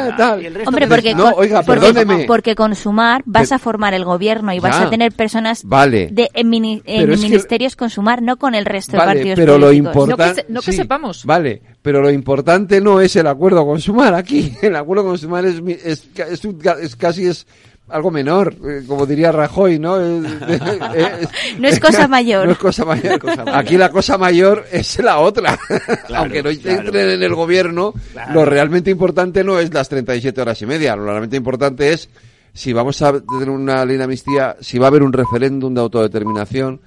[0.65, 4.79] Hombre, porque, no, oiga, porque, porque, con Sumar vas a formar el gobierno y vas
[4.79, 9.57] a tener personas de, en, ministerios con Sumar, no con el resto de partidos pero
[9.57, 11.25] Lo importante, no que, sepamos.
[11.25, 14.53] Vale, pero lo importante no es el acuerdo con Sumar aquí.
[14.61, 16.45] El acuerdo con Sumar es, es, es,
[16.81, 17.47] es casi es
[17.89, 19.97] algo menor, eh, como diría Rajoy, ¿no?
[21.59, 22.45] no es cosa mayor.
[22.45, 23.19] No es cosa mayor.
[23.53, 25.57] Aquí la cosa mayor es la otra.
[26.15, 27.93] Aunque no entren en el gobierno,
[28.33, 30.95] lo realmente importante no es las 37 horas y media.
[30.95, 32.09] Lo realmente importante es
[32.53, 35.81] si vamos a tener una ley de amnistía, si va a haber un referéndum de
[35.81, 36.81] autodeterminación,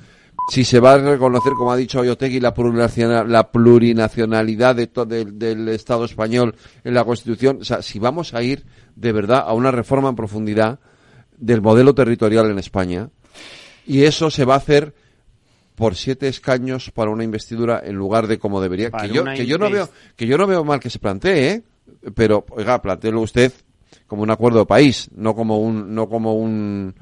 [0.50, 2.52] si se va a reconocer, como ha dicho Oyotegui, la,
[3.26, 4.88] la plurinacionalidad de
[5.32, 8.64] del Estado español en la Constitución, o sea, si vamos a ir
[8.96, 10.80] de verdad a una reforma en profundidad
[11.40, 13.08] del modelo territorial en España.
[13.86, 14.94] Y eso se va a hacer
[15.74, 18.90] por siete escaños para una investidura en lugar de como debería.
[18.90, 21.62] que yo, que yo no veo, que yo no veo mal que se plantee, ¿eh?
[22.14, 23.52] Pero, oiga, planteelo usted
[24.06, 26.94] como un acuerdo de país, no como un, no como un,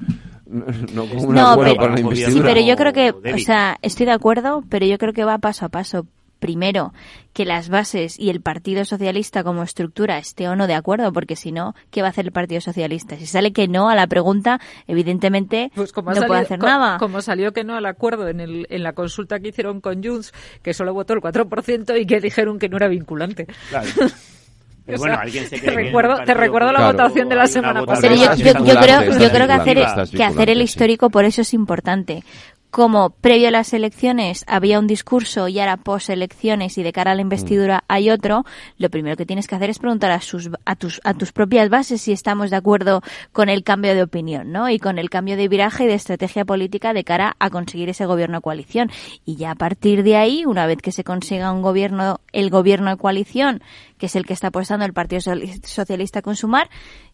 [0.45, 2.33] no como un acuerdo para una investidura.
[2.33, 5.37] Sí, pero yo creo que, o sea, estoy de acuerdo, pero yo creo que va
[5.39, 6.05] paso a paso
[6.39, 6.93] primero,
[7.33, 11.35] que las bases y el Partido Socialista como estructura esté o no de acuerdo, porque
[11.35, 13.17] si no, ¿qué va a hacer el Partido Socialista?
[13.17, 16.97] Si sale que no a la pregunta, evidentemente pues no puede hacer nada.
[16.97, 20.33] Como salió que no al acuerdo en, el, en la consulta que hicieron con Junts,
[20.61, 23.47] que solo votó el 4% y que dijeron que no era vinculante.
[23.69, 23.87] Claro.
[24.97, 28.35] bueno, alguien se te recuerdo, te recuerdo la votación de la semana pasada.
[28.35, 29.77] yo, creo, yo creo que hacer,
[30.11, 32.23] que hacer el histórico por eso es importante
[32.71, 37.11] como previo a las elecciones había un discurso y ahora post elecciones y de cara
[37.11, 37.85] a la investidura mm.
[37.87, 38.45] hay otro,
[38.77, 41.69] lo primero que tienes que hacer es preguntar a, sus, a, tus, a tus propias
[41.69, 43.01] bases si estamos de acuerdo
[43.31, 44.69] con el cambio de opinión, ¿no?
[44.69, 48.05] Y con el cambio de viraje y de estrategia política de cara a conseguir ese
[48.05, 48.91] gobierno de coalición.
[49.25, 52.91] Y ya a partir de ahí, una vez que se consiga un gobierno, el gobierno
[52.91, 53.61] de coalición,
[53.97, 55.21] que es el que está apostando el Partido
[55.63, 56.69] Socialista con Sumar,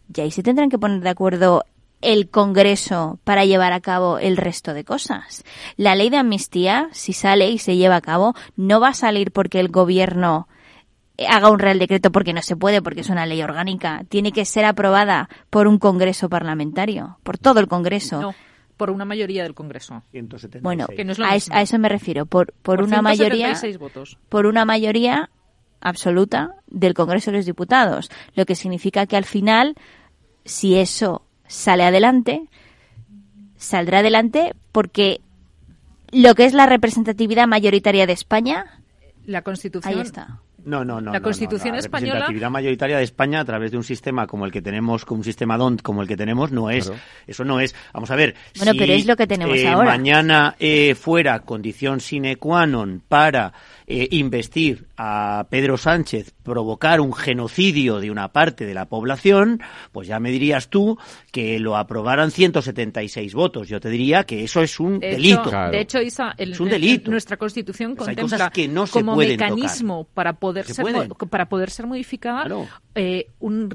[0.08, 1.64] ya ahí se tendrán que poner de acuerdo
[2.02, 5.44] el Congreso para llevar a cabo el resto de cosas.
[5.76, 9.32] La ley de amnistía, si sale y se lleva a cabo, no va a salir
[9.32, 10.48] porque el Gobierno
[11.28, 14.04] haga un real decreto porque no se puede, porque es una ley orgánica.
[14.08, 18.20] Tiene que ser aprobada por un Congreso parlamentario, por todo el Congreso.
[18.20, 18.34] No,
[18.76, 20.02] por una mayoría del Congreso.
[20.60, 20.86] Bueno,
[21.24, 24.18] a, eso me refiero, por, por, una mayoría, votos.
[24.28, 25.30] por una mayoría
[25.80, 29.74] absoluta del Congreso de los Diputados, lo que significa que al final,
[30.44, 32.42] si eso sale adelante,
[33.56, 35.20] saldrá adelante porque
[36.12, 38.80] lo que es la representatividad mayoritaria de España,
[39.24, 40.40] la Constitución, ahí está.
[40.66, 41.12] No, no, no.
[41.12, 42.14] La Constitución La española.
[42.14, 45.24] representatividad mayoritaria de España a través de un sistema como el que tenemos, como un
[45.24, 46.92] sistema DONT como el que tenemos, no es.
[47.26, 47.72] Eso no es.
[47.92, 48.34] Vamos a ver.
[48.56, 49.90] Bueno, pero es lo que tenemos eh, ahora.
[49.90, 53.54] Mañana eh, fuera condición sine qua non para
[53.86, 59.60] eh, investir a Pedro Sánchez, provocar un genocidio de una parte de la población,
[59.92, 60.98] pues ya me dirías tú
[61.30, 63.68] que lo aprobaran 176 votos.
[63.68, 65.50] Yo te diría que eso es un delito.
[65.70, 67.10] De hecho, Isa, es un delito.
[67.10, 70.86] nuestra Constitución pues contempla que no como mecanismo para poder ser
[71.30, 72.46] para poder ser modificada
[72.94, 73.68] eh, un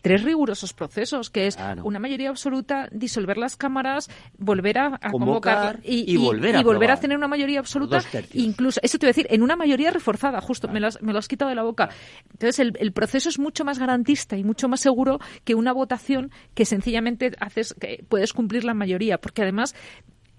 [0.00, 4.08] tres rigurosos procesos, que es una mayoría absoluta, disolver las cámaras,
[4.38, 8.02] volver a, convocar y, volver, a, tener una mayoría absoluta,
[8.32, 11.48] incluso, eso te voy a decir, en una mayoría reforzada, justo, me, lo has, quitado
[11.48, 11.90] de la boca.
[12.32, 16.64] Entonces, el, proceso es mucho más garantista y mucho más seguro que una votación que
[16.64, 19.74] sencillamente haces, que puedes cumplir la mayoría, porque además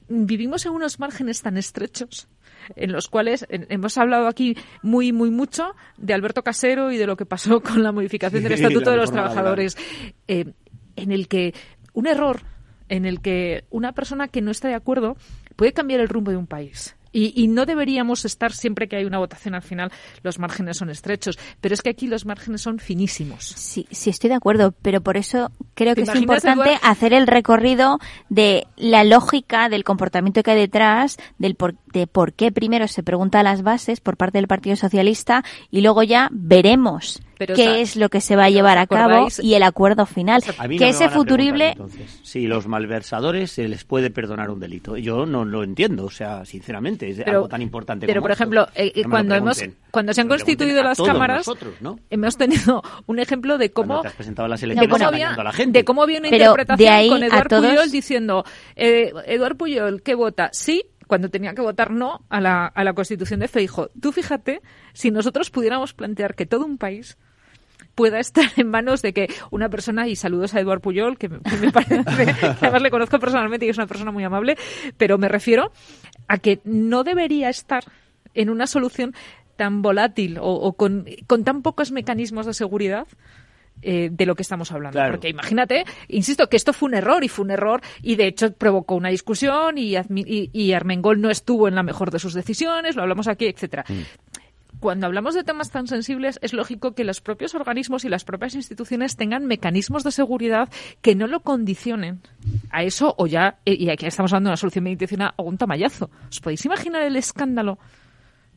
[0.08, 2.28] vivimos en unos márgenes tan estrechos
[2.76, 7.18] en los cuales hemos hablado aquí muy, muy mucho de Alberto Casero y de lo
[7.18, 9.78] que pasó con la modificación del Estatuto de los Trabajadores,
[10.28, 10.54] eh,
[10.96, 11.54] en el que
[11.94, 12.42] un error
[12.90, 15.18] en el que una persona que no está de acuerdo
[15.56, 16.95] puede cambiar el rumbo de un país.
[17.18, 19.90] Y, no deberíamos estar siempre que hay una votación al final,
[20.22, 21.40] los márgenes son estrechos.
[21.62, 23.46] Pero es que aquí los márgenes son finísimos.
[23.46, 28.00] Sí, sí estoy de acuerdo, pero por eso creo que es importante hacer el recorrido
[28.28, 33.02] de la lógica del comportamiento que hay detrás, del por, de por qué primero se
[33.02, 37.96] pregunta a las bases por parte del Partido Socialista y luego ya veremos qué es
[37.96, 40.44] lo que se va a llevar a cabo y el acuerdo final.
[40.78, 41.76] que ese futurible...
[42.24, 44.98] si los malversadores se les puede perdonar un delito.
[44.98, 48.92] Yo no lo entiendo, o sea, sinceramente, es algo tan importante Pero, por ejemplo, eh,
[48.96, 51.50] eh, cuando, hemos, cuando se han constituido las cámaras,
[52.10, 54.02] hemos tenido un ejemplo de cómo...
[54.04, 55.80] de cómo había, la gente.
[55.80, 58.46] De cómo había una interpretación con Eduard Puyol diciendo,
[58.76, 60.50] eh, Eduard Puyol, ¿qué vota?
[60.52, 63.90] Sí, cuando tenía que votar no a la, a la Constitución de Feijo.
[64.00, 64.62] Tú fíjate,
[64.94, 67.18] si nosotros pudiéramos plantear que todo un país
[67.96, 71.40] pueda estar en manos de que una persona, y saludos a Eduard Puyol, que me,
[71.72, 74.58] parece, que además le conozco personalmente y es una persona muy amable,
[74.98, 75.72] pero me refiero
[76.28, 77.84] a que no debería estar
[78.34, 79.14] en una solución
[79.56, 81.06] tan volátil o, con,
[81.46, 83.08] tan pocos mecanismos de seguridad
[83.82, 85.00] eh, de lo que estamos hablando.
[85.10, 88.54] Porque imagínate, insisto, que esto fue un error y fue un error y de hecho
[88.54, 93.04] provocó una discusión y, y, Armengol no estuvo en la mejor de sus decisiones, lo
[93.04, 93.86] hablamos aquí, etcétera.
[93.88, 94.36] Mm
[94.80, 98.56] cuando hablamos de temas tan sensibles, es lógico que los propios organismos y las propias
[98.56, 100.70] instituciones tengan mecanismos de seguridad
[101.02, 102.22] que no lo condicionen
[102.70, 106.10] a eso o ya, y aquí estamos hablando de una solución meditacional o un tamallazo.
[106.30, 107.80] ¿Os podéis imaginar el escándalo?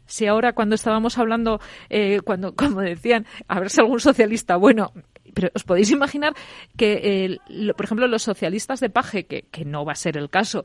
[0.09, 4.93] Si ahora cuando estábamos hablando, eh, cuando, como decían, a ver si algún socialista, bueno,
[5.35, 6.35] pero os podéis imaginar
[6.77, 7.39] que,
[7.77, 10.65] por ejemplo, los socialistas de Paje, que, que no va a ser el caso,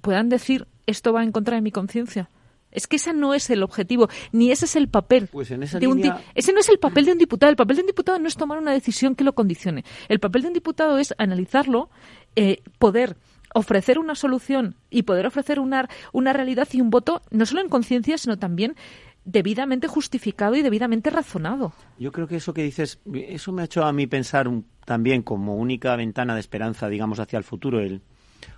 [0.00, 2.30] puedan decir esto va en contra de mi conciencia.
[2.70, 5.28] Es que ese no es el objetivo, ni ese es el papel.
[5.28, 6.02] Pues en esa de un
[6.34, 7.50] ese no es el papel de un diputado.
[7.50, 9.84] El papel de un diputado no es tomar una decisión que lo condicione.
[10.08, 11.88] El papel de un diputado es analizarlo,
[12.34, 13.16] eh, poder
[13.56, 17.70] ofrecer una solución y poder ofrecer una, una realidad y un voto, no solo en
[17.70, 18.76] conciencia, sino también
[19.24, 21.72] debidamente justificado y debidamente razonado.
[21.98, 24.48] Yo creo que eso que dices, eso me ha hecho a mí pensar
[24.84, 28.02] también como única ventana de esperanza, digamos, hacia el futuro, el,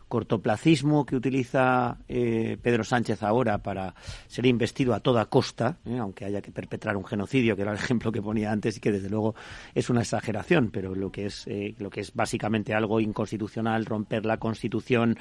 [0.08, 3.94] cortoplacismo que utiliza eh, Pedro Sánchez ahora para
[4.26, 7.78] ser investido a toda costa, eh, aunque haya que perpetrar un genocidio, que era el
[7.78, 9.34] ejemplo que ponía antes y que desde luego
[9.74, 14.24] es una exageración, pero lo que es eh, lo que es básicamente algo inconstitucional, romper
[14.24, 15.18] la Constitución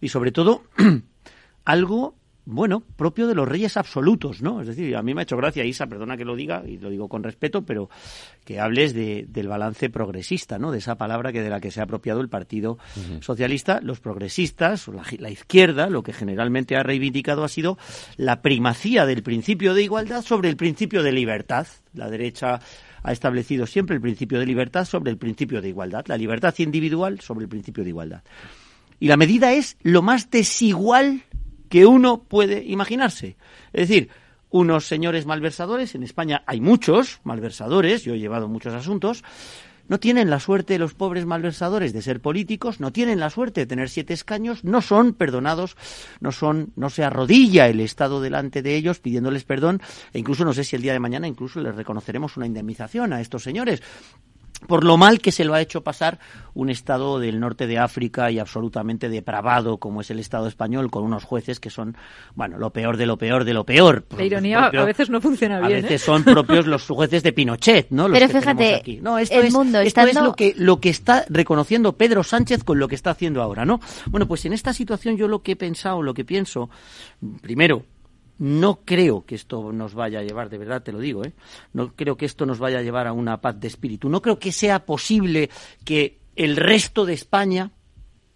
[0.00, 0.64] y sobre todo
[1.64, 2.16] algo
[2.46, 4.60] bueno, propio de los reyes absolutos, ¿no?
[4.60, 6.90] Es decir, a mí me ha hecho gracia, Isa, perdona que lo diga, y lo
[6.90, 7.88] digo con respeto, pero
[8.44, 10.70] que hables de, del balance progresista, ¿no?
[10.70, 12.78] De esa palabra que de la que se ha apropiado el Partido
[13.20, 13.80] Socialista.
[13.82, 17.78] Los progresistas, la, la izquierda, lo que generalmente ha reivindicado ha sido
[18.16, 21.66] la primacía del principio de igualdad sobre el principio de libertad.
[21.94, 22.60] La derecha
[23.02, 27.20] ha establecido siempre el principio de libertad sobre el principio de igualdad, la libertad individual
[27.20, 28.22] sobre el principio de igualdad.
[28.98, 31.22] Y la medida es lo más desigual
[31.68, 33.36] que uno puede imaginarse.
[33.72, 34.10] Es decir,
[34.50, 39.24] unos señores malversadores, en España hay muchos malversadores, yo he llevado muchos asuntos,
[39.88, 43.66] no tienen la suerte los pobres malversadores de ser políticos, no tienen la suerte de
[43.66, 45.76] tener siete escaños, no son perdonados,
[46.20, 49.82] no son, no se arrodilla el Estado delante de ellos pidiéndoles perdón,
[50.12, 53.20] e incluso no sé si el día de mañana incluso les reconoceremos una indemnización a
[53.20, 53.82] estos señores
[54.66, 56.18] por lo mal que se lo ha hecho pasar
[56.54, 61.04] un Estado del norte de África y absolutamente depravado como es el Estado español, con
[61.04, 61.96] unos jueces que son,
[62.34, 64.04] bueno, lo peor de lo peor de lo peor.
[64.16, 65.78] La ironía a veces no funciona bien.
[65.78, 66.04] A veces ¿eh?
[66.04, 68.08] son propios los jueces de Pinochet, ¿no?
[68.08, 69.00] Pero fíjate, aquí.
[69.00, 72.88] No, esto, es, esto es lo que, lo que está reconociendo Pedro Sánchez con lo
[72.88, 73.80] que está haciendo ahora, ¿no?
[74.06, 76.70] Bueno, pues en esta situación yo lo que he pensado, lo que pienso,
[77.42, 77.84] primero,
[78.38, 81.32] no creo que esto nos vaya a llevar, de verdad te lo digo, ¿eh?
[81.72, 84.08] no creo que esto nos vaya a llevar a una paz de espíritu.
[84.08, 85.50] No creo que sea posible
[85.84, 87.70] que el resto de España,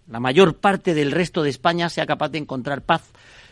[0.06, 3.02] la mayor parte del resto de España, sea capaz de encontrar paz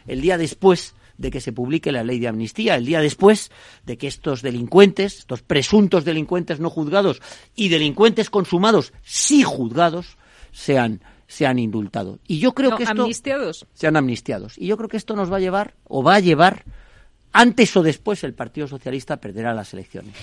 [0.07, 3.51] el día después de que se publique la ley de amnistía, el día después
[3.85, 7.23] de que estos delincuentes, estos presuntos delincuentes no juzgados
[7.55, 10.17] y delincuentes consumados sí juzgados,
[10.53, 12.19] sean se han indultado.
[12.27, 13.67] Y yo creo que esto amnistiados.
[13.83, 14.59] han amnistiados.
[14.59, 16.65] Y yo creo que esto nos va a llevar o va a llevar
[17.33, 20.15] antes o después el Partido Socialista perderá las elecciones.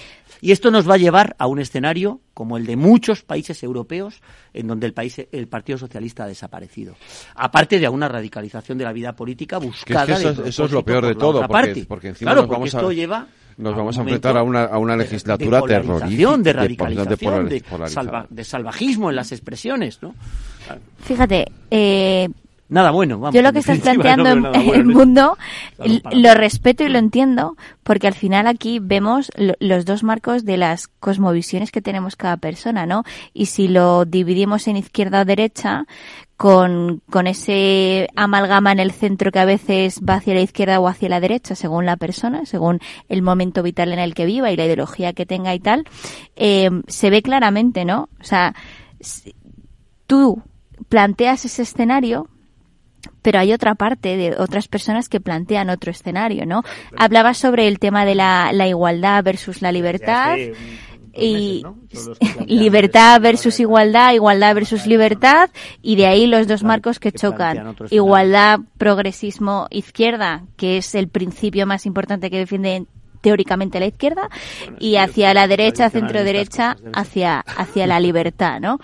[0.42, 4.22] Y esto nos va a llevar a un escenario como el de muchos países europeos
[4.54, 6.96] en donde el, país, el Partido Socialista ha desaparecido.
[7.36, 10.18] Aparte de una radicalización de la vida política buscada.
[10.18, 11.48] eso, es lo peor de todo,
[11.88, 13.28] porque, encima claro, nos vamos esto lleva
[13.58, 16.38] nos vamos a enfrentar a una, a una legislatura de terrorífica.
[16.38, 17.50] De radicalización,
[18.30, 20.14] de, salvajismo en las expresiones, ¿no?
[21.04, 22.30] Fíjate, eh,
[22.70, 23.20] nada bueno.
[23.20, 25.38] Vamos, Yo lo que estás planteando no en bueno el mundo
[25.78, 30.46] Claro, lo respeto y lo entiendo, porque al final aquí vemos lo- los dos marcos
[30.46, 33.04] de las cosmovisiones que tenemos cada persona, ¿no?
[33.34, 35.86] Y si lo dividimos en izquierda o derecha,
[36.44, 40.90] con, con ese amalgama en el centro que a veces va hacia la izquierda o
[40.90, 44.58] hacia la derecha, según la persona, según el momento vital en el que viva y
[44.58, 45.86] la ideología que tenga y tal,
[46.36, 48.10] eh, se ve claramente, ¿no?
[48.20, 48.56] O sea,
[50.06, 50.44] tú
[50.90, 52.28] planteas ese escenario,
[53.22, 56.64] pero hay otra parte de otras personas que plantean otro escenario, ¿no?
[56.98, 60.36] Hablabas sobre el tema de la, la igualdad versus la libertad.
[61.16, 61.64] Y
[62.48, 65.50] libertad versus igualdad, igualdad versus libertad,
[65.82, 67.76] y de ahí los dos marcos que chocan.
[67.90, 72.86] Igualdad, progresismo, izquierda, que es el principio más importante que defiende
[73.22, 74.30] teóricamente la izquierda,
[74.80, 78.80] y hacia la derecha, centro derecha, hacia, hacia la libertad, ¿no?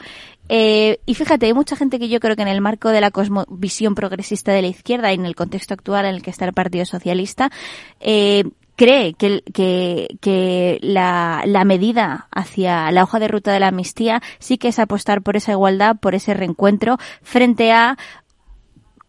[0.52, 3.12] Eh, y fíjate, hay mucha gente que yo creo que en el marco de la
[3.12, 6.54] cosmovisión progresista de la izquierda y en el contexto actual en el que está el
[6.54, 7.52] Partido Socialista,
[8.00, 8.46] eh,
[8.80, 14.22] cree que, que, que la, la medida hacia la hoja de ruta de la amnistía
[14.40, 17.98] sí que es apostar por esa igualdad, por ese reencuentro, frente a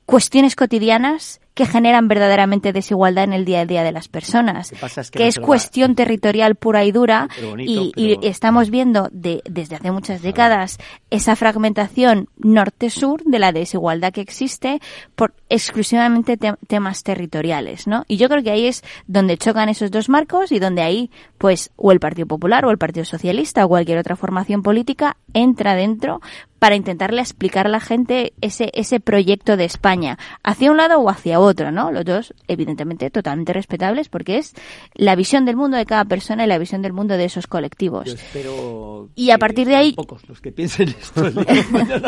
[0.06, 4.76] cuestiones cotidianas que generan verdaderamente desigualdad en el día a día de las personas, que
[4.76, 9.76] pasa es que que cuestión territorial pura y dura bonito, y, estamos viendo de, desde
[9.76, 10.78] hace muchas décadas
[11.10, 14.80] esa fragmentación norte-sur de la desigualdad que existe
[15.14, 18.04] por exclusivamente te- temas territoriales, ¿no?
[18.08, 21.72] Y yo creo que ahí es donde chocan esos dos marcos y donde ahí, pues,
[21.76, 26.22] o el Partido Popular o el Partido Socialista o cualquier otra formación política entra dentro
[26.60, 31.08] para intentarle explicar a la gente ese, ese proyecto de España, hacia un lado o
[31.08, 31.90] hacia otro, ¿no?
[31.90, 34.54] Los dos, evidentemente, totalmente respetables porque es
[34.94, 38.04] la visión del mundo de cada persona y la visión del mundo de esos colectivos.
[38.04, 41.24] Yo espero Y a partir de ahí, pocos los que piensen esto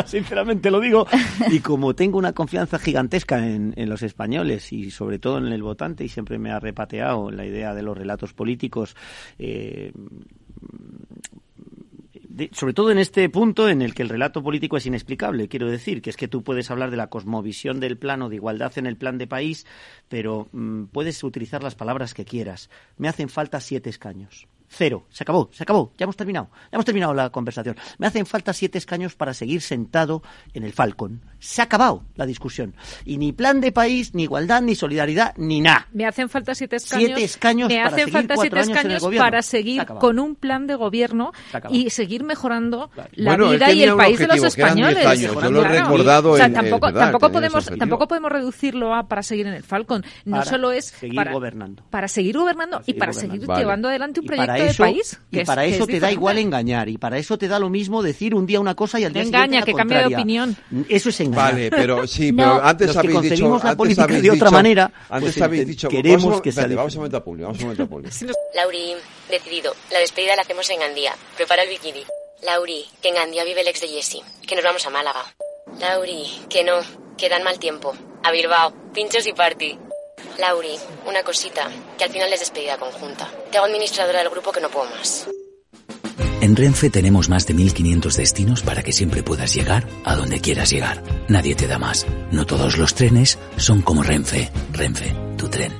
[0.05, 1.07] sinceramente lo digo.
[1.49, 5.63] Y como tengo una confianza gigantesca en, en los españoles y sobre todo en el
[5.63, 8.95] votante, y siempre me ha repateado la idea de los relatos políticos,
[9.39, 9.91] eh,
[12.51, 16.01] sobre todo en este punto en el que el relato político es inexplicable, quiero decir,
[16.01, 18.97] que es que tú puedes hablar de la cosmovisión del plano de igualdad en el
[18.97, 19.65] plan de país,
[20.09, 22.69] pero mm, puedes utilizar las palabras que quieras.
[22.97, 24.47] Me hacen falta siete escaños.
[24.75, 25.05] Cero.
[25.09, 25.91] Se acabó, se acabó.
[25.97, 26.49] Ya hemos terminado.
[26.63, 27.75] Ya hemos terminado la conversación.
[27.99, 30.23] Me hacen falta siete escaños para seguir sentado
[30.53, 31.21] en el Falcon.
[31.39, 32.73] Se ha acabado la discusión.
[33.05, 35.87] Y ni plan de país, ni igualdad, ni solidaridad, ni nada.
[35.93, 37.05] Me hacen falta siete escaños.
[37.05, 40.65] Siete escaños me para hacen seguir falta siete escaños para Se seguir con un plan
[40.67, 41.31] de gobierno
[41.69, 45.19] y seguir mejorando la Bueno, vida y el país de los españoles.
[45.21, 49.07] Yo lo he recordado o sea, en- tampoco, verdad, tampoco podemos, tampoco podemos reducirlo a
[49.07, 50.03] para seguir en el Falcon.
[50.25, 51.83] No Para solo es seguir para, gobernando.
[51.89, 53.33] para seguir gobernando y seguir para gobernando.
[53.35, 53.61] seguir Vale.
[53.61, 55.19] llevando adelante un Y proyecto eso, país.
[55.31, 57.47] y que es- para que eso es te da igual engañar y para eso te
[57.47, 59.77] da lo mismo decir un día una cosa y al día engaña, siguiente que la
[59.77, 60.85] cambia de contraria.
[60.89, 61.51] Eso es engañar.
[61.53, 64.21] Vale, pero sí, No, pero antes los que habéis dicho, concebimos la antes política habéis
[64.23, 66.99] de otra dicho- manera, antes pues, habéis dicho, queremos vamos, a- que sea vamos un
[66.99, 68.09] momento a Publio, vamos un momento a Publio.
[68.55, 68.93] Lauri,
[69.29, 69.73] decidido.
[69.91, 71.13] La despedida la hacemos en Gandía.
[71.35, 72.03] Prepara el bikini.
[72.45, 74.21] Lauri, que en Gandía vive el ex de Jesse.
[74.47, 75.23] Que nos vamos a Málaga.
[75.79, 76.73] Lauri, que no.
[77.17, 77.93] Que dan mal tiempo.
[78.23, 78.73] A Bilbao.
[78.93, 79.77] Pinchos y party.
[80.39, 81.69] Lauri, una cosita.
[81.97, 83.29] Que al final es despedida conjunta.
[83.51, 85.27] Te hago administradora del grupo que no puedo más.
[86.41, 90.69] En Renfe tenemos más de 1500 destinos para que siempre puedas llegar a donde quieras
[90.69, 91.01] llegar.
[91.29, 92.05] Nadie te da más.
[92.31, 94.51] No todos los trenes son como Renfe.
[94.73, 95.71] Renfe, tu tren.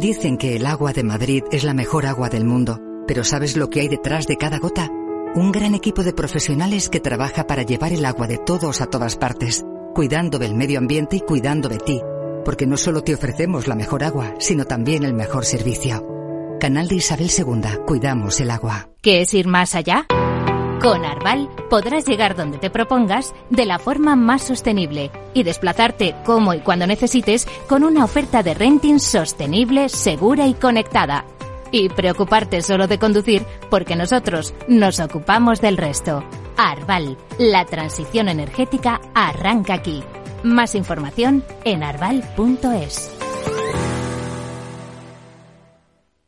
[0.00, 3.70] Dicen que el agua de Madrid es la mejor agua del mundo, pero ¿sabes lo
[3.70, 4.90] que hay detrás de cada gota?
[5.34, 9.16] Un gran equipo de profesionales que trabaja para llevar el agua de todos a todas
[9.16, 9.64] partes,
[9.98, 12.00] cuidando del medio ambiente y cuidando de ti,
[12.44, 16.06] porque no solo te ofrecemos la mejor agua, sino también el mejor servicio.
[16.60, 18.90] Canal de Isabel II, cuidamos el agua.
[19.02, 20.06] ¿Qué es ir más allá?
[20.80, 26.54] Con Arval podrás llegar donde te propongas de la forma más sostenible y desplazarte como
[26.54, 31.24] y cuando necesites con una oferta de renting sostenible, segura y conectada.
[31.72, 36.22] Y preocuparte solo de conducir porque nosotros nos ocupamos del resto.
[36.58, 40.02] Arval, la transición energética arranca aquí.
[40.42, 43.10] Más información en arval.es.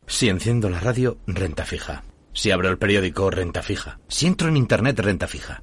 [0.06, 2.04] Si enciendo la radio, renta fija.
[2.32, 3.98] Si abro el periódico, renta fija.
[4.06, 5.62] Si entro en internet, renta fija.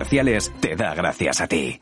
[0.59, 1.79] te da gracias a ti.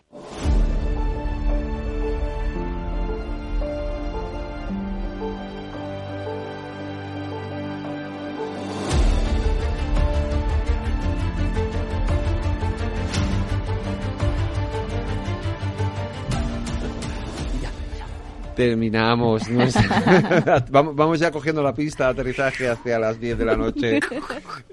[18.59, 19.43] Terminamos.
[20.69, 23.99] vamos, vamos ya cogiendo la pista de aterrizaje hacia las 10 de la noche.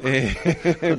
[0.03, 0.37] Eh,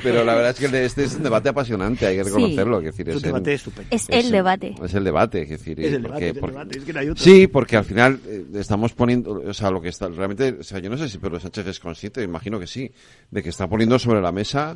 [0.04, 2.80] pero la verdad es que este es un debate apasionante, hay que reconocerlo.
[2.80, 4.76] Es, decir, es, debate es, es, el debate.
[4.84, 5.42] Es el debate.
[5.44, 7.24] Es decir, es el debate, porque, porque, es que no hay otro.
[7.24, 10.80] Sí, porque al final eh, estamos poniendo, o sea, lo que está realmente, o sea,
[10.80, 12.92] yo no sé si Pedro Sánchez es consciente, imagino que sí,
[13.32, 14.76] de que está poniendo sobre la mesa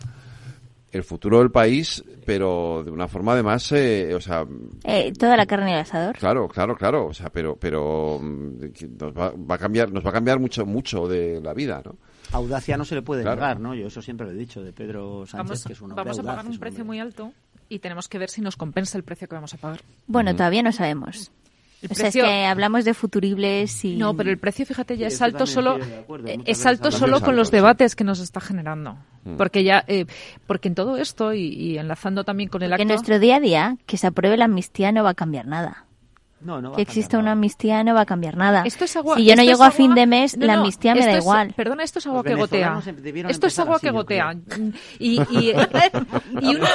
[0.91, 4.45] el futuro del país, pero de una forma además, eh, o sea...
[4.83, 6.17] Eh, toda la carne al asador.
[6.17, 8.55] Claro, claro, claro, o sea, pero, pero mm,
[8.99, 11.95] nos va, va, a cambiar, nos va a cambiar mucho, mucho de la vida, ¿no?
[12.33, 13.41] Audacia no se le puede claro.
[13.41, 13.75] negar, ¿no?
[13.75, 16.19] Yo eso siempre lo he dicho de Pedro Sánchez, vamos, que es un Vamos audaz,
[16.19, 17.33] a pagar un precio muy alto
[17.67, 19.81] y tenemos que ver si nos compensa el precio que vamos a pagar.
[20.07, 21.31] Bueno, todavía no sabemos.
[21.81, 22.23] El o sea, precio...
[22.23, 23.95] es que hablamos de futuribles y...
[23.95, 27.35] No, pero el precio, fíjate, ya sí, es alto solo, eh, es alto solo con
[27.35, 28.97] los debates que nos está generando.
[29.23, 29.37] Mm.
[29.37, 30.05] Porque ya, eh,
[30.45, 32.93] porque en todo esto, y, y, enlazando también con el porque acto...
[32.93, 35.85] en nuestro día a día, que se apruebe la amnistía no va a cambiar nada.
[36.41, 38.63] No, no que exista una amnistía no va a cambiar nada.
[38.65, 41.05] Esto es agua, si yo no llego a fin de mes, no, la amnistía me
[41.05, 41.53] da es, igual.
[41.55, 42.81] Perdona, esto es agua que gotea.
[43.29, 44.35] Esto es agua así, que gotea.
[44.97, 45.53] Y, y,
[46.41, 46.69] y, una,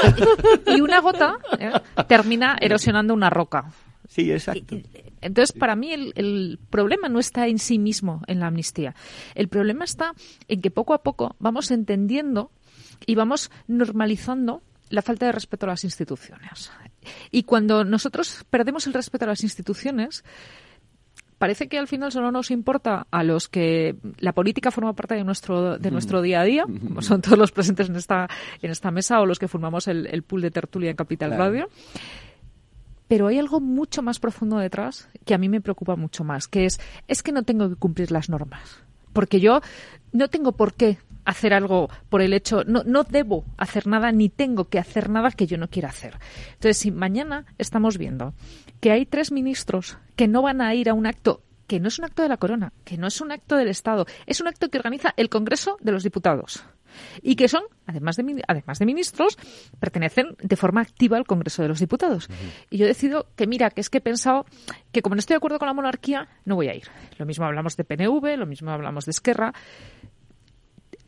[0.77, 1.73] y una gota eh,
[2.07, 3.65] termina erosionando una roca.
[4.09, 4.77] Sí, exacto.
[5.21, 8.95] Entonces, para mí el, el, problema no está en sí mismo en la amnistía.
[9.35, 10.13] El problema está
[10.49, 12.51] en que poco a poco vamos entendiendo
[13.07, 16.71] y vamos normalizando la falta de respeto a las instituciones.
[17.31, 20.25] Y cuando nosotros perdemos el respeto a las instituciones,
[21.39, 25.25] parece que al final solo nos importa a los que la política forma parte de
[25.25, 28.29] nuestro de nuestro día a día, como son todos los presentes en esta
[28.63, 31.45] en esta mesa o los que formamos el, el pool de tertulia en Capital claro.
[31.45, 31.69] Radio.
[33.09, 36.67] Pero hay algo mucho más profundo detrás que a mí me preocupa mucho más, que
[36.67, 39.61] es es que no tengo que cumplir las normas, porque yo
[40.13, 44.29] no tengo por qué hacer algo por el hecho, no, no debo hacer nada ni
[44.29, 46.15] tengo que hacer nada que yo no quiera hacer.
[46.55, 48.33] Entonces, si mañana estamos viendo
[48.81, 51.99] que hay tres ministros que no van a ir a un acto que no es
[51.99, 54.69] un acto de la corona, que no es un acto del Estado, es un acto
[54.69, 56.63] que organiza el Congreso de los Diputados
[57.23, 59.39] y que son, además de, además de ministros,
[59.81, 62.29] pertenecen de forma activa al Congreso de los Diputados.
[62.29, 62.67] Uh -huh.
[62.71, 64.47] Y yo decido que, mira, que es que he pensado
[64.93, 66.89] que como no estoy de acuerdo con la monarquía, no voy a ir.
[67.19, 69.53] Lo mismo hablamos de PNV, lo mismo hablamos de Esquerra.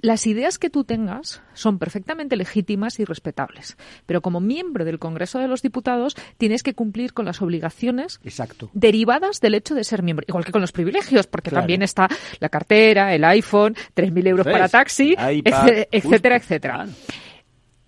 [0.01, 3.77] Las ideas que tú tengas son perfectamente legítimas y respetables,
[4.07, 8.71] pero como miembro del Congreso de los Diputados tienes que cumplir con las obligaciones Exacto.
[8.75, 11.63] derivadas del hecho de ser miembro, igual que con los privilegios, porque claro.
[11.63, 12.09] también está
[12.39, 14.53] la cartera, el iPhone, 3.000 euros ¿Ves?
[14.53, 16.87] para taxi, iPad, etcétera, etcétera.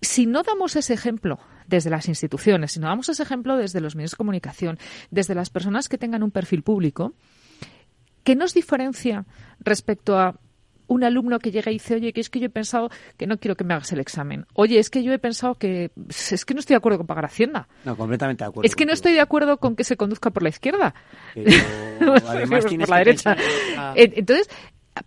[0.03, 3.95] Si no damos ese ejemplo desde las instituciones, si no damos ese ejemplo desde los
[3.95, 4.79] medios de comunicación,
[5.11, 7.15] desde las personas que tengan un perfil público,
[8.25, 9.27] ¿qué nos diferencia
[9.61, 10.41] respecto a
[10.91, 13.39] un alumno que llega y dice, oye, que es que yo he pensado que no
[13.39, 14.45] quiero que me hagas el examen.
[14.55, 17.25] Oye, es que yo he pensado que es que no estoy de acuerdo con pagar
[17.25, 17.69] Hacienda.
[17.85, 18.67] No, completamente de acuerdo.
[18.67, 20.95] Es que no estoy de acuerdo con que se conduzca por la izquierda.
[21.35, 23.37] Pero además por la derecha.
[23.37, 23.95] Pensar...
[23.95, 24.49] Entonces,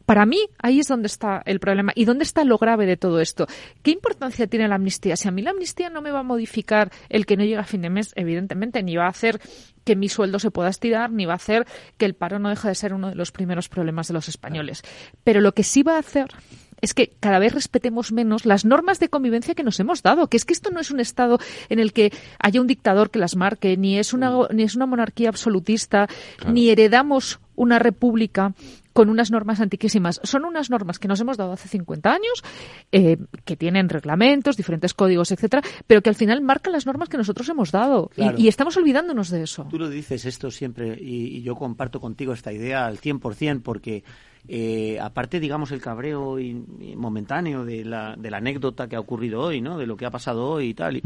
[0.05, 3.19] para mí ahí es donde está el problema y dónde está lo grave de todo
[3.19, 3.47] esto.
[3.81, 5.15] ¿Qué importancia tiene la amnistía?
[5.17, 7.65] Si a mí la amnistía no me va a modificar el que no llega a
[7.65, 9.41] fin de mes, evidentemente, ni va a hacer
[9.83, 11.65] que mi sueldo se pueda estirar, ni va a hacer
[11.97, 14.83] que el paro no deje de ser uno de los primeros problemas de los españoles.
[15.23, 16.29] Pero lo que sí va a hacer
[16.83, 20.35] es que cada vez respetemos menos las normas de convivencia que nos hemos dado, que
[20.35, 21.39] es que esto no es un estado
[21.69, 24.85] en el que haya un dictador que las marque, ni es una, ni es una
[24.85, 26.53] monarquía absolutista, claro.
[26.53, 28.53] ni heredamos una república
[28.91, 30.19] con unas normas antiquísimas.
[30.23, 32.43] Son unas normas que nos hemos dado hace 50 años,
[32.91, 37.17] eh, que tienen reglamentos, diferentes códigos, etcétera, pero que al final marcan las normas que
[37.17, 38.09] nosotros hemos dado.
[38.13, 38.37] Claro.
[38.37, 39.67] Y, y, estamos olvidándonos de eso.
[39.69, 44.03] Tú lo dices esto siempre, y, y yo comparto contigo esta idea al 100%, porque
[44.47, 46.37] eh, aparte, digamos, el cabreo
[46.95, 49.77] momentáneo de la, de la, anécdota que ha ocurrido hoy, ¿no?
[49.77, 50.97] De lo que ha pasado hoy y tal.
[50.97, 51.03] Y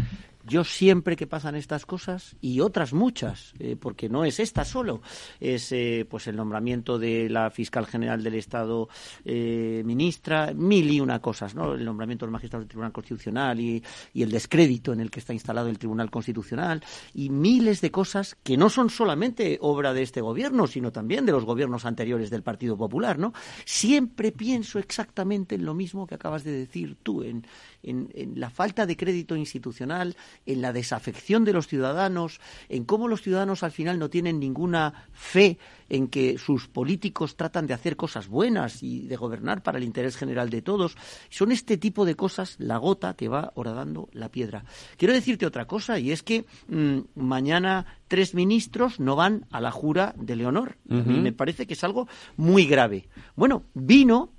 [0.47, 5.01] yo siempre que pasan estas cosas y otras muchas, eh, porque no es esta solo,
[5.39, 8.87] es eh, pues el nombramiento de la fiscal general del Estado
[9.25, 11.73] eh, ministra, mil y una cosas, ¿no?
[11.73, 13.83] El nombramiento del magistrado del Tribunal Constitucional y,
[14.13, 16.83] y el descrédito en el que está instalado el Tribunal Constitucional
[17.13, 21.33] y miles de cosas que no son solamente obra de este gobierno, sino también de
[21.33, 23.33] los gobiernos anteriores del Partido Popular, ¿no?
[23.65, 27.45] Siempre pienso exactamente en lo mismo que acabas de decir tú, en,
[27.89, 30.15] en, en la falta de crédito institucional,
[30.45, 32.39] en la desafección de los ciudadanos,
[32.69, 35.57] en cómo los ciudadanos al final no tienen ninguna fe
[35.89, 40.17] en que sus políticos tratan de hacer cosas buenas y de gobernar para el interés
[40.17, 40.97] general de todos.
[41.29, 44.65] Son este tipo de cosas la gota que va horadando la piedra.
[44.97, 49.71] Quiero decirte otra cosa y es que mmm, mañana tres ministros no van a la
[49.71, 50.77] jura de Leonor.
[50.89, 53.07] A mí me parece que es algo muy grave.
[53.35, 54.29] Bueno, vino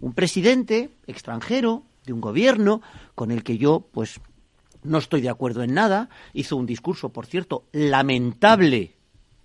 [0.00, 2.80] un presidente extranjero de un gobierno
[3.14, 4.20] con el que yo pues
[4.82, 8.94] no estoy de acuerdo en nada, hizo un discurso, por cierto, lamentable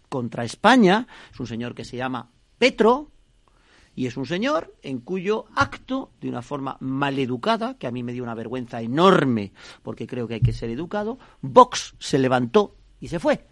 [0.07, 3.11] contra España, es un señor que se llama Petro,
[3.95, 8.13] y es un señor en cuyo acto, de una forma maleducada, que a mí me
[8.13, 9.51] dio una vergüenza enorme,
[9.83, 13.47] porque creo que hay que ser educado, Vox se levantó y se fue.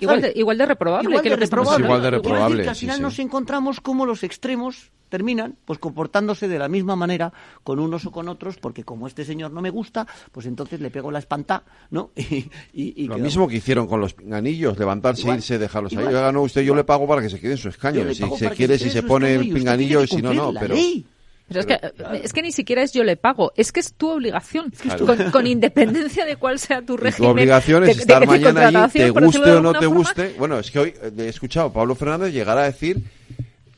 [0.00, 1.84] Igual de, igual de reprobable Igual que de que estamos reprobable.
[1.86, 2.28] Igual de hablando.
[2.28, 2.54] reprobable.
[2.56, 3.02] Quiero decir que al final sí.
[3.02, 7.32] nos encontramos como los extremos terminan pues comportándose de la misma manera
[7.64, 10.90] con unos o con otros porque como este señor no me gusta pues entonces le
[10.90, 12.44] pego la espanta no y,
[12.74, 16.04] y- y Lo mismo que hicieron con los pinganillos, levantarse, Igual, irse, dejarlos ahí.
[16.04, 16.80] Oiga, no, usted yo igual.
[16.80, 18.04] le pago para que se quede en su escaño.
[18.12, 20.52] Si se quiere, si se pone el pinganillo si no, no.
[20.52, 21.06] la Pero, ley.
[21.48, 23.94] Pero es que, Pero- es que ni siquiera es yo le pago, es que es
[23.94, 25.06] tu obligación, Claro.
[25.06, 27.28] con, con independencia de cuál sea tu Y régimen.
[27.28, 29.72] tu obligación es de- de- estar de mañana allí, contratación, te guste de o no
[29.72, 29.94] te forma.
[29.96, 30.34] guste.
[30.38, 32.98] Bueno, es que hoy eh, he escuchado a Pablo Fernández llegar a decir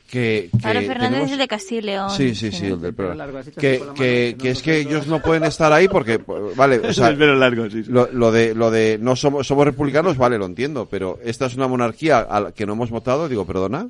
[0.09, 0.49] que.
[0.51, 2.09] que Pablo Fernández tenemos- es el de Castilla y León.
[2.11, 2.75] Sí, sí, sí, ¿no?
[2.75, 3.15] el del pelo pelo.
[3.17, 5.87] largo, así te Que, que, mano, que que es que ellos no pueden estar ahí
[5.87, 6.19] porque,
[6.57, 7.89] vale, o sea, El pelo largo, sí, sí.
[7.89, 11.55] Lo, lo de, lo de no somos, somos republicanos, vale, lo entiendo, pero esta es
[11.55, 13.87] una monarquía a la que no hemos votado, digo, perdona.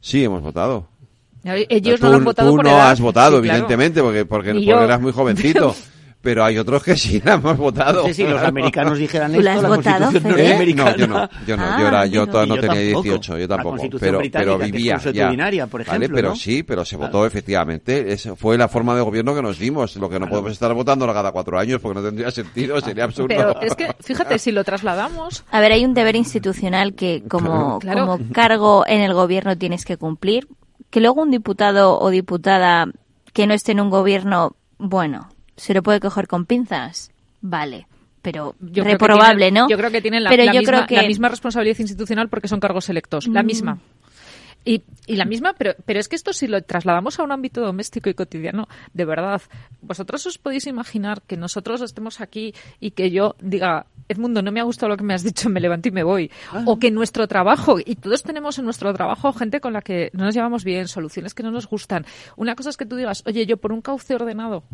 [0.00, 0.88] Sí, hemos votado.
[1.44, 2.90] Ellos tú, no lo han votado tú por no edad.
[2.90, 3.56] has votado, Sí, claro.
[3.58, 5.74] evidentemente, porque, porque, porque eras muy jovencito.
[6.22, 8.02] pero hay otros que sí la hemos votado.
[8.02, 8.48] No sé si los claro.
[8.48, 10.38] americanos dijeran ¿Tú esto, la has la votado, Constitución?
[10.38, 10.42] ¿Eh?
[10.42, 10.90] norteamericana.
[10.90, 13.02] No, yo no, yo no, Ah, yo era, yo no yo tenía tampoco.
[13.04, 15.66] 18, yo La tampoco, Constitución pero, pero que es vivía ya.
[15.66, 16.36] por Vale, ejemplo, pero ¿no?
[16.36, 17.10] sí, pero se Claro.
[17.10, 20.52] votó efectivamente, esa fue la forma de gobierno que nos dimos, lo que no podemos
[20.52, 23.28] estar votando cada cuatro años porque no tendría sentido, sería absurdo.
[23.28, 27.78] Pero es que, fíjate, si lo trasladamos, A ver, hay un deber institucional que como,
[27.78, 28.06] Claro.
[28.06, 30.46] como cargo en el gobierno tienes que cumplir.
[30.90, 32.86] Que luego un diputado o diputada
[33.32, 37.10] que no esté en un gobierno, bueno, se lo puede coger con pinzas,
[37.40, 37.86] vale.
[38.22, 39.68] Pero yo creo que reprobable, tienen- ¿no?
[39.70, 42.28] Yo creo que tienen la, Pero la yo misma, creo que la misma responsabilidad institucional
[42.28, 43.46] porque son cargos electos, la Mm.
[43.46, 43.78] misma.
[44.62, 47.62] Y, y la misma, pero, pero es que esto si lo trasladamos a un ámbito
[47.62, 49.40] doméstico y cotidiano, de verdad,
[49.80, 54.58] vosotros os podéis imaginar que nosotros estemos aquí y que yo diga, Edmundo, no me
[54.58, 56.32] ha gustado lo que me has dicho, me levanto y me voy.
[56.66, 60.24] O que nuestro trabajo, y todos tenemos en nuestro trabajo gente con la que no
[60.24, 62.04] nos llevamos bien, soluciones que no nos gustan.
[62.36, 64.64] Una cosa es que tú digas, oye, yo por un cauce ordenado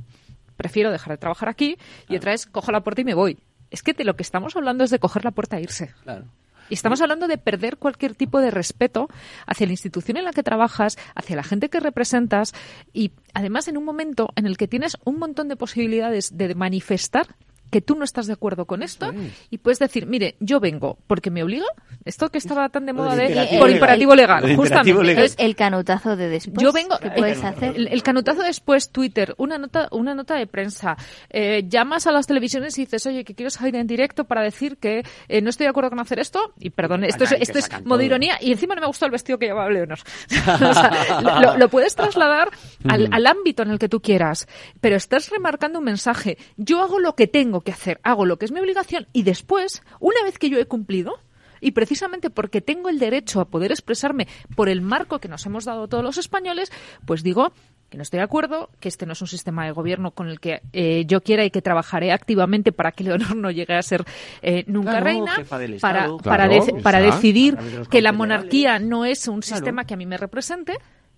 [0.56, 1.76] prefiero dejar de trabajar aquí
[2.08, 3.38] y otra es cojo la puerta y me voy.
[3.70, 5.92] Es que de lo que estamos hablando es de coger la puerta e irse.
[6.02, 6.24] Claro.
[6.70, 9.08] Y estamos hablando de perder cualquier tipo de respeto
[9.46, 12.54] hacia la institución en la que trabajas, hacia la gente que representas
[12.94, 17.36] y además en un momento en el que tienes un montón de posibilidades de manifestar
[17.70, 19.12] que tú no estás de acuerdo con esto
[19.50, 21.66] y puedes decir, mire, yo vengo porque me obliga,
[22.04, 24.92] esto que estaba tan de moda de por imperativo legal, justamente.
[24.92, 25.08] legal.
[25.10, 26.62] Entonces, el canutazo de después.
[26.62, 27.76] yo vengo, ¿Qué puedes eh, hacer?
[27.76, 30.96] El, el canutazo después, Twitter, una nota, una nota de prensa.
[31.30, 34.76] Eh, llamas a las televisiones y dices, oye, que quiero salir en directo para decir
[34.76, 36.54] que eh, no estoy de acuerdo con hacer esto.
[36.58, 38.02] Y perdón, esto es, esto es modo todo.
[38.02, 38.38] ironía.
[38.40, 39.98] Y encima no me gustó el vestido que llevaba Leonor.
[40.66, 42.48] O sea, lo, lo puedes trasladar
[42.88, 44.48] al, al ámbito en el que tú quieras,
[44.80, 46.38] pero estás remarcando un mensaje.
[46.56, 49.82] Yo hago lo que tengo que hacer, hago lo que es mi obligación y después,
[50.00, 51.14] una vez que yo he cumplido,
[51.60, 55.64] y precisamente porque tengo el derecho a poder expresarme por el marco que nos hemos
[55.64, 56.70] dado todos los españoles,
[57.06, 57.52] pues digo
[57.88, 60.40] que no estoy de acuerdo, que este no es un sistema de gobierno con el
[60.40, 64.04] que eh, yo quiera y que trabajaré activamente para que Leonor no llegue a ser
[64.42, 67.56] eh, nunca Claro, reina, para, para, Claro, para decidir
[67.90, 69.56] que la monarquía no es un Claro.
[69.56, 70.74] sistema que a mí me represente,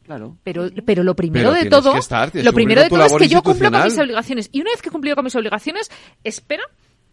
[0.08, 0.38] Claro.
[0.42, 3.42] pero, pero lo primero Pero de todo, estar, lo primero de todo es que yo
[3.42, 4.48] cumplo con mis obligaciones.
[4.52, 5.90] Y una vez que he cumplido con mis obligaciones,
[6.24, 6.64] espera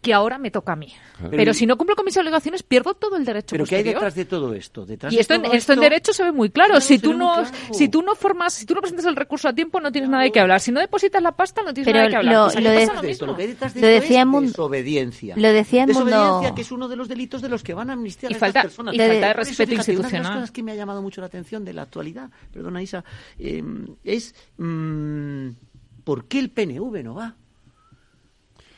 [0.06, 0.94] que ahora me toca a mí.
[1.18, 1.32] Claro.
[1.36, 3.95] Pero si no cumplo con mis obligaciones, pierdo todo el derecho Pero ¿qué hay posterior.
[4.02, 4.86] detrás de todo esto?
[4.86, 6.69] Detrás Y de esto en, todo esto en derecho se ve muy claro.
[6.69, 7.49] Claro, si tú no, claro.
[7.73, 10.23] si tú no formas, si tú no presentas el recurso a tiempo, no tienes nada
[10.23, 10.60] de qué hablar.
[10.61, 12.34] Si no depositas la pasta, no tienes Pero nada de qué hablar.
[12.36, 14.02] lo- aquí lo de- pasa lo de esto, lo que hay detrás de Lo esto
[14.02, 15.36] decía es desobediencia.
[15.38, 17.90] lo decía en Mundo- Desobediencia, que es uno de los delitos de los que van
[17.90, 18.94] a amnistiar Y a falta- estas personas.
[18.94, 20.23] y falta de Por eso, respeto fíjate, Una de institucional.
[20.23, 23.03] las cosas que me ha llamado mucho la atención de la actualidad, perdona Isa,
[23.40, 23.64] eh,
[24.03, 25.49] es mm,
[26.03, 27.36] ¿por qué el PNV no va?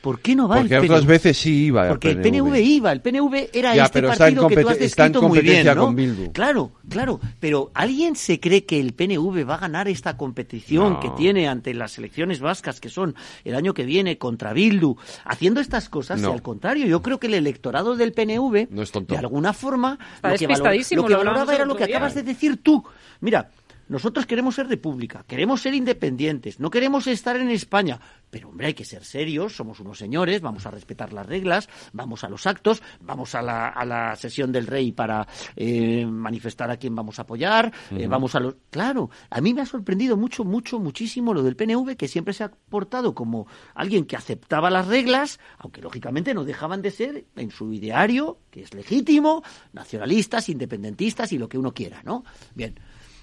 [0.07, 0.91] ¿Por qué no va Porque el PNV?
[0.91, 4.47] otras veces sí iba el Porque el PNV iba, el PNV era Ya, este partido
[4.47, 5.85] que tú has compet- está en descrito muy bien, competencia ¿no?
[5.85, 6.31] con Bildu.
[6.31, 10.99] Claro, claro, pero ¿alguien se cree que el PNV va a ganar esta competición No.
[11.01, 14.95] que tiene ante las elecciones vascas que son el año que viene contra Bildu?
[15.25, 16.29] Haciendo estas cosas, No.
[16.29, 19.13] y al contrario, yo creo que el electorado del PNV, No es tonto.
[19.13, 22.15] de alguna forma, Está lo que, valor- lo que lo valoraba era lo que acabas
[22.15, 22.81] de decir tú.
[23.19, 23.49] Mira,
[23.89, 27.99] nosotros queremos ser república, queremos ser independientes, no queremos estar en España.
[28.29, 32.23] Pero, hombre, hay que ser serios, somos unos señores, vamos a respetar las reglas, vamos
[32.23, 36.77] a los actos, vamos a la, a la sesión del rey para eh, manifestar a
[36.77, 38.55] quién vamos a apoyar, eh, vamos a los...
[38.69, 42.43] Claro, a mí me ha sorprendido mucho, mucho, muchísimo lo del PNV, que siempre se
[42.43, 47.51] ha portado como alguien que aceptaba las reglas, aunque lógicamente no dejaban de ser en
[47.51, 49.43] su ideario, que es legítimo,
[49.73, 52.23] nacionalistas, independentistas y lo que uno quiera, ¿no?
[52.55, 52.79] Bien.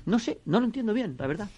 [0.06, 1.48] No sé, no lo entiendo bien, la verdad.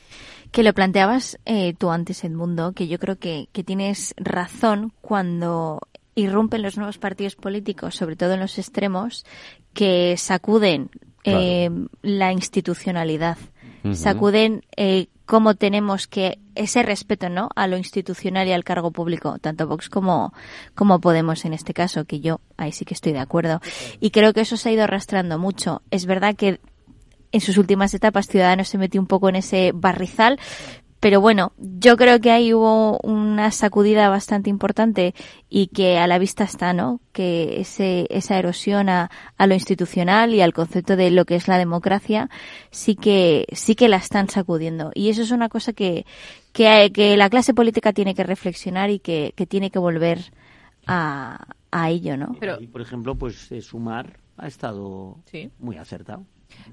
[0.52, 5.81] Que lo planteabas eh, tú antes, Edmundo, que yo creo que, que tienes razón cuando
[6.14, 9.24] irrumpen los nuevos partidos políticos, sobre todo en los extremos,
[9.74, 10.90] que sacuden
[11.24, 11.70] eh,
[12.02, 13.36] la institucionalidad,
[13.93, 17.51] sacuden eh, cómo tenemos que ese respeto, ¿no?
[17.55, 20.32] A lo institucional y al cargo público, tanto Vox como
[20.74, 23.60] como Podemos en este caso, que yo ahí sí que estoy de acuerdo.
[24.01, 25.82] Y creo que eso se ha ido arrastrando mucho.
[25.90, 26.59] Es verdad que
[27.36, 30.38] en sus últimas etapas Ciudadanos se metió un poco en ese barrizal,
[30.98, 35.14] pero bueno, yo creo que ahí hubo una sacudida bastante importante
[35.50, 37.00] y que a la vista está, ¿no?
[37.12, 41.48] Que ese, esa erosión a, a lo institucional y al concepto de lo que es
[41.48, 42.30] la democracia
[42.70, 44.90] sí que, sí que la están sacudiendo.
[44.94, 46.06] Y eso es una cosa que,
[46.52, 50.32] que, que la clase política tiene que reflexionar y que, que tiene que volver
[50.86, 52.36] a, a ello, ¿no?
[52.40, 55.50] Pero, por ejemplo, pues eh, Sumar ha estado Sí.
[55.58, 56.24] muy acertado.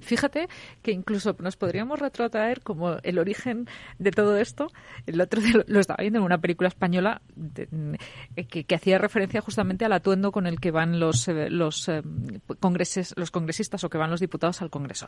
[0.02, 0.48] Fíjate
[0.82, 3.68] que incluso nos podríamos retrotraer como el origen
[4.00, 4.68] de todo esto.
[5.06, 7.98] El otro día lo- lo estaba viendo en una película española de-
[8.36, 11.88] eh, que, que hacía referencia justamente al atuendo con el que van los eh, los
[11.90, 12.02] eh,
[12.60, 15.08] congreses, los congresistas o que van los diputados al Congreso.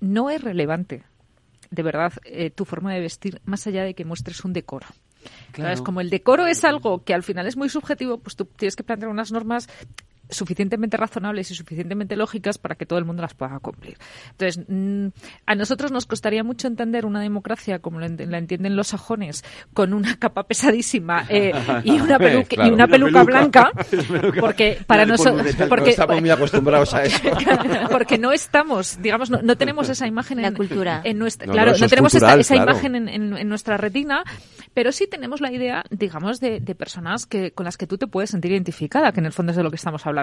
[0.00, 1.02] No es relevante,
[1.70, 4.86] de verdad, eh, tu forma de vestir más allá de que muestres un decoro.
[5.52, 5.82] Claro.
[5.82, 8.84] Como el decoro es algo que al final es muy subjetivo, pues tú tienes que
[8.84, 9.68] plantear unas normas
[10.30, 13.96] suficientemente razonables y suficientemente lógicas para que todo el mundo las pueda cumplir.
[14.32, 15.08] Entonces, mm,
[15.46, 19.44] a nosotros nos costaría mucho entender una democracia como la, ent- la entienden los sajones,
[19.74, 21.52] con una capa pesadísima eh,
[21.84, 22.70] y una, pelu- Claro.
[22.70, 23.70] y una Una peluca, blanca,
[24.40, 25.54] porque para nosotros...
[25.68, 27.18] Porque, No estamos muy acostumbrados a eso.
[27.90, 31.00] porque no estamos, digamos, no, no tenemos esa imagen en, cultura.
[31.04, 32.70] en nuestra, No, claro, no, tenemos esta- esa claro.
[32.72, 34.22] imagen en, en- en nuestra retina,
[34.74, 38.06] pero sí tenemos la idea, digamos, de, de personas que con las que tú te
[38.06, 40.15] puedes sentir identificada, que en el fondo es de lo que estamos hablando.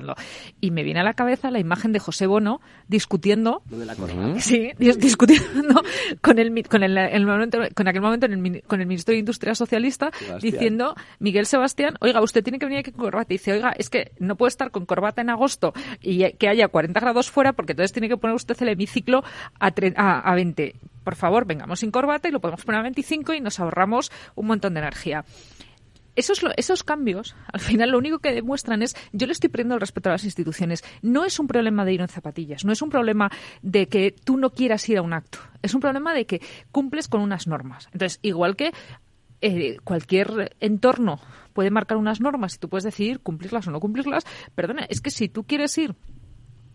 [0.62, 3.96] Y me viene a la cabeza la imagen de José Bono discutiendo de la.
[4.40, 5.82] Sí, dis- discutiendo
[6.22, 9.14] con el, mi- con el, el momento, con aquel momento en el con el ministro
[9.14, 10.40] de Industria socialista Sebastián.
[10.42, 13.34] diciendo Miguel Sebastián, oiga, usted tiene que venir aquí con corbata.
[13.34, 16.68] Y dice, oiga, es que no puede estar con corbata en agosto y que haya
[16.68, 19.24] 40 grados fuera porque entonces tiene que poner usted el hemiciclo
[19.60, 20.76] a, tre- a, a 20.
[21.04, 24.48] Por favor, vengamos sin corbata y lo podemos poner a 25 y nos ahorramos un
[24.48, 25.26] montón de energía.
[26.16, 29.82] Esos, esos cambios, al final, lo único que demuestran es, yo le estoy pidiendo el
[29.82, 30.84] respeto a las instituciones.
[31.02, 33.32] No es un problema de ir en zapatillas, no es un problema
[33.62, 35.40] de que tú no quieras ir a un acto.
[35.62, 36.42] Es un problema de que
[36.72, 37.90] cumples con unas normas.
[37.94, 38.74] Entonces, igual que
[39.42, 41.20] eh, cualquier entorno
[41.54, 44.24] puede marcar unas normas y tú puedes decidir cumplirlas o no cumplirlas,
[44.56, 45.96] perdona, es que si tú quieres ir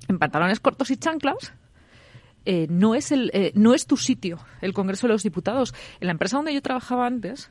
[0.08, 1.54] en pantalones cortos y chanclas,
[2.44, 6.06] eh, no es el eh, no es tu sitio el Congreso de los Diputados en
[6.06, 7.50] la empresa donde yo trabajaba antes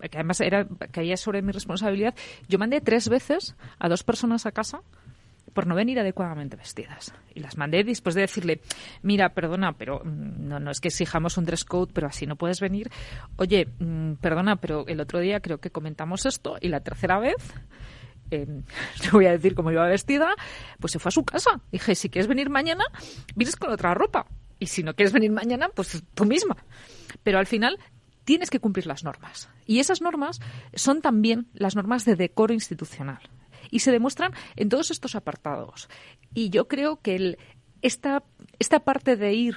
[0.00, 2.14] que además era caía sobre mi responsabilidad
[2.48, 4.82] yo mandé tres veces a dos personas a casa
[5.52, 7.12] por no venir adecuadamente vestidas.
[7.34, 8.60] Y las mandé después de decirle,
[9.02, 12.36] mira, perdona, pero mm, no, no es que exijamos un dress code, pero así no
[12.36, 12.90] puedes venir.
[13.36, 17.36] Oye, mm, perdona, pero el otro día creo que comentamos esto y la tercera vez
[18.30, 18.46] eh,
[19.12, 20.34] voy a decir cómo iba vestida,
[20.80, 21.60] pues se fue a su casa.
[21.70, 22.84] Dije, si quieres venir mañana,
[23.34, 24.26] vienes con otra ropa.
[24.58, 26.56] Y si no quieres venir mañana, pues tú misma.
[27.24, 27.78] Pero al final
[28.24, 29.48] tienes que cumplir las normas.
[29.66, 30.40] Y esas normas
[30.74, 33.20] son también las normas de decoro institucional.
[33.70, 35.88] Y se demuestran en todos estos apartados.
[36.34, 37.38] Y yo creo que el,
[37.80, 38.22] esta,
[38.58, 39.56] esta parte de ir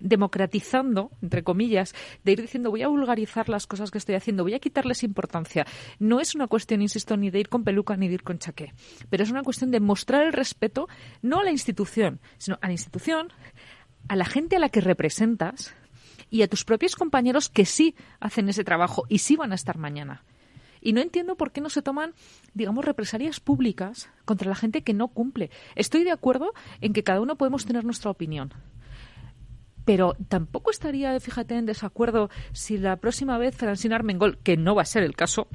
[0.00, 1.94] democratizando, entre comillas,
[2.24, 5.66] de ir diciendo voy a vulgarizar las cosas que estoy haciendo, voy a quitarles importancia.
[5.98, 8.72] No es una cuestión, insisto, ni de ir con peluca ni de ir con chaqué,
[9.10, 10.88] pero es una cuestión de mostrar el respeto
[11.22, 13.32] no a la institución, sino a la institución,
[14.08, 15.74] a la gente a la que representas
[16.30, 19.78] y a tus propios compañeros que sí hacen ese trabajo y sí van a estar
[19.78, 20.24] mañana.
[20.80, 22.12] Y no entiendo por qué no se toman,
[22.54, 25.50] digamos, represalias públicas contra la gente que no cumple.
[25.74, 28.52] Estoy de acuerdo en que cada uno podemos tener nuestra opinión.
[29.84, 34.82] pero tampoco estaría, fíjate, en desacuerdo si la próxima vez Francine Armengol, que no va
[34.82, 35.46] a ser el caso,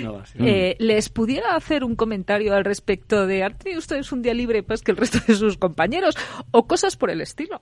[0.00, 0.42] No va a ser.
[0.46, 4.62] eh, les pudiera hacer un comentario al respecto de ¿han tenido ustedes un día libre
[4.62, 6.16] pues que el resto de sus compañeros?
[6.52, 7.60] O cosas por el estilo.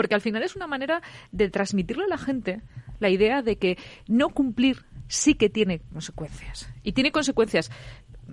[0.00, 2.62] Porque al final es una manera de transmitirle a la gente
[3.00, 3.76] la idea de que
[4.08, 6.70] no cumplir sí que tiene consecuencias.
[6.82, 7.70] Y tiene consecuencias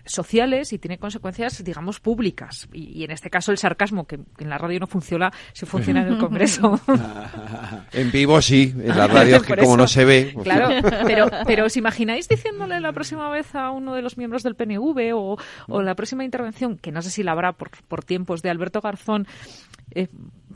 [0.05, 2.69] sociales y tiene consecuencias, digamos, públicas.
[2.71, 6.03] Y, y en este caso el sarcasmo, que en la radio no funciona, sí funciona
[6.03, 6.79] en el Congreso.
[7.93, 10.31] En vivo sí, en la radio es que como no se ve.
[10.33, 10.69] pues- Claro,
[11.05, 15.13] pero, pero ¿os imagináis diciéndole la próxima vez a uno de los miembros del PNV
[15.15, 15.37] o,
[15.67, 18.81] o la próxima intervención, que no sé si la habrá por, por tiempos, de Alberto
[18.81, 19.27] Garzón,
[19.95, 20.07] eh,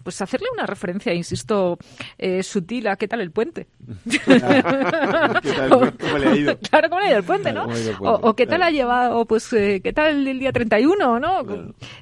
[0.04, 1.78] pues hacerle una referencia, insisto,
[2.18, 3.68] eh, sutil a qué tal el puente?
[4.28, 5.94] tal?
[6.00, 6.58] ¿Cómo le ha ido?
[6.70, 7.64] Claro, ¿cómo le ha ido el puente, no?
[7.64, 8.28] ¿Cómo le ha ido el O, puente?
[8.28, 8.70] o qué tal Claro.
[8.70, 11.42] ha llevado, pues, eh, qué tal el día 31, ¿no?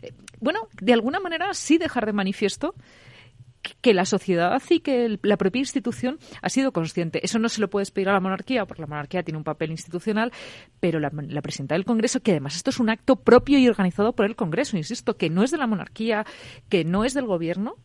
[0.02, 2.74] Eh, Bueno, de alguna manera sí dejar de manifiesto
[3.62, 7.20] que- que la sociedad y que el- la propia institución ha sido consciente.
[7.26, 9.72] Eso no se lo puedes pedir a la monarquía, porque la monarquía tiene un papel
[9.72, 10.32] institucional,
[10.80, 14.14] pero la, la presidenta del Congreso, que además esto es un acto propio y organizado
[14.14, 16.26] por el Congreso, insisto, que no es de la monarquía,
[16.70, 17.76] que no es del gobierno.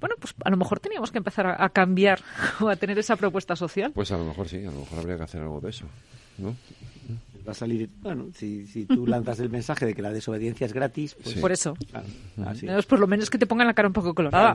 [0.00, 2.20] Bueno, pues a lo mejor teníamos que empezar a, a cambiar
[2.60, 3.92] o a tener esa propuesta social.
[3.92, 5.86] Pues a lo mejor sí, a lo mejor habría que hacer algo de eso.
[6.38, 6.56] ¿no?
[7.46, 10.74] Va a salir, bueno, si, si tú lanzas el mensaje de que la desobediencia es
[10.74, 11.36] gratis, pues...
[11.36, 11.74] Por eso.
[11.90, 12.06] Claro,
[12.46, 12.66] así.
[12.86, 14.54] Por lo menos que te pongan la cara un poco colorada.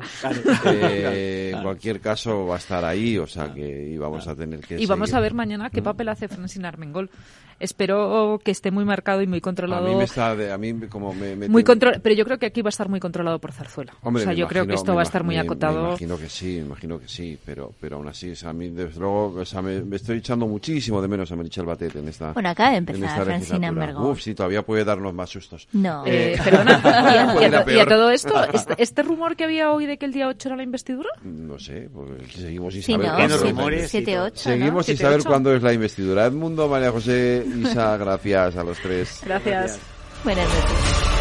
[0.66, 4.60] Eh, En cualquier caso va a estar ahí, o sea que y vamos a tener
[4.62, 7.10] que Y vamos a ver mañana qué papel hace Francine Armengol.
[7.60, 9.88] Espero que esté muy marcado y muy A controlado.
[9.88, 12.38] mí me está, de- a mí como me, me muy tiene- contro- pero yo creo
[12.38, 13.94] que aquí va a estar muy controlado por Zarzuela.
[14.02, 15.82] Hombre, o sea, yo creo que esto va a estar muy acotado.
[15.84, 18.54] Me imagino que sí, me imagino que sí, pero, pero aún así, o sea, a
[18.54, 21.96] mí desde luego, o sea, me, me estoy echando muchísimo de menos a Merichel Batet
[21.96, 23.68] en esta Bueno, acaba de en empezar legislatura.
[23.68, 24.12] Armengol.
[24.12, 25.68] Uf, sí, todavía puede darnos más sustos.
[25.74, 26.04] No.
[26.06, 29.46] Eh, perdona, y a, y a a y a todo esto, este, este rumor que
[29.46, 31.10] había hoy de que el día 8 era la investidura?
[31.24, 34.24] No sé, pues seguimos sin Sí, saber no, cuándo siete- es la siete, investidura.
[34.26, 34.56] ocho, ¿no?
[34.56, 36.26] Seguimos sin saber cuándo es la investidura.
[36.26, 39.22] Edmundo, María José, Isa, gracias a los tres.
[39.24, 39.80] Gracias.
[40.24, 41.15] Buenas noches.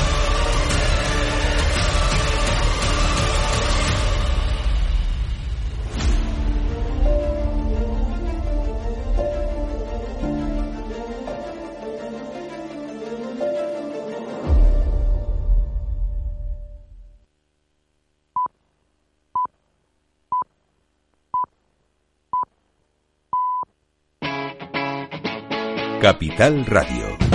[26.37, 27.17] Capital Radio.
[27.17, 27.35] Mm.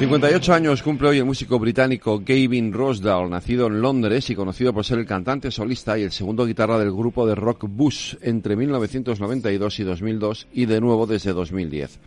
[0.00, 4.86] 58 años cumple hoy el músico británico Gavin Rossdale, nacido en Londres y conocido por
[4.86, 9.78] ser el cantante solista y el segundo guitarra del grupo de rock Bush entre 1992
[9.78, 12.00] y 2002 y de nuevo desde 2010.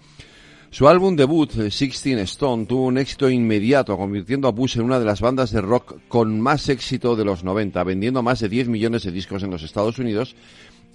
[0.73, 4.97] Su álbum debut, eh, Sixteen Stone, tuvo un éxito inmediato, convirtiendo a Bush en una
[4.97, 8.69] de las bandas de rock con más éxito de los 90, vendiendo más de 10
[8.69, 10.35] millones de discos en los Estados Unidos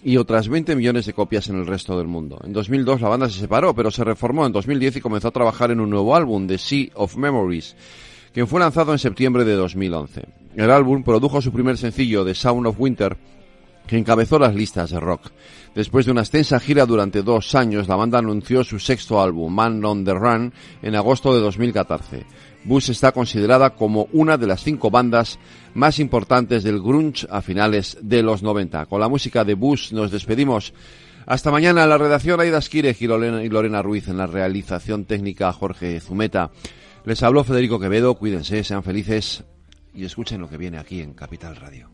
[0.03, 2.41] y otras 20 millones de copias en el resto del mundo.
[2.43, 5.71] En 2002 la banda se separó, pero se reformó en 2010 y comenzó a trabajar
[5.71, 7.77] en un nuevo álbum, The Sea of Memories,
[8.35, 10.25] que fue lanzado en septiembre de 2011.
[10.57, 13.17] El álbum produjo su primer sencillo, The Sound of Winter,
[13.89, 15.32] que encabezó las listas de rock.
[15.74, 19.85] Después de una extensa gira durante dos años, la banda anunció su sexto álbum, Man
[19.85, 20.52] on the Run,
[20.82, 22.24] en agosto de 2014.
[22.65, 25.39] Bush está considerada como una de las cinco bandas
[25.74, 28.86] más importantes del grunge a finales de los 90.
[28.86, 30.74] Con la música de Bush nos despedimos.
[31.27, 32.60] Hasta mañana en la redacción Aida
[33.01, 36.51] Lorena, y Lorena Ruiz en la realización técnica Jorge Zumeta.
[37.05, 39.44] Les habló Federico Quevedo, cuídense, sean felices
[39.94, 41.90] y escuchen lo que viene aquí en Capital Radio.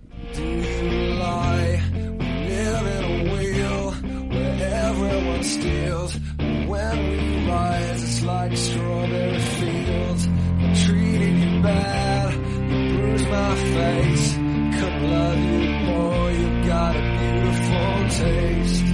[6.68, 10.28] When we rise, it's like strawberry fields.
[10.28, 12.34] I treated you bad,
[12.70, 14.32] you bruised my face.
[14.34, 18.84] Couldn't love you more, you got a beautiful taste.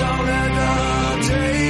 [0.00, 1.69] Don't let the days